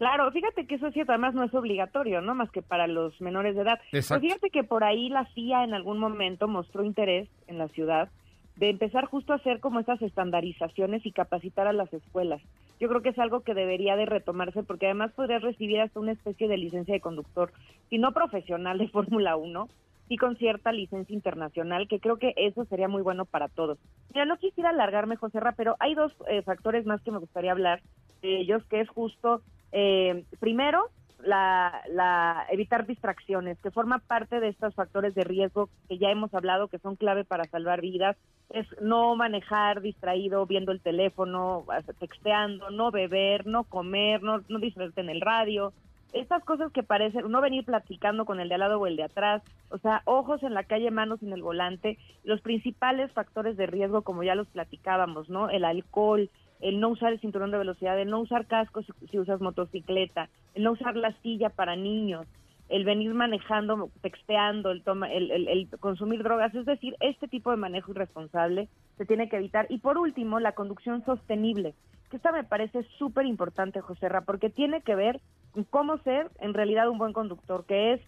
Claro, 0.01 0.31
fíjate 0.31 0.65
que 0.65 0.73
eso 0.73 0.89
sí, 0.89 1.01
además 1.01 1.35
no 1.35 1.43
es 1.43 1.53
obligatorio, 1.53 2.21
¿no? 2.21 2.33
Más 2.33 2.49
que 2.49 2.63
para 2.63 2.87
los 2.87 3.21
menores 3.21 3.53
de 3.53 3.61
edad. 3.61 3.79
Exacto. 3.91 4.19
Pues 4.19 4.33
fíjate 4.33 4.49
que 4.49 4.63
por 4.63 4.83
ahí 4.83 5.09
la 5.09 5.25
FIA 5.25 5.63
en 5.63 5.75
algún 5.75 5.99
momento 5.99 6.47
mostró 6.47 6.83
interés 6.83 7.29
en 7.45 7.59
la 7.59 7.67
ciudad 7.67 8.09
de 8.55 8.71
empezar 8.71 9.05
justo 9.05 9.31
a 9.31 9.35
hacer 9.35 9.59
como 9.59 9.79
estas 9.79 10.01
estandarizaciones 10.01 11.05
y 11.05 11.11
capacitar 11.11 11.67
a 11.67 11.71
las 11.71 11.93
escuelas. 11.93 12.41
Yo 12.79 12.89
creo 12.89 13.03
que 13.03 13.09
es 13.09 13.19
algo 13.19 13.41
que 13.41 13.53
debería 13.53 13.95
de 13.95 14.07
retomarse 14.07 14.63
porque 14.63 14.87
además 14.87 15.11
podrías 15.11 15.43
recibir 15.43 15.79
hasta 15.79 15.99
una 15.99 16.13
especie 16.13 16.47
de 16.47 16.57
licencia 16.57 16.95
de 16.95 16.99
conductor, 16.99 17.53
si 17.91 17.99
no 17.99 18.11
profesional 18.11 18.79
de 18.79 18.87
Fórmula 18.89 19.35
1, 19.35 19.69
y 20.09 20.17
con 20.17 20.35
cierta 20.35 20.71
licencia 20.71 21.13
internacional, 21.13 21.87
que 21.87 21.99
creo 21.99 22.17
que 22.17 22.33
eso 22.37 22.65
sería 22.65 22.87
muy 22.87 23.03
bueno 23.03 23.25
para 23.25 23.49
todos. 23.49 23.77
Mira, 24.11 24.25
no 24.25 24.37
quisiera 24.37 24.71
alargarme, 24.71 25.15
José 25.15 25.39
Ra, 25.39 25.51
pero 25.51 25.75
hay 25.79 25.93
dos 25.93 26.11
eh, 26.27 26.41
factores 26.41 26.87
más 26.87 27.03
que 27.03 27.11
me 27.11 27.19
gustaría 27.19 27.51
hablar 27.51 27.83
de 28.23 28.39
ellos, 28.39 28.65
que 28.65 28.81
es 28.81 28.89
justo, 28.89 29.43
eh, 29.71 30.23
primero, 30.39 30.89
la, 31.23 31.81
la 31.89 32.45
evitar 32.49 32.85
distracciones, 32.87 33.59
que 33.59 33.71
forma 33.71 33.99
parte 33.99 34.39
de 34.39 34.49
estos 34.49 34.73
factores 34.73 35.13
de 35.13 35.23
riesgo 35.23 35.69
que 35.87 35.97
ya 35.97 36.09
hemos 36.09 36.33
hablado, 36.33 36.67
que 36.67 36.79
son 36.79 36.95
clave 36.95 37.23
para 37.23 37.45
salvar 37.45 37.81
vidas, 37.81 38.17
es 38.49 38.67
no 38.81 39.15
manejar 39.15 39.81
distraído 39.81 40.45
viendo 40.45 40.71
el 40.71 40.81
teléfono, 40.81 41.65
texteando, 41.99 42.69
no 42.69 42.91
beber, 42.91 43.45
no 43.45 43.63
comer, 43.63 44.21
no, 44.23 44.41
no 44.49 44.59
distraerte 44.59 45.01
en 45.01 45.09
el 45.09 45.21
radio, 45.21 45.73
estas 46.13 46.43
cosas 46.43 46.71
que 46.73 46.83
parecen, 46.83 47.29
no 47.31 47.39
venir 47.39 47.63
platicando 47.63 48.25
con 48.25 48.39
el 48.39 48.49
de 48.49 48.55
al 48.55 48.59
lado 48.59 48.79
o 48.79 48.87
el 48.87 48.97
de 48.97 49.03
atrás, 49.03 49.41
o 49.69 49.77
sea, 49.77 50.01
ojos 50.05 50.43
en 50.43 50.53
la 50.53 50.63
calle, 50.63 50.91
manos 50.91 51.23
en 51.23 51.31
el 51.31 51.41
volante, 51.41 51.97
los 52.23 52.41
principales 52.41 53.11
factores 53.13 53.55
de 53.55 53.65
riesgo, 53.65 54.01
como 54.01 54.23
ya 54.23 54.35
los 54.35 54.47
platicábamos, 54.47 55.29
¿no? 55.29 55.49
El 55.49 55.63
alcohol, 55.63 56.29
el 56.61 56.79
no 56.79 56.89
usar 56.89 57.11
el 57.11 57.19
cinturón 57.19 57.51
de 57.51 57.57
velocidad, 57.57 57.99
el 57.99 58.09
no 58.09 58.19
usar 58.19 58.45
cascos 58.45 58.85
si, 59.09 59.19
usas 59.19 59.41
motocicleta, 59.41 60.29
el 60.55 60.63
no 60.63 60.71
usar 60.71 60.95
la 60.95 61.11
silla 61.21 61.49
para 61.49 61.75
niños, 61.75 62.27
el 62.69 62.85
venir 62.85 63.13
manejando, 63.13 63.89
texteando, 64.01 64.71
el, 64.71 64.83
toma, 64.83 65.11
el 65.11 65.67
consumir 65.79 66.23
drogas, 66.23 66.55
es 66.55 66.65
decir, 66.65 66.95
este 67.01 67.27
tipo 67.27 67.51
de 67.51 67.57
manejo 67.57 67.91
irresponsable 67.91 68.69
se 68.97 69.05
tiene 69.05 69.27
que 69.27 69.37
evitar. 69.37 69.65
Y 69.69 69.79
por 69.79 69.97
último, 69.97 70.39
la 70.39 70.53
conducción 70.53 71.03
sostenible, 71.03 71.73
que 72.09 72.17
esta 72.17 72.31
me 72.31 72.43
parece 72.43 72.83
súper 72.97 73.25
importante, 73.25 73.81
José 73.81 74.07
Ra, 74.07 74.21
porque 74.21 74.49
tiene 74.49 74.81
que 74.81 74.95
ver 74.95 75.19
con 75.51 75.63
cómo 75.63 75.97
ser 75.99 76.29
en 76.39 76.53
realidad 76.53 76.89
un 76.89 76.97
buen 76.97 77.13
conductor, 77.13 77.65
que 77.65 77.93
es 77.93 78.01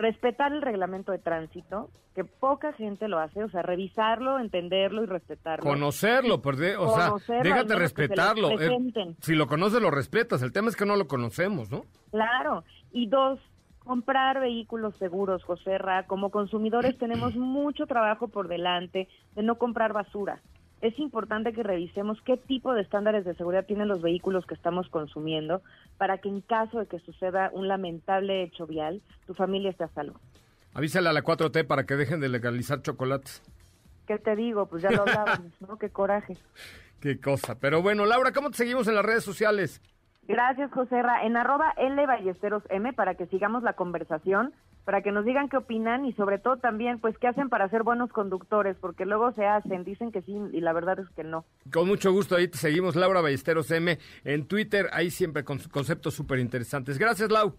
respetar 0.00 0.52
el 0.52 0.62
reglamento 0.62 1.12
de 1.12 1.18
tránsito, 1.18 1.90
que 2.14 2.24
poca 2.24 2.72
gente 2.72 3.06
lo 3.06 3.18
hace, 3.18 3.44
o 3.44 3.50
sea, 3.50 3.62
revisarlo, 3.62 4.38
entenderlo 4.38 5.02
y 5.02 5.06
respetarlo. 5.06 5.62
Conocerlo, 5.62 6.40
porque, 6.40 6.76
o 6.76 6.88
sea, 6.94 7.08
Conocerlo, 7.08 7.40
al 7.40 7.44
déjate 7.44 7.76
respetarlo. 7.76 8.60
eh, 8.60 9.14
si 9.20 9.34
lo 9.34 9.46
conoces, 9.46 9.80
lo 9.80 9.90
respetas. 9.90 10.42
El 10.42 10.52
tema 10.52 10.68
es 10.68 10.76
que 10.76 10.86
no 10.86 10.96
lo 10.96 11.06
conocemos, 11.06 11.70
¿no? 11.70 11.84
Claro. 12.10 12.64
Y 12.92 13.08
dos, 13.08 13.38
comprar 13.80 14.40
vehículos 14.40 14.96
seguros, 14.96 15.44
José 15.44 15.78
Ra. 15.78 16.06
Como 16.06 16.30
consumidores 16.30 16.96
tenemos 16.98 17.36
mucho 17.36 17.86
trabajo 17.86 18.28
por 18.28 18.48
delante 18.48 19.08
de 19.36 19.42
no 19.42 19.56
comprar 19.56 19.92
basura. 19.92 20.40
Es 20.80 20.98
importante 20.98 21.52
que 21.52 21.62
revisemos 21.62 22.18
qué 22.22 22.36
tipo 22.38 22.72
de 22.72 22.82
estándares 22.82 23.24
de 23.24 23.34
seguridad 23.34 23.66
tienen 23.66 23.88
los 23.88 24.00
vehículos 24.00 24.46
que 24.46 24.54
estamos 24.54 24.88
consumiendo 24.88 25.60
para 25.98 26.18
que 26.18 26.28
en 26.28 26.40
caso 26.40 26.78
de 26.78 26.86
que 26.86 26.98
suceda 27.00 27.50
un 27.52 27.68
lamentable 27.68 28.42
hecho 28.42 28.66
vial, 28.66 29.02
tu 29.26 29.34
familia 29.34 29.70
esté 29.70 29.84
a 29.84 29.88
salvo. 29.88 30.18
Avísale 30.72 31.08
a 31.08 31.12
la 31.12 31.22
4T 31.22 31.66
para 31.66 31.84
que 31.84 31.96
dejen 31.96 32.20
de 32.20 32.28
legalizar 32.28 32.80
chocolates. 32.80 33.42
¿Qué 34.06 34.18
te 34.18 34.36
digo? 34.36 34.66
Pues 34.66 34.82
ya 34.82 34.90
lo 34.90 35.02
hablábamos, 35.02 35.52
¿no? 35.60 35.76
Qué 35.76 35.90
coraje. 35.90 36.36
Qué 37.00 37.20
cosa. 37.20 37.58
Pero 37.58 37.82
bueno, 37.82 38.06
Laura, 38.06 38.32
¿cómo 38.32 38.50
te 38.50 38.56
seguimos 38.56 38.88
en 38.88 38.94
las 38.94 39.04
redes 39.04 39.24
sociales? 39.24 39.82
Gracias, 40.26 40.70
José 40.72 41.02
Ra. 41.02 41.24
En 41.24 41.36
arroba 41.36 41.72
L 41.76 42.06
Ballesteros 42.06 42.62
M 42.70 42.92
para 42.92 43.16
que 43.16 43.26
sigamos 43.26 43.62
la 43.62 43.74
conversación, 43.74 44.52
para 44.84 45.02
que 45.02 45.12
nos 45.12 45.24
digan 45.24 45.48
qué 45.48 45.56
opinan 45.56 46.04
y 46.04 46.12
sobre 46.14 46.38
todo 46.38 46.56
también, 46.56 46.98
pues, 46.98 47.16
qué 47.18 47.28
hacen 47.28 47.48
para 47.48 47.68
ser 47.68 47.82
buenos 47.82 48.10
conductores, 48.10 48.76
porque 48.80 49.06
luego 49.06 49.32
se 49.32 49.46
hacen, 49.46 49.84
dicen 49.84 50.12
que 50.12 50.22
sí 50.22 50.36
y 50.52 50.60
la 50.60 50.72
verdad 50.72 50.98
es 50.98 51.08
que 51.10 51.24
no. 51.24 51.44
Con 51.72 51.88
mucho 51.88 52.12
gusto, 52.12 52.36
ahí 52.36 52.48
te 52.48 52.58
seguimos, 52.58 52.96
Laura 52.96 53.20
Ballesteros 53.20 53.70
M, 53.70 53.98
en 54.24 54.46
Twitter, 54.46 54.88
ahí 54.92 55.10
siempre 55.10 55.44
con 55.44 55.58
conceptos 55.70 56.14
súper 56.14 56.38
interesantes. 56.38 56.98
Gracias, 56.98 57.30
Lau. 57.30 57.54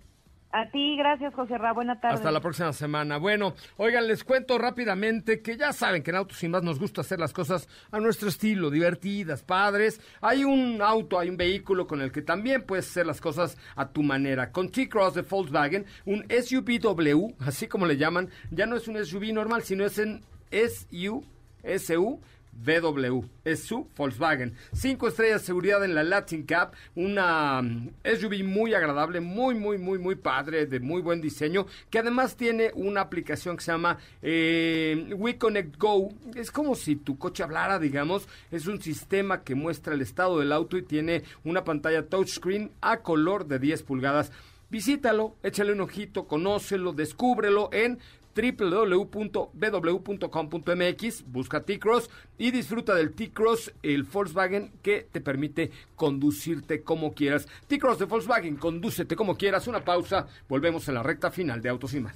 A 0.53 0.69
ti, 0.69 0.97
gracias, 0.97 1.33
José 1.33 1.57
Ra. 1.57 1.71
Buena 1.71 1.99
tarde. 2.01 2.15
Hasta 2.15 2.31
la 2.31 2.41
próxima 2.41 2.73
semana. 2.73 3.17
Bueno, 3.17 3.53
oigan, 3.77 4.05
les 4.07 4.23
cuento 4.23 4.57
rápidamente 4.57 5.41
que 5.41 5.55
ya 5.55 5.71
saben 5.71 6.03
que 6.03 6.11
en 6.11 6.17
Autos 6.17 6.39
Sin 6.39 6.51
Más 6.51 6.61
nos 6.61 6.77
gusta 6.77 7.01
hacer 7.01 7.19
las 7.19 7.31
cosas 7.31 7.69
a 7.89 7.99
nuestro 7.99 8.27
estilo, 8.27 8.69
divertidas, 8.69 9.43
padres. 9.43 10.01
Hay 10.19 10.43
un 10.43 10.81
auto, 10.81 11.17
hay 11.17 11.29
un 11.29 11.37
vehículo 11.37 11.87
con 11.87 12.01
el 12.01 12.11
que 12.11 12.21
también 12.21 12.63
puedes 12.63 12.89
hacer 12.89 13.05
las 13.05 13.21
cosas 13.21 13.57
a 13.77 13.87
tu 13.89 14.03
manera. 14.03 14.51
Con 14.51 14.69
T-Cross 14.69 15.13
de 15.13 15.21
Volkswagen, 15.21 15.85
un 16.05 16.25
SUVW, 16.29 17.35
así 17.39 17.67
como 17.67 17.85
le 17.85 17.95
llaman, 17.95 18.29
ya 18.49 18.65
no 18.65 18.75
es 18.75 18.89
un 18.89 19.03
SUV 19.03 19.31
normal, 19.33 19.63
sino 19.63 19.85
es 19.85 19.97
un 19.99 20.21
SU, 20.51 21.23
SU 21.63 22.19
VW. 22.63 23.25
Es 23.43 23.63
su 23.63 23.87
Volkswagen. 23.95 24.55
Cinco 24.73 25.07
estrellas 25.07 25.41
de 25.41 25.47
seguridad 25.47 25.83
en 25.83 25.95
la 25.95 26.03
Latin 26.03 26.45
Cup. 26.45 26.75
Una 26.95 27.61
mm, 27.61 27.89
SUV 28.03 28.43
muy 28.43 28.73
agradable, 28.73 29.19
muy, 29.19 29.55
muy, 29.55 29.77
muy, 29.77 29.99
muy 29.99 30.15
padre, 30.15 30.65
de 30.65 30.79
muy 30.79 31.01
buen 31.01 31.21
diseño. 31.21 31.65
Que 31.89 31.99
además 31.99 32.35
tiene 32.35 32.71
una 32.75 33.01
aplicación 33.01 33.57
que 33.57 33.63
se 33.63 33.71
llama 33.71 33.97
eh, 34.21 35.13
WeConnect 35.17 35.77
Go. 35.77 36.09
Es 36.35 36.51
como 36.51 36.75
si 36.75 36.95
tu 36.95 37.17
coche 37.17 37.43
hablara, 37.43 37.79
digamos. 37.79 38.27
Es 38.51 38.67
un 38.67 38.81
sistema 38.81 39.43
que 39.43 39.55
muestra 39.55 39.93
el 39.93 40.01
estado 40.01 40.39
del 40.39 40.51
auto 40.51 40.77
y 40.77 40.83
tiene 40.83 41.23
una 41.43 41.63
pantalla 41.63 42.07
touchscreen 42.07 42.71
a 42.81 43.01
color 43.01 43.47
de 43.47 43.59
10 43.59 43.83
pulgadas. 43.83 44.31
Visítalo, 44.71 45.35
échale 45.43 45.73
un 45.73 45.81
ojito, 45.81 46.27
conócelo, 46.27 46.93
descúbrelo 46.93 47.69
en 47.73 47.99
www.bw.com.mx, 48.35 51.23
busca 51.27 51.63
T-Cross 51.63 52.09
y 52.37 52.51
disfruta 52.51 52.93
del 52.95 53.13
T-Cross, 53.13 53.73
el 53.83 54.03
Volkswagen 54.03 54.71
que 54.81 55.07
te 55.11 55.21
permite 55.21 55.71
conducirte 55.95 56.83
como 56.83 57.13
quieras. 57.13 57.47
T-Cross 57.67 57.99
de 57.99 58.05
Volkswagen, 58.05 58.57
condúcete 58.57 59.15
como 59.15 59.37
quieras. 59.37 59.67
Una 59.67 59.83
pausa, 59.83 60.27
volvemos 60.49 60.87
en 60.87 60.95
la 60.95 61.03
recta 61.03 61.29
final 61.31 61.61
de 61.61 61.69
Autos 61.69 61.93
y 61.93 61.99
más. 61.99 62.15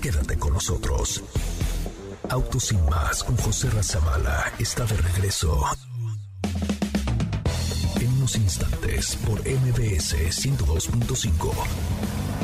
Quédate 0.00 0.38
con 0.38 0.52
nosotros. 0.52 1.24
Autos 2.28 2.72
y 2.72 2.76
más 2.90 3.24
con 3.24 3.36
José 3.36 3.70
Razabala 3.70 4.52
está 4.58 4.84
de 4.84 4.96
regreso. 4.96 5.64
En 8.00 8.12
unos 8.18 8.36
instantes 8.36 9.16
por 9.16 9.40
MBS 9.40 10.14
102.5. 10.44 12.43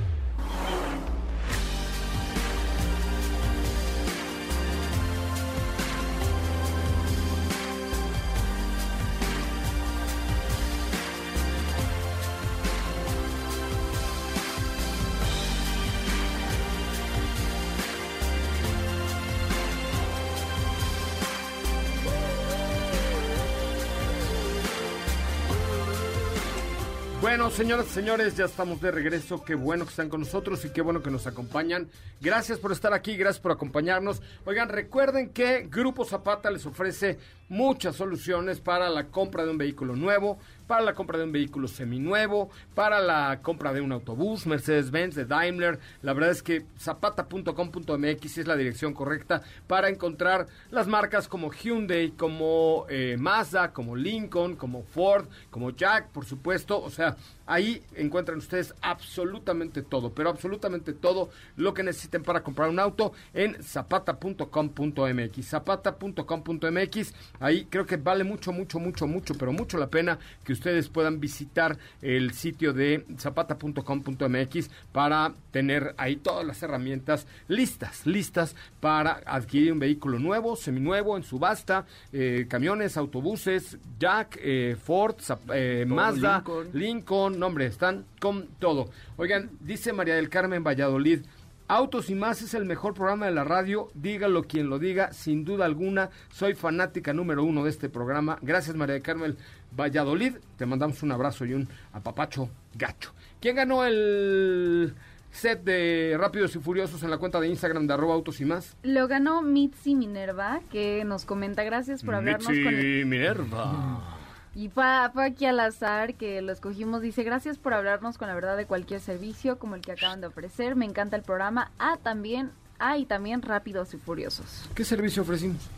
Bueno, 27.21 27.51
señoras 27.51 27.85
y 27.85 27.89
señores, 27.91 28.35
ya 28.35 28.45
estamos 28.45 28.81
de 28.81 28.89
regreso. 28.89 29.43
Qué 29.45 29.53
bueno 29.53 29.85
que 29.85 29.91
están 29.91 30.09
con 30.09 30.21
nosotros 30.21 30.65
y 30.65 30.71
qué 30.71 30.81
bueno 30.81 31.03
que 31.03 31.11
nos 31.11 31.27
acompañan. 31.27 31.87
Gracias 32.19 32.57
por 32.57 32.71
estar 32.71 32.95
aquí, 32.95 33.15
gracias 33.15 33.39
por 33.39 33.51
acompañarnos. 33.51 34.23
Oigan, 34.43 34.69
recuerden 34.69 35.29
que 35.29 35.67
Grupo 35.69 36.03
Zapata 36.03 36.49
les 36.49 36.65
ofrece 36.65 37.19
muchas 37.47 37.95
soluciones 37.95 38.59
para 38.59 38.89
la 38.89 39.09
compra 39.09 39.45
de 39.45 39.51
un 39.51 39.59
vehículo 39.59 39.95
nuevo, 39.95 40.39
para 40.71 40.83
la 40.83 40.93
compra 40.93 41.17
de 41.17 41.25
un 41.25 41.33
vehículo 41.33 41.67
seminuevo, 41.67 42.49
para 42.73 43.01
la 43.01 43.41
compra 43.41 43.73
de 43.73 43.81
un 43.81 43.91
autobús, 43.91 44.45
Mercedes-Benz, 44.45 45.15
de 45.15 45.25
Daimler. 45.25 45.79
La 46.01 46.13
verdad 46.13 46.31
es 46.31 46.41
que 46.41 46.65
zapata.com.mx 46.79 48.37
es 48.37 48.47
la 48.47 48.55
dirección 48.55 48.93
correcta 48.93 49.41
para 49.67 49.89
encontrar 49.89 50.47
las 50.69 50.87
marcas 50.87 51.27
como 51.27 51.51
Hyundai, 51.51 52.11
como 52.11 52.85
eh, 52.87 53.17
Mazda, 53.19 53.73
como 53.73 53.97
Lincoln, 53.97 54.55
como 54.55 54.83
Ford, 54.83 55.25
como 55.49 55.71
Jack, 55.71 56.07
por 56.07 56.23
supuesto. 56.23 56.81
O 56.81 56.89
sea, 56.89 57.17
ahí 57.51 57.83
encuentran 57.95 58.37
ustedes 58.37 58.73
absolutamente 58.81 59.81
todo, 59.81 60.13
pero 60.13 60.29
absolutamente 60.29 60.93
todo 60.93 61.29
lo 61.57 61.73
que 61.73 61.83
necesiten 61.83 62.23
para 62.23 62.43
comprar 62.43 62.69
un 62.69 62.79
auto 62.79 63.11
en 63.33 63.61
zapata.com.mx. 63.61 65.45
Zapata.com.mx. 65.45 67.13
Ahí 67.39 67.65
creo 67.69 67.85
que 67.85 67.97
vale 67.97 68.23
mucho, 68.23 68.53
mucho, 68.53 68.79
mucho, 68.79 69.05
mucho, 69.05 69.33
pero 69.37 69.51
mucho 69.51 69.77
la 69.77 69.89
pena 69.89 70.17
que 70.45 70.53
ustedes 70.53 70.87
puedan 70.87 71.19
visitar 71.19 71.77
el 72.01 72.31
sitio 72.31 72.71
de 72.71 73.05
zapata.com.mx 73.19 74.69
para 74.93 75.33
tener 75.51 75.93
ahí 75.97 76.15
todas 76.15 76.45
las 76.45 76.63
herramientas 76.63 77.27
listas, 77.49 78.05
listas 78.05 78.55
para 78.79 79.21
adquirir 79.25 79.73
un 79.73 79.79
vehículo 79.79 80.19
nuevo, 80.19 80.55
seminuevo, 80.55 81.17
en 81.17 81.23
subasta, 81.23 81.85
eh, 82.13 82.45
camiones, 82.47 82.95
autobuses, 82.95 83.77
Jack, 83.99 84.39
eh, 84.41 84.77
Ford, 84.81 85.15
eh, 85.53 85.85
Mazda, 85.87 86.37
Lincoln. 86.37 86.69
Lincoln, 86.73 87.40
nombre, 87.41 87.65
están 87.65 88.05
con 88.21 88.47
todo. 88.59 88.89
Oigan, 89.17 89.49
dice 89.59 89.91
María 89.91 90.15
del 90.15 90.29
Carmen 90.29 90.63
Valladolid, 90.63 91.23
Autos 91.67 92.09
y 92.09 92.15
más 92.15 92.41
es 92.41 92.53
el 92.53 92.65
mejor 92.65 92.93
programa 92.93 93.27
de 93.27 93.31
la 93.31 93.45
radio, 93.45 93.89
dígalo 93.93 94.43
quien 94.43 94.69
lo 94.69 94.77
diga, 94.77 95.13
sin 95.13 95.45
duda 95.45 95.63
alguna, 95.63 96.09
soy 96.29 96.53
fanática 96.53 97.13
número 97.13 97.45
uno 97.45 97.63
de 97.63 97.69
este 97.69 97.87
programa. 97.87 98.37
Gracias 98.41 98.75
María 98.75 98.95
del 98.95 99.03
Carmen 99.03 99.37
Valladolid, 99.71 100.35
te 100.57 100.65
mandamos 100.65 101.01
un 101.01 101.13
abrazo 101.13 101.45
y 101.45 101.53
un 101.53 101.69
apapacho 101.93 102.49
gacho. 102.75 103.13
¿Quién 103.39 103.55
ganó 103.55 103.85
el 103.85 104.93
set 105.31 105.63
de 105.63 106.17
Rápidos 106.19 106.53
y 106.57 106.59
Furiosos 106.59 107.03
en 107.03 107.09
la 107.09 107.17
cuenta 107.17 107.39
de 107.39 107.47
Instagram 107.47 107.87
de 107.87 107.93
arroba 107.93 108.15
autos 108.15 108.41
y 108.41 108.45
más? 108.45 108.75
Lo 108.83 109.07
ganó 109.07 109.41
Mitzi 109.41 109.95
Minerva, 109.95 110.59
que 110.73 111.05
nos 111.05 111.23
comenta 111.23 111.63
gracias 111.63 112.03
por 112.03 112.15
hablarnos 112.15 112.47
con 112.47 112.67
el... 112.67 113.05
Minerva. 113.05 114.17
Y 114.53 114.69
fue, 114.69 114.83
aquí 114.85 115.45
al 115.45 115.59
azar 115.59 116.15
que 116.15 116.41
lo 116.41 116.51
escogimos. 116.51 117.01
Dice, 117.01 117.23
gracias 117.23 117.57
por 117.57 117.73
hablarnos 117.73 118.17
con 118.17 118.27
la 118.27 118.35
verdad 118.35 118.57
de 118.57 118.65
cualquier 118.65 118.99
servicio 118.99 119.57
como 119.57 119.75
el 119.75 119.81
que 119.81 119.93
acaban 119.93 120.19
de 120.19 120.27
ofrecer. 120.27 120.75
Me 120.75 120.85
encanta 120.85 121.15
el 121.15 121.23
programa. 121.23 121.71
Ah, 121.79 121.97
también, 122.01 122.51
ah, 122.79 122.97
y 122.97 123.05
también 123.05 123.41
Rápidos 123.41 123.93
y 123.93 123.97
Furiosos. 123.97 124.69
¿Qué 124.75 124.83
servicio 124.83 125.21
ofrecimos? 125.21 125.69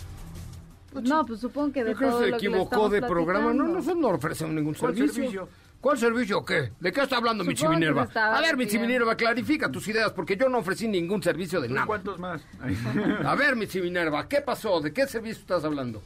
no, 0.94 1.26
pues 1.26 1.40
supongo 1.40 1.74
que 1.74 1.84
de 1.84 1.92
Yo 1.92 1.98
creo 1.98 2.10
todo 2.12 2.20
que 2.20 2.26
se 2.26 2.32
lo 2.32 2.38
que 2.38 2.50
le 2.50 2.52
equivocó 2.52 2.90
de 2.90 3.02
programa. 3.02 3.54
No, 3.54 3.68
nosotros 3.68 3.98
no 3.98 4.10
ofrecemos 4.10 4.54
ningún 4.54 4.74
¿Cuál 4.74 4.96
servicio. 4.96 5.14
servicio? 5.16 5.50
¿Cuál 5.84 5.98
servicio 5.98 6.38
o 6.38 6.46
qué? 6.46 6.72
¿De 6.80 6.94
qué 6.94 7.02
está 7.02 7.18
hablando 7.18 7.44
Michi 7.44 7.68
Minerva? 7.68 8.08
A 8.16 8.40
ver, 8.40 8.56
Michi. 8.56 8.80
Minerva, 8.80 9.18
clarifica 9.18 9.70
tus 9.70 9.86
ideas, 9.90 10.14
porque 10.14 10.38
yo 10.38 10.48
no 10.48 10.60
ofrecí 10.60 10.88
ningún 10.88 11.22
servicio 11.22 11.60
de 11.60 11.68
nada. 11.68 11.86
¿Cuántos 11.86 12.18
más? 12.20 12.42
A 13.26 13.36
ver, 13.36 13.56
Michi 13.56 13.82
Minerva, 13.82 14.28
¿qué 14.30 14.40
pasó? 14.42 14.80
¿De 14.80 14.94
qué 14.94 15.06
servicio 15.08 15.42
estás 15.42 15.66
hablando? 15.66 16.02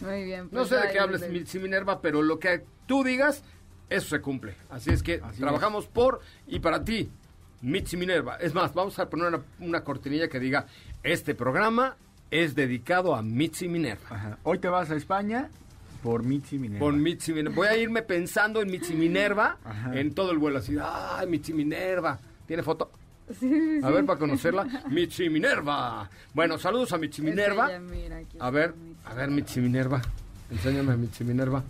Muy 0.00 0.24
bien. 0.24 0.44
No 0.44 0.60
pues 0.60 0.68
sé 0.68 0.76
de 0.76 0.92
qué 0.92 0.98
hables, 1.00 1.20
les- 1.22 1.30
Michi 1.30 1.58
Minerva, 1.58 2.00
pero 2.00 2.22
lo 2.22 2.38
que 2.38 2.64
tú 2.86 3.02
digas, 3.04 3.42
eso 3.88 4.08
se 4.08 4.20
cumple. 4.20 4.54
Así 4.70 4.90
es 4.90 5.02
que 5.02 5.20
Así 5.22 5.40
trabajamos 5.40 5.86
por 5.86 6.20
y 6.46 6.58
para 6.60 6.84
ti, 6.84 7.10
Michi 7.62 7.96
Minerva. 7.96 8.36
Es 8.36 8.54
más, 8.54 8.74
vamos 8.74 8.98
a 8.98 9.08
poner 9.08 9.28
una, 9.28 9.40
una 9.60 9.84
cortinilla 9.84 10.28
que 10.28 10.38
diga, 10.40 10.66
este 11.02 11.34
programa 11.34 11.96
es 12.30 12.54
dedicado 12.54 13.14
a 13.14 13.22
Michi 13.22 13.68
Minerva. 13.68 14.06
Ajá. 14.10 14.38
Hoy 14.42 14.58
te 14.58 14.68
vas 14.68 14.90
a 14.90 14.96
España 14.96 15.48
por 16.02 16.22
Mitzi 16.22 16.58
Minerva. 16.58 16.80
Por 16.84 16.92
Mitzi 16.94 17.32
Minerva. 17.32 17.54
Voy 17.56 17.66
a 17.68 17.76
irme 17.78 18.02
pensando 18.02 18.60
en 18.60 18.70
Mitzi 18.70 18.94
Minerva 18.94 19.56
Ajá. 19.64 19.98
en 19.98 20.12
todo 20.14 20.32
el 20.32 20.38
vuelo. 20.38 20.58
Así, 20.58 20.76
ay, 20.82 21.26
Mitzi 21.26 21.54
Minerva. 21.54 22.18
¿Tiene 22.46 22.62
foto? 22.62 22.90
Sí, 23.28 23.48
sí, 23.48 23.80
A 23.82 23.86
sí. 23.88 23.92
ver, 23.94 24.04
para 24.04 24.18
conocerla. 24.18 24.66
Mitzi 24.90 25.30
Minerva. 25.30 26.10
Bueno, 26.34 26.58
saludos 26.58 26.92
a 26.92 26.98
Mitzi 26.98 27.22
Minerva. 27.22 27.68
ella, 27.70 27.80
mira, 27.80 28.18
aquí 28.18 28.36
A 28.38 28.50
ver, 28.50 28.74
Mitzi. 28.74 28.93
A 29.04 29.14
ver, 29.14 29.30
Mitzi 29.30 29.60
Minerva. 29.60 30.02
Enséñame 30.50 30.92
a 30.92 30.96
Mitzi 30.96 31.24
Minerva. 31.24 31.62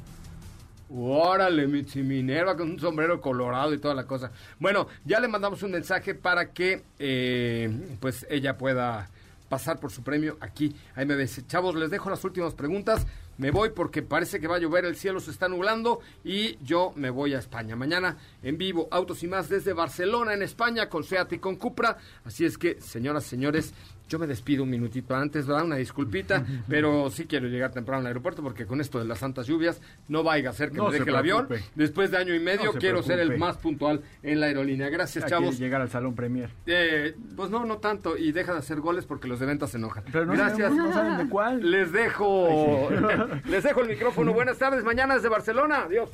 Órale, 0.91 1.67
Mitzi 1.67 2.03
Minerva 2.03 2.57
con 2.57 2.71
un 2.71 2.79
sombrero 2.79 3.21
colorado 3.21 3.73
y 3.75 3.79
toda 3.79 3.95
la 3.95 4.07
cosa. 4.07 4.31
Bueno, 4.59 4.87
ya 5.05 5.19
le 5.21 5.29
mandamos 5.29 5.63
un 5.63 5.73
mensaje 5.73 6.15
para 6.15 6.53
que 6.53 6.85
eh, 6.99 7.97
pues 8.01 8.27
ella 8.31 8.57
pueda 8.57 9.09
pasar 9.49 9.79
por 9.79 9.91
su 9.91 10.03
premio 10.03 10.37
aquí 10.41 10.75
a 10.95 11.05
MBS. 11.05 11.47
Chavos, 11.47 11.75
les 11.75 11.91
dejo 11.91 12.11
las 12.11 12.25
últimas 12.25 12.55
preguntas. 12.55 13.07
Me 13.37 13.51
voy 13.51 13.71
porque 13.71 14.03
parece 14.03 14.39
que 14.39 14.47
va 14.47 14.57
a 14.57 14.59
llover, 14.61 14.85
el 14.85 14.95
cielo 14.95 15.19
se 15.19 15.33
está 15.33 15.49
nublando 15.49 15.99
y 16.23 16.57
yo 16.65 16.93
me 16.95 17.11
voy 17.11 17.35
a 17.35 17.41
España. 17.41 17.75
Mañana 17.75 18.17
en 18.45 18.59
vivo, 18.59 18.87
Autos 18.93 19.25
y 19.25 19.27
más 19.27 19.49
desde 19.49 19.73
Barcelona, 19.73 20.35
en 20.35 20.43
España, 20.43 20.89
con 20.89 21.03
Seat 21.03 21.33
y 21.33 21.39
con 21.39 21.57
Cupra. 21.57 21.99
Así 22.25 22.45
es 22.45 22.57
que, 22.57 22.81
señoras, 22.81 23.25
señores, 23.25 23.75
yo 24.09 24.19
me 24.19 24.27
despido 24.27 24.63
un 24.65 24.71
minutito 24.71 25.15
antes, 25.17 25.47
¿verdad? 25.47 25.65
Una 25.65 25.77
disculpita, 25.77 26.45
pero 26.69 27.11
sí 27.11 27.25
quiero 27.27 27.49
llegar 27.49 27.73
temprano 27.73 28.01
al 28.01 28.07
aeropuerto 28.09 28.43
porque 28.43 28.67
con 28.67 28.81
esto 28.81 28.99
de 28.99 29.05
las 29.07 29.19
santas 29.19 29.47
lluvias 29.47 29.81
no 30.09 30.23
vaya 30.23 30.51
a 30.51 30.53
ser 30.53 30.71
que 30.71 30.77
No 30.77 30.85
me 30.87 30.93
se 30.93 30.99
deje 30.99 31.11
el 31.11 31.17
avión. 31.17 31.49
Después 31.75 32.11
de 32.11 32.19
año 32.19 32.35
y 32.35 32.41
medio 32.41 32.73
No 32.73 32.79
quiero 32.79 33.03
ser 33.03 33.19
el 33.19 33.39
más 33.39 33.57
puntual 33.57 34.03
en 34.23 34.41
la 34.41 34.47
aerolínea. 34.47 34.89
Gracias, 34.91 35.25
Ya 35.25 35.31
chavos. 35.31 35.59
llegar 35.59 35.81
al 35.81 35.91
Salón 35.91 36.15
Premier. 36.15 36.51
Eh, 36.67 37.17
pues 37.37 37.51
no, 37.51 37.65
no 37.65 37.79
tanto. 37.79 38.17
Y 38.17 38.33
deja 38.33 38.53
de 38.53 38.59
hacer 38.59 38.81
goles 38.81 39.05
porque 39.07 39.27
los 39.29 39.41
de 39.41 39.47
venta 39.47 39.67
se 39.67 39.79
enojan. 39.79 40.05
Pero 40.13 40.27
no 40.27 40.33
Gracias. 40.35 40.73
no 40.73 40.93
saben 40.93 41.17
de 41.19 41.29
cuál. 41.29 41.71
Les 41.71 41.91
dejo, 41.93 42.89
les 43.49 43.63
dejo 43.65 43.81
el 43.81 43.89
micrófono. 43.89 44.33
Buenas 44.35 44.59
tardes. 44.59 44.85
Mañana 44.85 45.15
desde 45.15 45.29
Barcelona. 45.29 45.85
Adiós. 45.87 46.11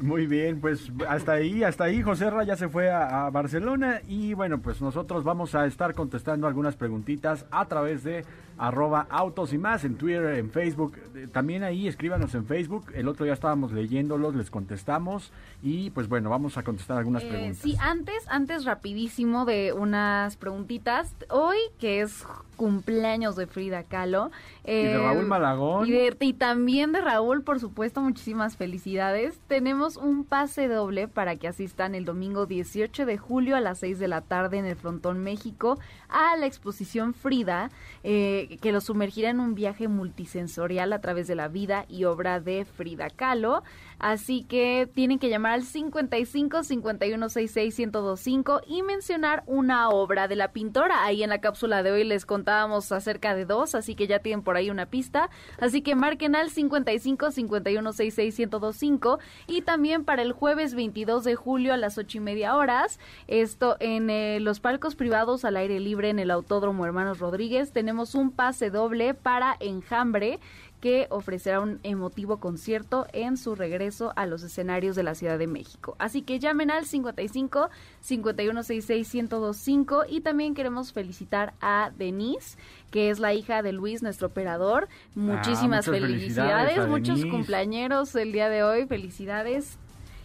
Muy 0.00 0.26
bien, 0.26 0.60
pues 0.60 0.90
hasta 1.08 1.32
ahí, 1.32 1.62
hasta 1.62 1.84
ahí 1.84 2.02
José 2.02 2.30
Ra 2.30 2.42
ya 2.44 2.56
se 2.56 2.68
fue 2.68 2.90
a, 2.90 3.26
a 3.26 3.30
Barcelona 3.30 4.00
y 4.08 4.32
bueno, 4.34 4.58
pues 4.60 4.80
nosotros 4.80 5.24
vamos 5.24 5.54
a 5.54 5.66
estar 5.66 5.94
contestando 5.94 6.46
algunas 6.46 6.74
preguntitas 6.74 7.44
a 7.50 7.66
través 7.66 8.02
de 8.02 8.24
arroba 8.56 9.06
autos 9.10 9.52
y 9.54 9.58
más 9.58 9.84
en 9.84 9.96
Twitter, 9.96 10.34
en 10.38 10.50
Facebook. 10.50 10.94
Eh, 11.14 11.26
También 11.32 11.62
ahí 11.62 11.86
escríbanos 11.88 12.34
en 12.34 12.44
Facebook. 12.46 12.86
El 12.94 13.08
otro 13.08 13.24
día 13.24 13.32
estábamos 13.34 13.72
leyéndolos, 13.72 14.34
les 14.34 14.50
contestamos 14.50 15.32
y 15.62 15.90
pues 15.90 16.08
bueno, 16.08 16.28
vamos 16.30 16.56
a 16.58 16.62
contestar 16.62 16.98
algunas 16.98 17.22
Eh, 17.22 17.28
preguntas. 17.28 17.58
sí, 17.58 17.76
antes, 17.80 18.26
antes 18.28 18.64
rapidísimo 18.64 19.44
de 19.44 19.72
unas 19.74 20.36
preguntitas. 20.36 21.14
Hoy, 21.30 21.56
que 21.78 22.00
es 22.02 22.26
cumpleaños 22.64 23.36
de 23.36 23.46
Frida 23.46 23.84
Kahlo. 23.84 24.30
Y 24.66 24.70
de 24.70 24.92
eh, 24.92 24.98
Raúl 24.98 25.24
Malagón. 25.24 25.88
Y, 25.88 25.92
de- 25.92 26.14
y 26.20 26.34
también 26.34 26.92
de 26.92 27.00
Raúl, 27.00 27.42
por 27.42 27.58
supuesto, 27.58 28.02
muchísimas 28.02 28.58
felicidades. 28.58 29.40
Tenemos 29.46 29.96
un 29.96 30.24
pase 30.26 30.68
doble 30.68 31.08
para 31.08 31.36
que 31.36 31.48
asistan 31.48 31.94
el 31.94 32.04
domingo 32.04 32.44
18 32.44 33.06
de 33.06 33.16
julio 33.16 33.56
a 33.56 33.60
las 33.60 33.78
6 33.78 33.98
de 33.98 34.08
la 34.08 34.20
tarde 34.20 34.58
en 34.58 34.66
el 34.66 34.76
Frontón 34.76 35.20
México 35.22 35.78
a 36.10 36.36
la 36.36 36.44
exposición 36.44 37.14
Frida, 37.14 37.70
eh, 38.04 38.58
que 38.60 38.72
los 38.72 38.84
sumergirá 38.84 39.30
en 39.30 39.40
un 39.40 39.54
viaje 39.54 39.88
multisensorial 39.88 40.92
a 40.92 41.00
través 41.00 41.28
de 41.28 41.36
la 41.36 41.48
vida 41.48 41.86
y 41.88 42.04
obra 42.04 42.40
de 42.40 42.66
Frida 42.66 43.08
Kahlo. 43.08 43.62
Así 44.00 44.44
que 44.44 44.88
tienen 44.94 45.18
que 45.18 45.28
llamar 45.28 45.52
al 45.52 45.62
55 45.62 46.62
51 46.62 47.28
66 47.28 47.78
1025 47.78 48.62
y 48.66 48.82
mencionar 48.82 49.42
una 49.46 49.90
obra 49.90 50.26
de 50.26 50.36
la 50.36 50.52
pintora. 50.52 51.04
Ahí 51.04 51.22
en 51.22 51.28
la 51.28 51.42
cápsula 51.42 51.82
de 51.82 51.92
hoy 51.92 52.04
les 52.04 52.24
contábamos 52.24 52.90
acerca 52.92 53.34
de 53.34 53.44
dos, 53.44 53.74
así 53.74 53.94
que 53.94 54.06
ya 54.06 54.20
tienen 54.20 54.42
por 54.42 54.56
ahí 54.56 54.70
una 54.70 54.86
pista. 54.86 55.28
Así 55.58 55.82
que 55.82 55.94
marquen 55.94 56.34
al 56.34 56.50
55 56.50 57.30
51 57.30 57.92
66 57.92 58.38
1025 58.38 59.18
y 59.46 59.60
también 59.60 60.04
para 60.04 60.22
el 60.22 60.32
jueves 60.32 60.74
22 60.74 61.24
de 61.24 61.34
julio 61.36 61.74
a 61.74 61.76
las 61.76 61.98
ocho 61.98 62.16
y 62.16 62.20
media 62.20 62.56
horas. 62.56 62.98
Esto 63.28 63.76
en 63.80 64.08
eh, 64.08 64.40
los 64.40 64.60
palcos 64.60 64.94
privados 64.94 65.44
al 65.44 65.58
aire 65.58 65.78
libre 65.78 66.08
en 66.08 66.18
el 66.18 66.30
Autódromo 66.30 66.86
Hermanos 66.86 67.18
Rodríguez. 67.18 67.72
Tenemos 67.72 68.14
un 68.14 68.30
pase 68.30 68.70
doble 68.70 69.12
para 69.12 69.56
Enjambre 69.60 70.40
que 70.80 71.06
ofrecerá 71.10 71.60
un 71.60 71.78
emotivo 71.82 72.38
concierto 72.38 73.06
en 73.12 73.36
su 73.36 73.54
regreso 73.54 74.12
a 74.16 74.24
los 74.26 74.42
escenarios 74.42 74.96
de 74.96 75.02
la 75.02 75.14
Ciudad 75.14 75.38
de 75.38 75.46
México. 75.46 75.94
Así 75.98 76.22
que 76.22 76.38
llamen 76.38 76.70
al 76.70 76.86
55 76.86 77.68
5166 78.00 79.14
1025 79.14 80.04
y 80.08 80.20
también 80.20 80.54
queremos 80.54 80.92
felicitar 80.92 81.52
a 81.60 81.90
Denise, 81.98 82.56
que 82.90 83.10
es 83.10 83.18
la 83.18 83.34
hija 83.34 83.62
de 83.62 83.72
Luis, 83.72 84.02
nuestro 84.02 84.28
operador. 84.28 84.88
Muchísimas 85.14 85.86
muchas 85.86 86.02
felicidades, 86.02 86.88
muchos 86.88 87.24
cumpleañeros 87.26 88.14
el 88.14 88.32
día 88.32 88.48
de 88.48 88.62
hoy, 88.62 88.86
felicidades. 88.86 89.78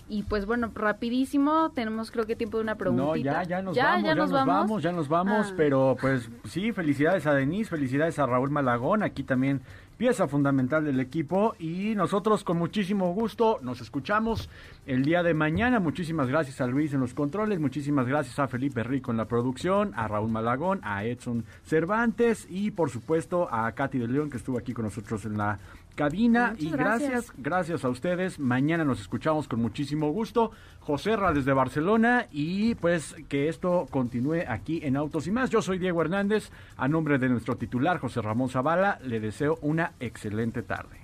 Y 0.08 0.22
pues 0.22 0.46
bueno, 0.46 0.70
rapidísimo, 0.76 1.72
tenemos 1.74 2.12
creo 2.12 2.28
que 2.28 2.36
tiempo 2.36 2.58
de 2.58 2.64
una 2.64 2.74
No, 2.74 2.78
preguntita. 2.78 3.42
ya, 3.42 3.44
ya 3.44 3.62
nos 3.64 3.76
vamos, 3.76 4.04
ya 4.06 4.16
nos 4.16 4.32
vamos, 4.32 4.84
ya 4.84 4.92
nos 4.92 5.08
vamos, 5.10 5.48
Ah. 5.50 5.54
pero 5.58 5.98
pues 6.00 6.30
sí, 6.48 6.72
felicidades 6.72 7.26
a 7.26 7.34
Denise, 7.34 7.72
felicidades 7.72 8.20
a 8.20 8.28
Raúl 8.28 8.52
Malagón, 8.52 9.02
aquí 9.02 9.24
también 9.24 9.62
pieza 9.98 10.28
fundamental 10.28 10.84
del 10.84 11.00
equipo 11.00 11.56
y 11.58 11.96
nosotros 11.96 12.44
con 12.44 12.58
muchísimo 12.58 13.14
gusto 13.14 13.60
nos 13.62 13.82
escuchamos 13.82 14.50
el 14.86 15.04
día 15.04 15.24
de 15.24 15.34
mañana. 15.34 15.80
Muchísimas 15.80 16.28
gracias 16.28 16.60
a 16.62 16.68
Luis 16.68 16.94
en 16.94 17.00
los 17.00 17.14
controles, 17.14 17.60
muchísimas 17.60 18.08
gracias 18.08 18.38
a 18.40 18.48
Felipe 18.48 18.84
Rico 18.84 19.12
en 19.12 19.18
la 19.18 19.26
producción, 19.26 19.94
a 19.96 20.08
Raúl 20.08 20.32
Malagón, 20.32 20.82
a 20.84 21.06
Edson 21.06 21.46
Cervantes 21.64 22.48
y 22.50 22.72
por 22.72 22.90
supuesto 22.90 23.48
a 23.52 23.72
Katy 23.72 24.00
de 24.00 24.08
León 24.08 24.30
que 24.30 24.38
estuvo 24.38 24.58
aquí 24.58 24.74
con 24.74 24.86
nosotros 24.86 25.26
en 25.26 25.38
la 25.38 25.60
cabina 25.96 26.52
Muchas 26.52 26.64
y 26.64 26.70
gracias, 26.70 27.10
gracias. 27.10 27.34
gracias 27.38 27.86
a 27.86 27.90
ustedes. 27.90 28.40
Mañana 28.40 28.84
nos 28.84 29.00
escuchamos 29.02 29.48
con 29.48 29.62
muchísimo 29.62 30.12
gusto. 30.12 30.52
José 30.80 31.16
Ra 31.16 31.34
desde 31.34 31.54
Barcelona 31.54 32.28
y 32.32 32.76
pues 32.76 33.16
que 33.28 33.50
esto 33.50 33.88
continúe 33.90 34.44
aquí 34.48 34.82
en 34.84 34.98
Autos 34.98 35.28
y 35.28 35.32
más. 35.32 35.50
Yo 35.50 35.62
soy 35.62 35.80
Diego 35.80 36.02
Hernández. 36.02 36.52
A 36.78 36.88
nombre 36.88 37.18
de 37.18 37.30
nuestro 37.30 37.56
titular 37.56 37.98
José 38.00 38.22
Ramón 38.22 38.50
Zavala, 38.50 39.00
le 39.04 39.20
deseo 39.20 39.58
una 39.62 39.94
excelente 40.00 40.62
tarde. 40.62 41.00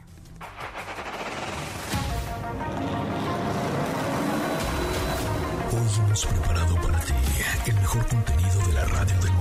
Hoy 5.74 6.06
hemos 6.06 6.26
preparado 6.26 6.76
para 6.76 7.00
ti 7.00 7.14
el 7.68 7.76
mejor 7.76 8.08
contenido 8.08 8.60
de 8.68 8.74
la 8.74 8.86
radio 8.86 9.20
del 9.22 9.32
motor. 9.32 9.41